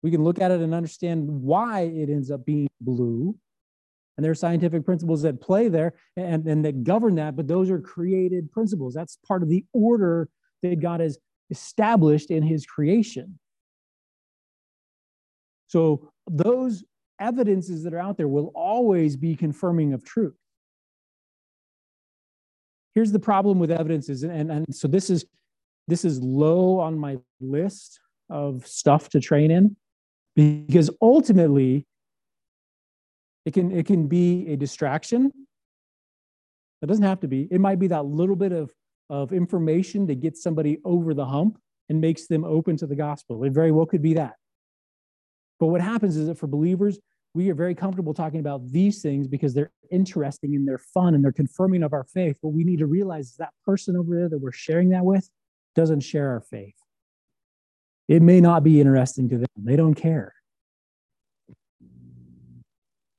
we 0.03 0.11
can 0.11 0.23
look 0.23 0.39
at 0.39 0.51
it 0.51 0.61
and 0.61 0.73
understand 0.73 1.27
why 1.27 1.81
it 1.81 2.09
ends 2.09 2.29
up 2.29 2.45
being 2.45 2.67
blue. 2.79 3.35
And 4.17 4.23
there 4.23 4.31
are 4.31 4.35
scientific 4.35 4.85
principles 4.85 5.21
that 5.23 5.41
play 5.41 5.67
there 5.67 5.93
and, 6.15 6.47
and 6.47 6.63
that 6.63 6.83
govern 6.83 7.15
that, 7.15 7.35
but 7.35 7.47
those 7.47 7.69
are 7.69 7.79
created 7.79 8.51
principles. 8.51 8.93
That's 8.93 9.17
part 9.27 9.43
of 9.43 9.49
the 9.49 9.65
order 9.73 10.29
that 10.63 10.79
God 10.79 11.01
has 11.01 11.17
established 11.49 12.31
in 12.31 12.41
his 12.41 12.65
creation. 12.65 13.37
So 15.67 16.09
those 16.29 16.83
evidences 17.19 17.83
that 17.83 17.93
are 17.93 17.99
out 17.99 18.17
there 18.17 18.27
will 18.27 18.51
always 18.55 19.17
be 19.17 19.35
confirming 19.35 19.93
of 19.93 20.03
truth. 20.03 20.35
Here's 22.93 23.11
the 23.11 23.19
problem 23.19 23.59
with 23.59 23.71
evidences, 23.71 24.23
and, 24.23 24.49
and 24.49 24.73
so 24.73 24.87
this 24.87 25.09
is 25.09 25.25
this 25.87 26.05
is 26.05 26.19
low 26.21 26.79
on 26.79 26.97
my 26.97 27.17
list 27.41 27.99
of 28.29 28.65
stuff 28.65 29.09
to 29.09 29.19
train 29.19 29.51
in 29.51 29.75
because 30.35 30.89
ultimately 31.01 31.85
it 33.45 33.53
can 33.53 33.71
it 33.71 33.85
can 33.85 34.07
be 34.07 34.47
a 34.49 34.55
distraction 34.55 35.31
it 36.81 36.85
doesn't 36.87 37.03
have 37.03 37.19
to 37.19 37.27
be 37.27 37.47
it 37.51 37.59
might 37.59 37.79
be 37.79 37.87
that 37.87 38.05
little 38.05 38.35
bit 38.35 38.51
of 38.51 38.71
of 39.09 39.31
information 39.31 40.07
to 40.07 40.15
get 40.15 40.35
somebody 40.35 40.79
over 40.83 41.13
the 41.13 41.25
hump 41.25 41.59
and 41.89 42.01
makes 42.01 42.27
them 42.27 42.43
open 42.43 42.75
to 42.77 42.87
the 42.87 42.95
gospel 42.95 43.43
it 43.43 43.53
very 43.53 43.71
well 43.71 43.85
could 43.85 44.01
be 44.01 44.13
that 44.13 44.33
but 45.59 45.67
what 45.67 45.81
happens 45.81 46.17
is 46.17 46.27
that 46.27 46.37
for 46.37 46.47
believers 46.47 46.99
we 47.35 47.49
are 47.49 47.53
very 47.53 47.75
comfortable 47.75 48.13
talking 48.13 48.39
about 48.39 48.71
these 48.71 49.01
things 49.01 49.27
because 49.27 49.53
they're 49.53 49.71
interesting 49.91 50.55
and 50.55 50.65
they're 50.65 50.77
fun 50.77 51.13
and 51.13 51.23
they're 51.23 51.33
confirming 51.33 51.83
of 51.83 51.91
our 51.91 52.05
faith. 52.05 52.37
But 52.41 52.49
we 52.49 52.63
need 52.63 52.79
to 52.79 52.85
realize 52.85 53.35
that 53.37 53.53
person 53.65 53.97
over 53.97 54.15
there 54.15 54.29
that 54.29 54.37
we're 54.37 54.53
sharing 54.53 54.89
that 54.91 55.03
with 55.03 55.29
doesn't 55.75 55.99
share 55.99 56.31
our 56.31 56.39
faith. 56.39 56.75
It 58.07 58.21
may 58.21 58.39
not 58.39 58.63
be 58.63 58.79
interesting 58.79 59.27
to 59.29 59.37
them. 59.39 59.47
They 59.57 59.75
don't 59.75 59.95
care. 59.95 60.33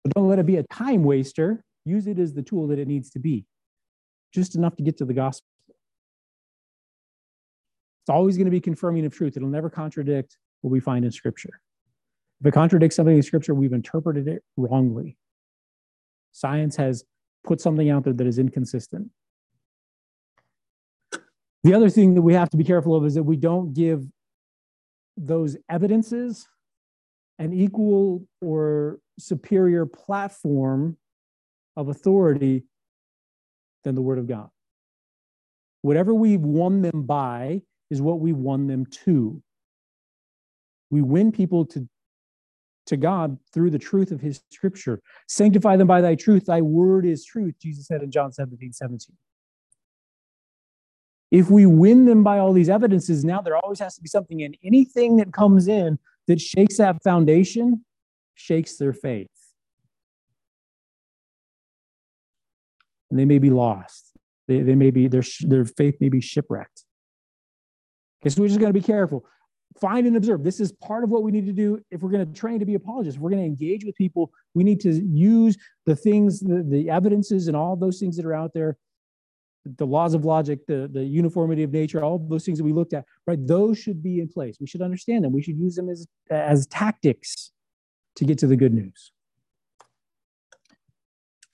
But 0.07 0.15
don't 0.15 0.29
let 0.29 0.39
it 0.39 0.47
be 0.47 0.59
a 0.59 0.63
time 0.63 1.03
waster. 1.03 1.65
Use 1.85 2.07
it 2.07 2.21
as 2.21 2.33
the 2.33 2.43
tool 2.43 2.69
that 2.69 2.79
it 2.79 2.87
needs 2.87 3.11
to 3.11 3.19
be, 3.19 3.45
just 4.33 4.55
enough 4.55 4.77
to 4.77 4.85
get 4.85 4.97
to 4.99 5.05
the 5.05 5.13
gospel. 5.13 5.49
It's 8.05 8.11
always 8.11 8.37
going 8.37 8.45
to 8.45 8.53
be 8.53 8.61
confirming 8.61 9.05
of 9.05 9.13
truth. 9.13 9.37
It'll 9.37 9.49
never 9.49 9.69
contradict 9.69 10.39
what 10.61 10.71
we 10.71 10.79
find 10.79 11.05
in 11.05 11.11
Scripture. 11.11 11.61
If 12.41 12.47
it 12.47 12.53
contradicts 12.53 12.95
something 12.95 13.17
in 13.17 13.23
Scripture, 13.25 13.53
we've 13.53 13.73
interpreted 13.73 14.29
it 14.29 14.45
wrongly. 14.57 15.17
Science 16.31 16.77
has 16.77 17.03
put 17.43 17.61
something 17.61 17.91
out 17.91 18.05
there 18.05 18.13
that 18.13 18.29
is 18.29 18.39
inconsistent. 18.39 19.11
The 21.65 21.75
other 21.75 21.91
thing 21.91 22.15
that 22.15 22.23
we 22.23 22.35
have 22.35 22.51
to 22.51 22.57
be 22.57 22.63
careful 22.63 22.95
of 22.95 23.05
is 23.05 23.15
that 23.15 23.25
we 23.25 23.37
don't 23.37 23.75
give 23.75 24.07
those 25.17 25.57
evidences 25.69 26.47
an 27.39 27.53
equal 27.53 28.27
or 28.41 28.99
superior 29.19 29.87
platform 29.87 30.97
of 31.77 31.89
authority 31.89 32.65
than 33.85 33.95
the 33.95 34.03
Word 34.03 34.19
of 34.19 34.27
God. 34.27 34.49
Whatever 35.83 36.15
we've 36.15 36.41
won 36.41 36.83
them 36.83 37.03
by 37.03 37.63
is 37.91 38.03
what 38.03 38.21
we 38.21 38.33
won 38.33 38.67
them 38.67 38.87
to. 39.05 39.43
We 40.91 41.03
win 41.03 41.31
people 41.31 41.67
to, 41.67 41.89
to 42.87 42.97
God 42.97 43.39
through 43.53 43.71
the 43.71 43.79
truth 43.79 44.11
of 44.11 44.21
His 44.21 44.43
Scripture. 44.51 45.01
Sanctify 45.29 45.77
them 45.77 45.87
by 45.87 46.01
thy 46.01 46.15
truth. 46.15 46.47
Thy 46.47 46.63
word 46.63 47.05
is 47.05 47.25
truth, 47.25 47.55
Jesus 47.61 47.87
said 47.87 48.03
in 48.03 48.11
John 48.11 48.33
17 48.33 48.73
17. 48.73 49.15
If 51.31 51.51
we 51.51 51.67
win 51.67 52.07
them 52.07 52.23
by 52.23 52.39
all 52.39 52.53
these 52.53 52.69
evidences, 52.69 53.25
now 53.25 53.41
there 53.41 53.57
always 53.57 53.81
has 53.81 53.97
to 53.97 54.01
be 54.01 54.09
something 54.09 54.41
in 54.41 54.55
anything 54.65 55.17
that 55.17 55.33
comes 55.33 55.69
in 55.69 55.99
that 56.27 56.41
shakes 56.41 56.79
that 56.79 57.03
foundation, 57.03 57.85
shakes 58.35 58.77
their 58.77 58.93
faith. 58.93 59.29
And 63.11 63.19
they 63.19 63.25
may 63.25 63.39
be 63.39 63.51
lost. 63.51 64.13
They, 64.49 64.63
they 64.63 64.75
may 64.75 64.91
be 64.91 65.09
their 65.09 65.23
their 65.43 65.65
faith 65.65 65.97
may 66.01 66.09
be 66.09 66.21
shipwrecked. 66.21 66.85
Okay, 68.23 68.31
so 68.31 68.41
we're 68.41 68.49
just 68.49 68.61
going 68.61 68.73
to 68.73 68.79
be 68.79 68.85
careful. 68.85 69.25
Find 69.81 70.07
and 70.07 70.17
observe. 70.17 70.43
This 70.43 70.59
is 70.59 70.73
part 70.73 71.05
of 71.05 71.11
what 71.11 71.23
we 71.23 71.31
need 71.31 71.47
to 71.47 71.53
do 71.53 71.81
if 71.91 72.01
we're 72.01 72.11
going 72.11 72.27
to 72.27 72.39
train 72.39 72.59
to 72.61 72.67
be 72.67 72.75
apologists. 72.75 73.17
If 73.17 73.23
we're 73.23 73.31
going 73.31 73.43
to 73.43 73.47
engage 73.47 73.85
with 73.85 73.95
people. 73.97 74.31
We 74.55 74.65
need 74.65 74.81
to 74.81 74.93
use 74.93 75.57
the 75.85 75.95
things, 75.95 76.41
the, 76.41 76.65
the 76.67 76.89
evidences, 76.89 77.47
and 77.47 77.57
all 77.57 77.77
those 77.77 78.01
things 78.01 78.17
that 78.17 78.25
are 78.25 78.35
out 78.35 78.55
there 78.55 78.79
the 79.77 79.87
laws 79.87 80.15
of 80.15 80.25
logic, 80.25 80.67
the, 80.67 80.89
the 80.93 81.05
uniformity 81.05 81.63
of 81.63 81.73
nature, 81.73 82.03
all 82.03 82.19
those 82.19 82.45
things 82.45 82.59
that 82.59 82.65
we 82.65 82.73
looked 82.73 82.93
at, 82.93 83.05
right? 83.27 83.39
Those 83.47 83.79
should 83.79 84.03
be 84.03 84.21
in 84.21 84.29
place. 84.29 84.57
We 84.61 84.67
should 84.67 84.83
understand 84.83 85.25
them. 85.25 85.33
We 85.33 85.43
should 85.43 85.59
use 85.59 85.75
them 85.75 85.89
as, 85.89 86.07
as 86.31 86.67
tactics 86.67 87.53
to 88.17 88.25
get 88.25 88.39
to 88.39 88.47
the 88.47 88.57
good 88.57 88.73
news. 88.73 89.13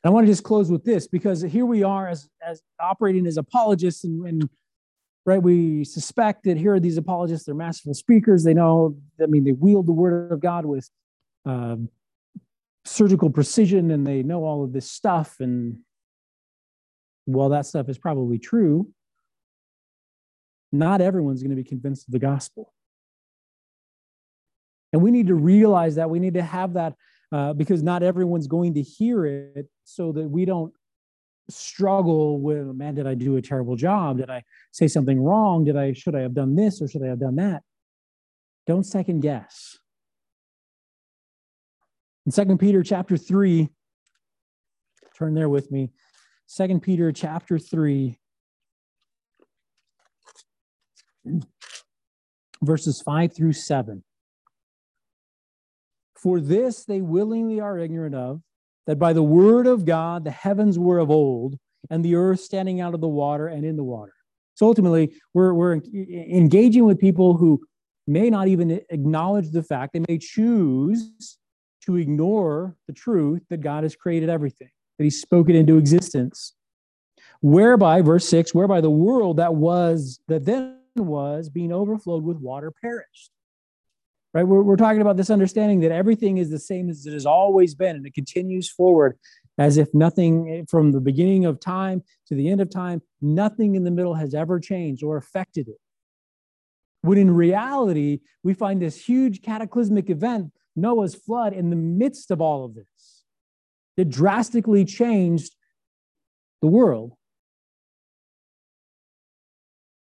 I 0.05 0.11
want 0.11 0.27
to 0.27 0.33
just 0.33 0.43
close 0.43 0.71
with 0.71 0.85
this 0.85 1.07
because 1.07 1.43
here 1.43 1.65
we 1.65 1.83
are 1.85 2.09
as, 2.09 2.29
as 2.45 2.61
operating 2.81 3.27
as 3.27 3.37
apologists, 3.37 4.03
and, 4.03 4.27
and 4.27 4.49
right, 5.25 5.43
we 5.43 5.85
suspect 5.85 6.45
that 6.45 6.57
here 6.57 6.75
are 6.75 6.81
these 6.81 6.97
apologists, 6.97 7.47
they're 7.47 7.55
masterful 7.55 7.95
speakers. 7.95 8.43
They 8.43 8.55
know, 8.55 8.97
I 9.23 9.27
mean, 9.27 9.45
they 9.45 9.53
wield 9.53 9.87
the 9.87 9.93
word 9.93 10.33
of 10.33 10.41
God 10.41 10.67
with 10.67 10.91
uh, 11.47 11.77
surgical 12.85 13.31
precision 13.31 13.91
and 13.91 14.07
they 14.07 14.23
know 14.23 14.45
all 14.45 14.65
of 14.65 14.73
this 14.73 14.91
stuff. 14.91 15.37
And 15.39 15.79
while 17.25 17.51
that 17.51 17.67
stuff 17.67 17.89
is 17.89 17.99
probably 17.99 18.39
true, 18.39 18.89
not 20.73 21.01
everyone's 21.01 21.43
going 21.43 21.51
to 21.51 21.57
be 21.57 21.65
convinced 21.65 22.09
of 22.09 22.13
the 22.13 22.19
gospel. 22.19 22.73
And 24.93 25.03
we 25.03 25.11
need 25.11 25.29
to 25.29 25.35
realize 25.35 25.95
that. 25.97 26.11
We 26.11 26.19
need 26.19 26.35
to 26.35 26.43
have 26.43 26.75
that 26.75 26.95
uh, 27.31 27.53
because 27.55 27.83
not 27.83 28.03
everyone's 28.03 28.47
going 28.47 28.75
to 28.75 28.83
hear 28.83 29.25
it 29.27 29.67
so 29.85 30.13
that 30.13 30.29
we 30.29 30.45
don't 30.45 30.73
struggle 31.49 32.41
with, 32.41 32.67
man, 32.67 32.95
did 32.95 33.07
I 33.07 33.15
do 33.15 33.37
a 33.37 33.43
terrible 33.43 33.77
job? 33.77 34.19
Did 34.19 34.31
I 34.31 34.43
say 34.71 34.89
something 34.89 35.21
wrong? 35.21 35.65
Did 35.65 35.77
I, 35.77 35.93
should 35.93 36.15
I 36.15 36.21
have 36.21 36.35
done 36.35 36.55
this 36.57 36.81
or 36.81 36.89
should 36.89 37.03
I 37.03 37.09
have 37.09 37.21
done 37.21 37.37
that? 37.37 37.63
Don't 38.67 38.85
second 38.85 39.21
guess. 39.21 39.79
In 42.27 42.33
Second 42.33 42.59
Peter 42.59 42.83
chapter 42.83 43.17
3, 43.17 43.69
turn 45.17 45.35
there 45.35 45.49
with 45.49 45.73
me. 45.73 45.91
Second 46.47 46.81
Peter 46.83 47.13
chapter 47.13 47.59
3, 47.59 48.19
verses 52.63 53.03
5 53.03 53.35
through 53.35 53.53
7. 53.53 54.03
For 56.17 56.41
this 56.41 56.85
they 56.85 57.01
willingly 57.01 57.61
are 57.61 57.79
ignorant 57.79 58.15
of, 58.15 58.43
that 58.87 58.99
by 58.99 59.13
the 59.13 59.23
word 59.23 59.67
of 59.67 59.85
God 59.85 60.25
the 60.25 60.31
heavens 60.31 60.79
were 60.79 60.99
of 60.99 61.11
old, 61.11 61.57
and 61.91 62.05
the 62.05 62.15
earth 62.15 62.41
standing 62.41 62.81
out 62.81 62.95
of 62.95 63.01
the 63.01 63.09
water 63.09 63.49
and 63.49 63.65
in 63.65 63.77
the 63.77 63.85
water. 63.85 64.13
So 64.55 64.67
ultimately, 64.67 65.15
we're, 65.35 65.55
we're 65.55 65.75
engaging 65.75 66.85
with 66.85 67.01
people 67.01 67.37
who 67.37 67.61
may 68.07 68.31
not 68.31 68.49
even 68.49 68.81
acknowledge 68.91 69.51
the 69.51 69.63
fact, 69.63 69.95
they 69.95 70.05
may 70.09 70.19
choose 70.19 71.39
to 71.87 71.97
ignore 71.97 72.77
the 72.87 72.93
truth 72.93 73.43
that 73.51 73.61
God 73.61 73.83
has 73.83 73.97
created 73.97 74.29
everything 74.29 74.69
he 75.03 75.11
spoke 75.11 75.49
it 75.49 75.57
into 75.57 75.79
existence. 75.79 76.55
Whereby, 77.41 78.03
verse 78.03 78.29
6, 78.29 78.55
whereby 78.55 78.81
the 78.81 78.91
world 78.91 79.39
that 79.39 79.55
was, 79.55 80.21
that 80.29 80.45
then 80.45 80.79
was, 80.97 81.49
being 81.49 81.73
overflowed 81.73 82.23
with 82.23 82.37
water 82.37 82.71
perished. 82.71 83.31
Right? 84.33 84.47
We're, 84.47 84.63
we're 84.63 84.77
talking 84.77 85.03
about 85.03 85.17
this 85.17 85.31
understanding 85.31 85.81
that 85.81 85.93
everything 85.93 86.39
is 86.39 86.51
the 86.51 86.59
same 86.59 86.89
as 86.89 87.05
it 87.07 87.13
has 87.13 87.27
always 87.27 87.75
been, 87.75 87.97
and 87.97 88.07
it 88.07 88.15
continues 88.15 88.71
forward 88.71 89.19
as 89.59 89.77
if 89.77 89.93
nothing 89.93 90.67
from 90.69 90.93
the 90.93 91.01
beginning 91.01 91.45
of 91.45 91.61
time 91.61 92.03
to 92.27 92.35
the 92.35 92.49
end 92.49 92.61
of 92.61 92.71
time, 92.71 93.03
nothing 93.21 93.75
in 93.75 93.85
the 93.85 93.91
middle 93.91 94.15
has 94.15 94.35
ever 94.35 94.59
changed 94.59 95.03
or 95.03 95.17
affected 95.17 95.69
it. 95.69 95.79
When 97.03 97.19
in 97.19 97.31
reality, 97.31 98.21
we 98.43 98.55
find 98.55 98.81
this 98.81 99.05
huge 99.05 99.43
cataclysmic 99.43 100.09
event, 100.09 100.53
Noah's 100.77 101.15
flood, 101.15 101.53
in 101.53 101.69
the 101.69 101.77
midst 101.77 102.31
of 102.31 102.41
all 102.41 102.65
of 102.65 102.75
this 102.75 102.87
that 103.97 104.11
drastically 104.11 104.85
changed 104.85 105.55
the 106.61 106.69
world. 106.69 107.13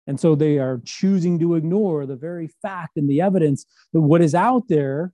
And 0.08 0.20
so 0.20 0.36
they 0.36 0.60
are 0.60 0.82
choosing 0.84 1.40
to 1.40 1.56
ignore 1.56 2.06
the 2.06 2.16
very 2.16 2.49
fact 2.62 2.98
and 2.98 3.10
the 3.10 3.22
evidence 3.22 3.66
that 3.94 4.02
what 4.02 4.22
is 4.22 4.36
out 4.36 4.68
there 4.68 5.14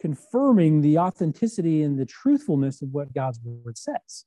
confirming 0.00 0.80
the 0.80 0.98
authenticity 0.98 1.82
and 1.82 1.98
the 1.98 2.06
truthfulness 2.06 2.82
of 2.82 2.88
what 2.92 3.14
God's 3.14 3.40
word 3.42 3.78
says. 3.78 4.24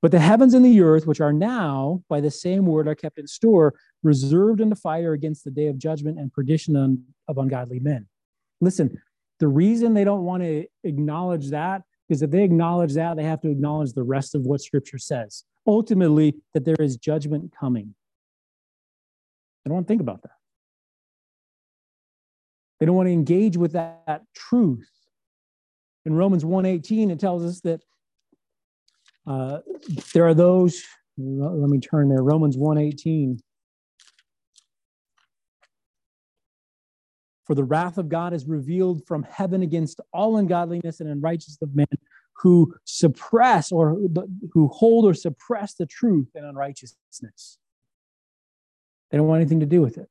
But 0.00 0.10
the 0.10 0.18
heavens 0.18 0.54
and 0.54 0.64
the 0.64 0.80
earth, 0.80 1.06
which 1.06 1.20
are 1.20 1.32
now 1.32 2.02
by 2.08 2.20
the 2.20 2.30
same 2.30 2.66
word, 2.66 2.88
are 2.88 2.94
kept 2.94 3.18
in 3.18 3.26
store, 3.28 3.74
reserved 4.02 4.60
in 4.60 4.68
the 4.68 4.76
fire 4.76 5.12
against 5.12 5.44
the 5.44 5.50
day 5.50 5.68
of 5.68 5.78
judgment 5.78 6.18
and 6.18 6.32
perdition 6.32 7.04
of 7.28 7.38
ungodly 7.38 7.78
men. 7.78 8.08
Listen, 8.60 9.00
the 9.38 9.46
reason 9.48 9.94
they 9.94 10.04
don't 10.04 10.24
want 10.24 10.42
to 10.42 10.66
acknowledge 10.82 11.50
that 11.50 11.82
because 12.12 12.20
if 12.20 12.30
they 12.30 12.42
acknowledge 12.42 12.92
that, 12.92 13.16
they 13.16 13.22
have 13.22 13.40
to 13.40 13.48
acknowledge 13.48 13.94
the 13.94 14.02
rest 14.02 14.34
of 14.34 14.42
what 14.42 14.60
Scripture 14.60 14.98
says. 14.98 15.44
Ultimately, 15.66 16.34
that 16.52 16.62
there 16.62 16.76
is 16.78 16.98
judgment 16.98 17.54
coming. 17.58 17.94
They 19.64 19.70
don't 19.70 19.76
want 19.76 19.86
to 19.86 19.88
think 19.88 20.02
about 20.02 20.20
that. 20.20 20.36
They 22.78 22.84
don't 22.84 22.96
want 22.96 23.06
to 23.06 23.14
engage 23.14 23.56
with 23.56 23.72
that, 23.72 24.02
that 24.06 24.24
truth. 24.34 24.90
In 26.04 26.12
Romans 26.12 26.44
1:18, 26.44 27.10
it 27.10 27.18
tells 27.18 27.46
us 27.46 27.62
that 27.62 27.80
uh, 29.26 29.60
there 30.12 30.26
are 30.26 30.34
those. 30.34 30.82
Let 31.16 31.70
me 31.70 31.80
turn 31.80 32.10
there. 32.10 32.22
Romans 32.22 32.58
1:18. 32.58 33.38
For 37.44 37.54
the 37.54 37.64
wrath 37.64 37.98
of 37.98 38.08
God 38.08 38.32
is 38.32 38.46
revealed 38.46 39.06
from 39.06 39.24
heaven 39.24 39.62
against 39.62 40.00
all 40.12 40.36
ungodliness 40.36 41.00
and 41.00 41.08
unrighteousness 41.08 41.60
of 41.60 41.74
men 41.74 41.86
who 42.34 42.74
suppress 42.84 43.72
or 43.72 44.00
who 44.52 44.68
hold 44.68 45.04
or 45.04 45.14
suppress 45.14 45.74
the 45.74 45.86
truth 45.86 46.28
in 46.34 46.44
unrighteousness. 46.44 47.58
They 49.10 49.18
don't 49.18 49.26
want 49.26 49.40
anything 49.40 49.60
to 49.60 49.66
do 49.66 49.80
with 49.80 49.98
it. 49.98 50.08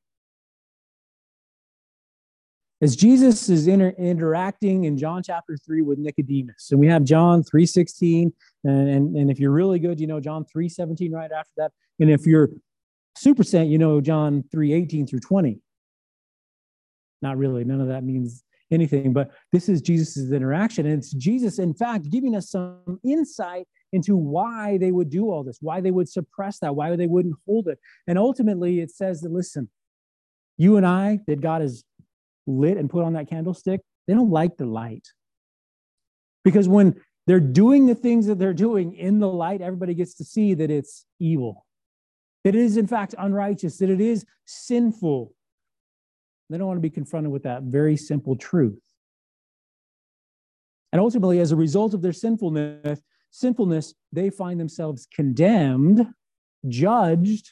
As 2.80 2.96
Jesus 2.96 3.48
is 3.48 3.68
inter- 3.68 3.94
interacting 3.96 4.84
in 4.84 4.98
John 4.98 5.22
chapter 5.22 5.56
3 5.56 5.82
with 5.82 5.98
Nicodemus, 5.98 6.72
and 6.72 6.80
we 6.80 6.88
have 6.88 7.04
John 7.04 7.44
3.16, 7.44 8.32
and, 8.64 8.88
and, 8.88 9.16
and 9.16 9.30
if 9.30 9.38
you're 9.38 9.52
really 9.52 9.78
good, 9.78 10.00
you 10.00 10.08
know 10.08 10.18
John 10.18 10.44
3.17 10.44 11.12
right 11.12 11.30
after 11.30 11.52
that. 11.58 11.72
And 12.00 12.10
if 12.10 12.26
you're 12.26 12.50
super 13.16 13.44
sent, 13.44 13.68
you 13.68 13.78
know 13.78 14.00
John 14.00 14.42
3.18 14.52 15.08
through 15.08 15.20
20. 15.20 15.60
Not 17.22 17.38
really. 17.38 17.64
None 17.64 17.80
of 17.80 17.88
that 17.88 18.04
means 18.04 18.44
anything, 18.70 19.12
but 19.12 19.30
this 19.52 19.68
is 19.68 19.80
Jesus's 19.80 20.32
interaction. 20.32 20.86
And 20.86 20.98
it's 20.98 21.12
Jesus, 21.12 21.58
in 21.58 21.74
fact, 21.74 22.10
giving 22.10 22.34
us 22.34 22.50
some 22.50 22.98
insight 23.04 23.66
into 23.92 24.16
why 24.16 24.78
they 24.78 24.90
would 24.90 25.10
do 25.10 25.30
all 25.30 25.44
this, 25.44 25.58
why 25.60 25.80
they 25.80 25.90
would 25.90 26.08
suppress 26.08 26.58
that, 26.60 26.74
why 26.74 26.96
they 26.96 27.06
wouldn't 27.06 27.36
hold 27.46 27.68
it. 27.68 27.78
And 28.06 28.18
ultimately, 28.18 28.80
it 28.80 28.90
says 28.90 29.20
that, 29.20 29.30
listen, 29.30 29.68
you 30.56 30.76
and 30.76 30.86
I, 30.86 31.20
that 31.26 31.40
God 31.40 31.60
has 31.60 31.84
lit 32.46 32.78
and 32.78 32.90
put 32.90 33.04
on 33.04 33.12
that 33.12 33.28
candlestick, 33.28 33.80
they 34.06 34.14
don't 34.14 34.30
like 34.30 34.56
the 34.56 34.66
light. 34.66 35.06
Because 36.42 36.68
when 36.68 37.00
they're 37.26 37.40
doing 37.40 37.86
the 37.86 37.94
things 37.94 38.26
that 38.26 38.38
they're 38.38 38.54
doing 38.54 38.94
in 38.94 39.20
the 39.20 39.28
light, 39.28 39.60
everybody 39.60 39.94
gets 39.94 40.14
to 40.14 40.24
see 40.24 40.54
that 40.54 40.70
it's 40.70 41.04
evil, 41.20 41.66
that 42.44 42.54
it 42.54 42.60
is, 42.60 42.76
in 42.76 42.86
fact, 42.86 43.14
unrighteous, 43.18 43.78
that 43.78 43.90
it 43.90 44.00
is 44.00 44.24
sinful, 44.46 45.34
they 46.52 46.58
don't 46.58 46.66
want 46.66 46.76
to 46.76 46.82
be 46.82 46.90
confronted 46.90 47.32
with 47.32 47.44
that 47.44 47.62
very 47.62 47.96
simple 47.96 48.36
truth. 48.36 48.80
And 50.92 51.00
ultimately, 51.00 51.40
as 51.40 51.52
a 51.52 51.56
result 51.56 51.94
of 51.94 52.02
their 52.02 52.12
sinfulness, 52.12 53.00
sinfulness, 53.30 53.94
they 54.12 54.28
find 54.28 54.60
themselves 54.60 55.06
condemned, 55.12 56.06
judged 56.68 57.50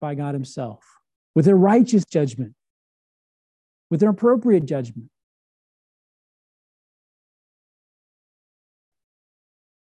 by 0.00 0.14
God 0.14 0.34
Himself 0.34 0.84
with 1.34 1.46
their 1.46 1.56
righteous 1.56 2.04
judgment, 2.04 2.54
with 3.90 4.00
their 4.00 4.10
appropriate 4.10 4.66
judgment. 4.66 5.08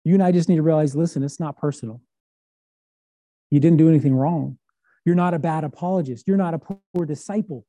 You 0.05 0.15
and 0.15 0.23
I 0.23 0.33
just 0.33 0.49
need 0.49 0.57
to 0.57 0.63
realize 0.63 0.95
listen, 0.95 1.23
it's 1.23 1.41
not 1.41 1.59
personal. 1.59 2.01
You 3.51 3.59
didn't 3.59 3.79
do 3.79 3.89
anything 3.89 4.15
wrong. 4.15 4.59
You're 5.05 5.15
not 5.15 5.35
a 5.35 5.39
bad 5.39 5.65
apologist. 5.65 6.27
You're 6.27 6.37
not 6.37 6.55
a 6.55 6.59
poor 6.59 7.05
disciple. 7.07 7.67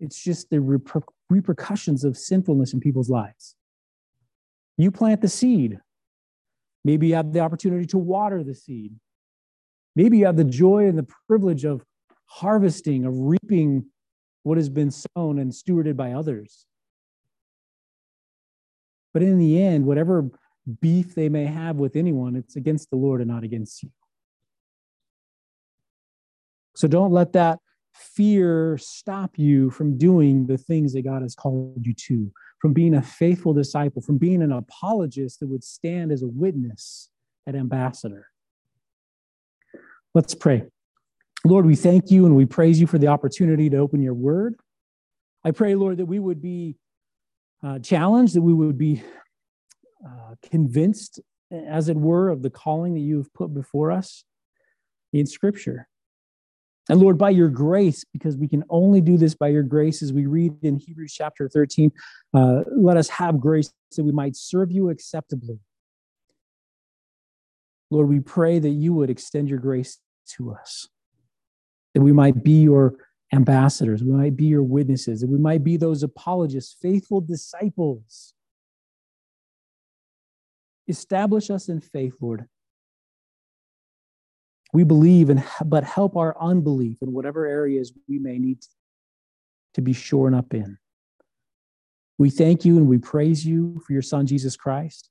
It's 0.00 0.22
just 0.22 0.48
the 0.50 0.56
reper- 0.56 1.02
repercussions 1.28 2.04
of 2.04 2.16
sinfulness 2.16 2.72
in 2.72 2.80
people's 2.80 3.10
lives. 3.10 3.56
You 4.76 4.90
plant 4.90 5.20
the 5.20 5.28
seed. 5.28 5.80
Maybe 6.84 7.08
you 7.08 7.14
have 7.16 7.32
the 7.32 7.40
opportunity 7.40 7.84
to 7.86 7.98
water 7.98 8.42
the 8.42 8.54
seed. 8.54 8.94
Maybe 9.96 10.18
you 10.18 10.26
have 10.26 10.36
the 10.36 10.44
joy 10.44 10.86
and 10.86 10.96
the 10.96 11.06
privilege 11.26 11.64
of 11.64 11.82
harvesting, 12.26 13.04
of 13.04 13.14
reaping 13.16 13.86
what 14.44 14.56
has 14.56 14.68
been 14.68 14.90
sown 14.90 15.38
and 15.38 15.52
stewarded 15.52 15.96
by 15.96 16.12
others. 16.12 16.66
But 19.12 19.22
in 19.22 19.38
the 19.38 19.60
end, 19.60 19.84
whatever 19.84 20.30
beef 20.80 21.14
they 21.14 21.28
may 21.28 21.46
have 21.46 21.76
with 21.76 21.96
anyone, 21.96 22.36
it's 22.36 22.56
against 22.56 22.90
the 22.90 22.96
Lord 22.96 23.20
and 23.20 23.28
not 23.28 23.42
against 23.42 23.82
you. 23.82 23.90
So 26.78 26.86
don't 26.86 27.10
let 27.10 27.32
that 27.32 27.58
fear 27.92 28.78
stop 28.80 29.36
you 29.36 29.68
from 29.68 29.98
doing 29.98 30.46
the 30.46 30.56
things 30.56 30.92
that 30.92 31.02
God 31.02 31.22
has 31.22 31.34
called 31.34 31.84
you 31.84 31.92
to, 31.92 32.30
from 32.60 32.72
being 32.72 32.94
a 32.94 33.02
faithful 33.02 33.52
disciple, 33.52 34.00
from 34.00 34.16
being 34.16 34.42
an 34.42 34.52
apologist 34.52 35.40
that 35.40 35.48
would 35.48 35.64
stand 35.64 36.12
as 36.12 36.22
a 36.22 36.28
witness, 36.28 37.10
an 37.48 37.56
ambassador. 37.56 38.28
Let's 40.14 40.36
pray. 40.36 40.66
Lord, 41.44 41.66
we 41.66 41.74
thank 41.74 42.12
you 42.12 42.26
and 42.26 42.36
we 42.36 42.46
praise 42.46 42.80
you 42.80 42.86
for 42.86 42.98
the 42.98 43.08
opportunity 43.08 43.68
to 43.70 43.78
open 43.78 44.00
your 44.00 44.14
word. 44.14 44.54
I 45.44 45.50
pray, 45.50 45.74
Lord, 45.74 45.96
that 45.96 46.06
we 46.06 46.20
would 46.20 46.40
be 46.40 46.76
uh, 47.60 47.80
challenged, 47.80 48.36
that 48.36 48.42
we 48.42 48.54
would 48.54 48.78
be 48.78 49.02
uh, 50.06 50.36
convinced, 50.48 51.18
as 51.50 51.88
it 51.88 51.96
were, 51.96 52.28
of 52.28 52.42
the 52.42 52.50
calling 52.50 52.94
that 52.94 53.00
you 53.00 53.16
have 53.16 53.34
put 53.34 53.52
before 53.52 53.90
us 53.90 54.22
in 55.12 55.26
Scripture. 55.26 55.88
And 56.88 57.00
Lord, 57.00 57.18
by 57.18 57.30
your 57.30 57.48
grace, 57.48 58.04
because 58.12 58.36
we 58.36 58.48
can 58.48 58.64
only 58.70 59.00
do 59.00 59.18
this 59.18 59.34
by 59.34 59.48
your 59.48 59.62
grace, 59.62 60.02
as 60.02 60.12
we 60.12 60.26
read 60.26 60.54
in 60.62 60.76
Hebrews 60.76 61.12
chapter 61.12 61.48
13, 61.48 61.92
uh, 62.32 62.62
let 62.74 62.96
us 62.96 63.08
have 63.10 63.40
grace 63.40 63.72
that 63.96 64.04
we 64.04 64.12
might 64.12 64.36
serve 64.36 64.72
you 64.72 64.88
acceptably. 64.88 65.58
Lord, 67.90 68.08
we 68.08 68.20
pray 68.20 68.58
that 68.58 68.70
you 68.70 68.94
would 68.94 69.10
extend 69.10 69.48
your 69.48 69.58
grace 69.58 69.98
to 70.36 70.52
us, 70.52 70.88
that 71.94 72.00
we 72.00 72.12
might 72.12 72.42
be 72.42 72.62
your 72.62 72.94
ambassadors, 73.32 74.02
we 74.02 74.12
might 74.12 74.36
be 74.36 74.46
your 74.46 74.62
witnesses, 74.62 75.20
that 75.20 75.30
we 75.30 75.38
might 75.38 75.62
be 75.62 75.76
those 75.76 76.02
apologists, 76.02 76.76
faithful 76.80 77.20
disciples. 77.20 78.34
Establish 80.86 81.50
us 81.50 81.68
in 81.68 81.80
faith, 81.80 82.14
Lord. 82.20 82.46
We 84.72 84.84
believe, 84.84 85.30
and 85.30 85.42
but 85.64 85.84
help 85.84 86.16
our 86.16 86.36
unbelief 86.40 86.98
in 87.00 87.12
whatever 87.12 87.46
areas 87.46 87.92
we 88.08 88.18
may 88.18 88.38
need 88.38 88.58
to 89.74 89.80
be 89.80 89.92
shorn 89.92 90.34
up 90.34 90.52
in. 90.52 90.78
We 92.18 92.30
thank 92.30 92.64
you 92.64 92.76
and 92.76 92.88
we 92.88 92.98
praise 92.98 93.46
you 93.46 93.80
for 93.86 93.92
your 93.92 94.02
Son, 94.02 94.26
Jesus 94.26 94.56
Christ. 94.56 95.08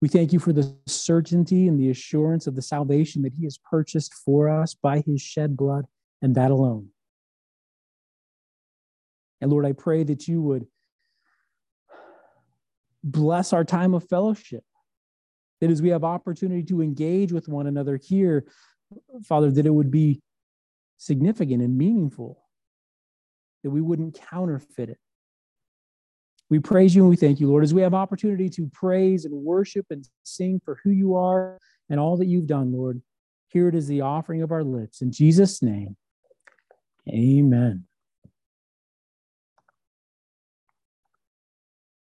We 0.00 0.08
thank 0.08 0.32
you 0.32 0.38
for 0.38 0.52
the 0.52 0.74
certainty 0.86 1.68
and 1.68 1.78
the 1.78 1.90
assurance 1.90 2.46
of 2.46 2.54
the 2.54 2.62
salvation 2.62 3.22
that 3.22 3.34
he 3.34 3.44
has 3.44 3.58
purchased 3.58 4.12
for 4.14 4.48
us 4.48 4.74
by 4.74 5.00
his 5.06 5.22
shed 5.22 5.56
blood 5.56 5.86
and 6.22 6.34
that 6.34 6.50
alone. 6.50 6.88
And 9.40 9.50
Lord, 9.50 9.66
I 9.66 9.72
pray 9.72 10.04
that 10.04 10.26
you 10.26 10.42
would 10.42 10.66
bless 13.04 13.52
our 13.52 13.64
time 13.64 13.94
of 13.94 14.08
fellowship. 14.08 14.64
That 15.60 15.70
as 15.70 15.80
we 15.80 15.88
have 15.88 16.04
opportunity 16.04 16.62
to 16.64 16.82
engage 16.82 17.32
with 17.32 17.48
one 17.48 17.66
another 17.66 17.96
here, 17.96 18.46
Father, 19.24 19.50
that 19.50 19.66
it 19.66 19.70
would 19.70 19.90
be 19.90 20.20
significant 20.98 21.62
and 21.62 21.76
meaningful, 21.76 22.42
that 23.62 23.70
we 23.70 23.80
wouldn't 23.80 24.20
counterfeit 24.30 24.90
it. 24.90 24.98
We 26.48 26.60
praise 26.60 26.94
you 26.94 27.02
and 27.02 27.10
we 27.10 27.16
thank 27.16 27.40
you, 27.40 27.48
Lord, 27.48 27.64
as 27.64 27.74
we 27.74 27.82
have 27.82 27.94
opportunity 27.94 28.48
to 28.50 28.70
praise 28.72 29.24
and 29.24 29.34
worship 29.34 29.86
and 29.90 30.06
sing 30.22 30.60
for 30.64 30.78
who 30.84 30.90
you 30.90 31.16
are 31.16 31.58
and 31.90 31.98
all 31.98 32.16
that 32.18 32.26
you've 32.26 32.46
done, 32.46 32.72
Lord. 32.72 33.02
Here 33.48 33.68
it 33.68 33.74
is 33.74 33.88
the 33.88 34.02
offering 34.02 34.42
of 34.42 34.52
our 34.52 34.62
lips. 34.62 35.00
In 35.00 35.10
Jesus' 35.10 35.62
name, 35.62 35.96
amen. 37.08 37.85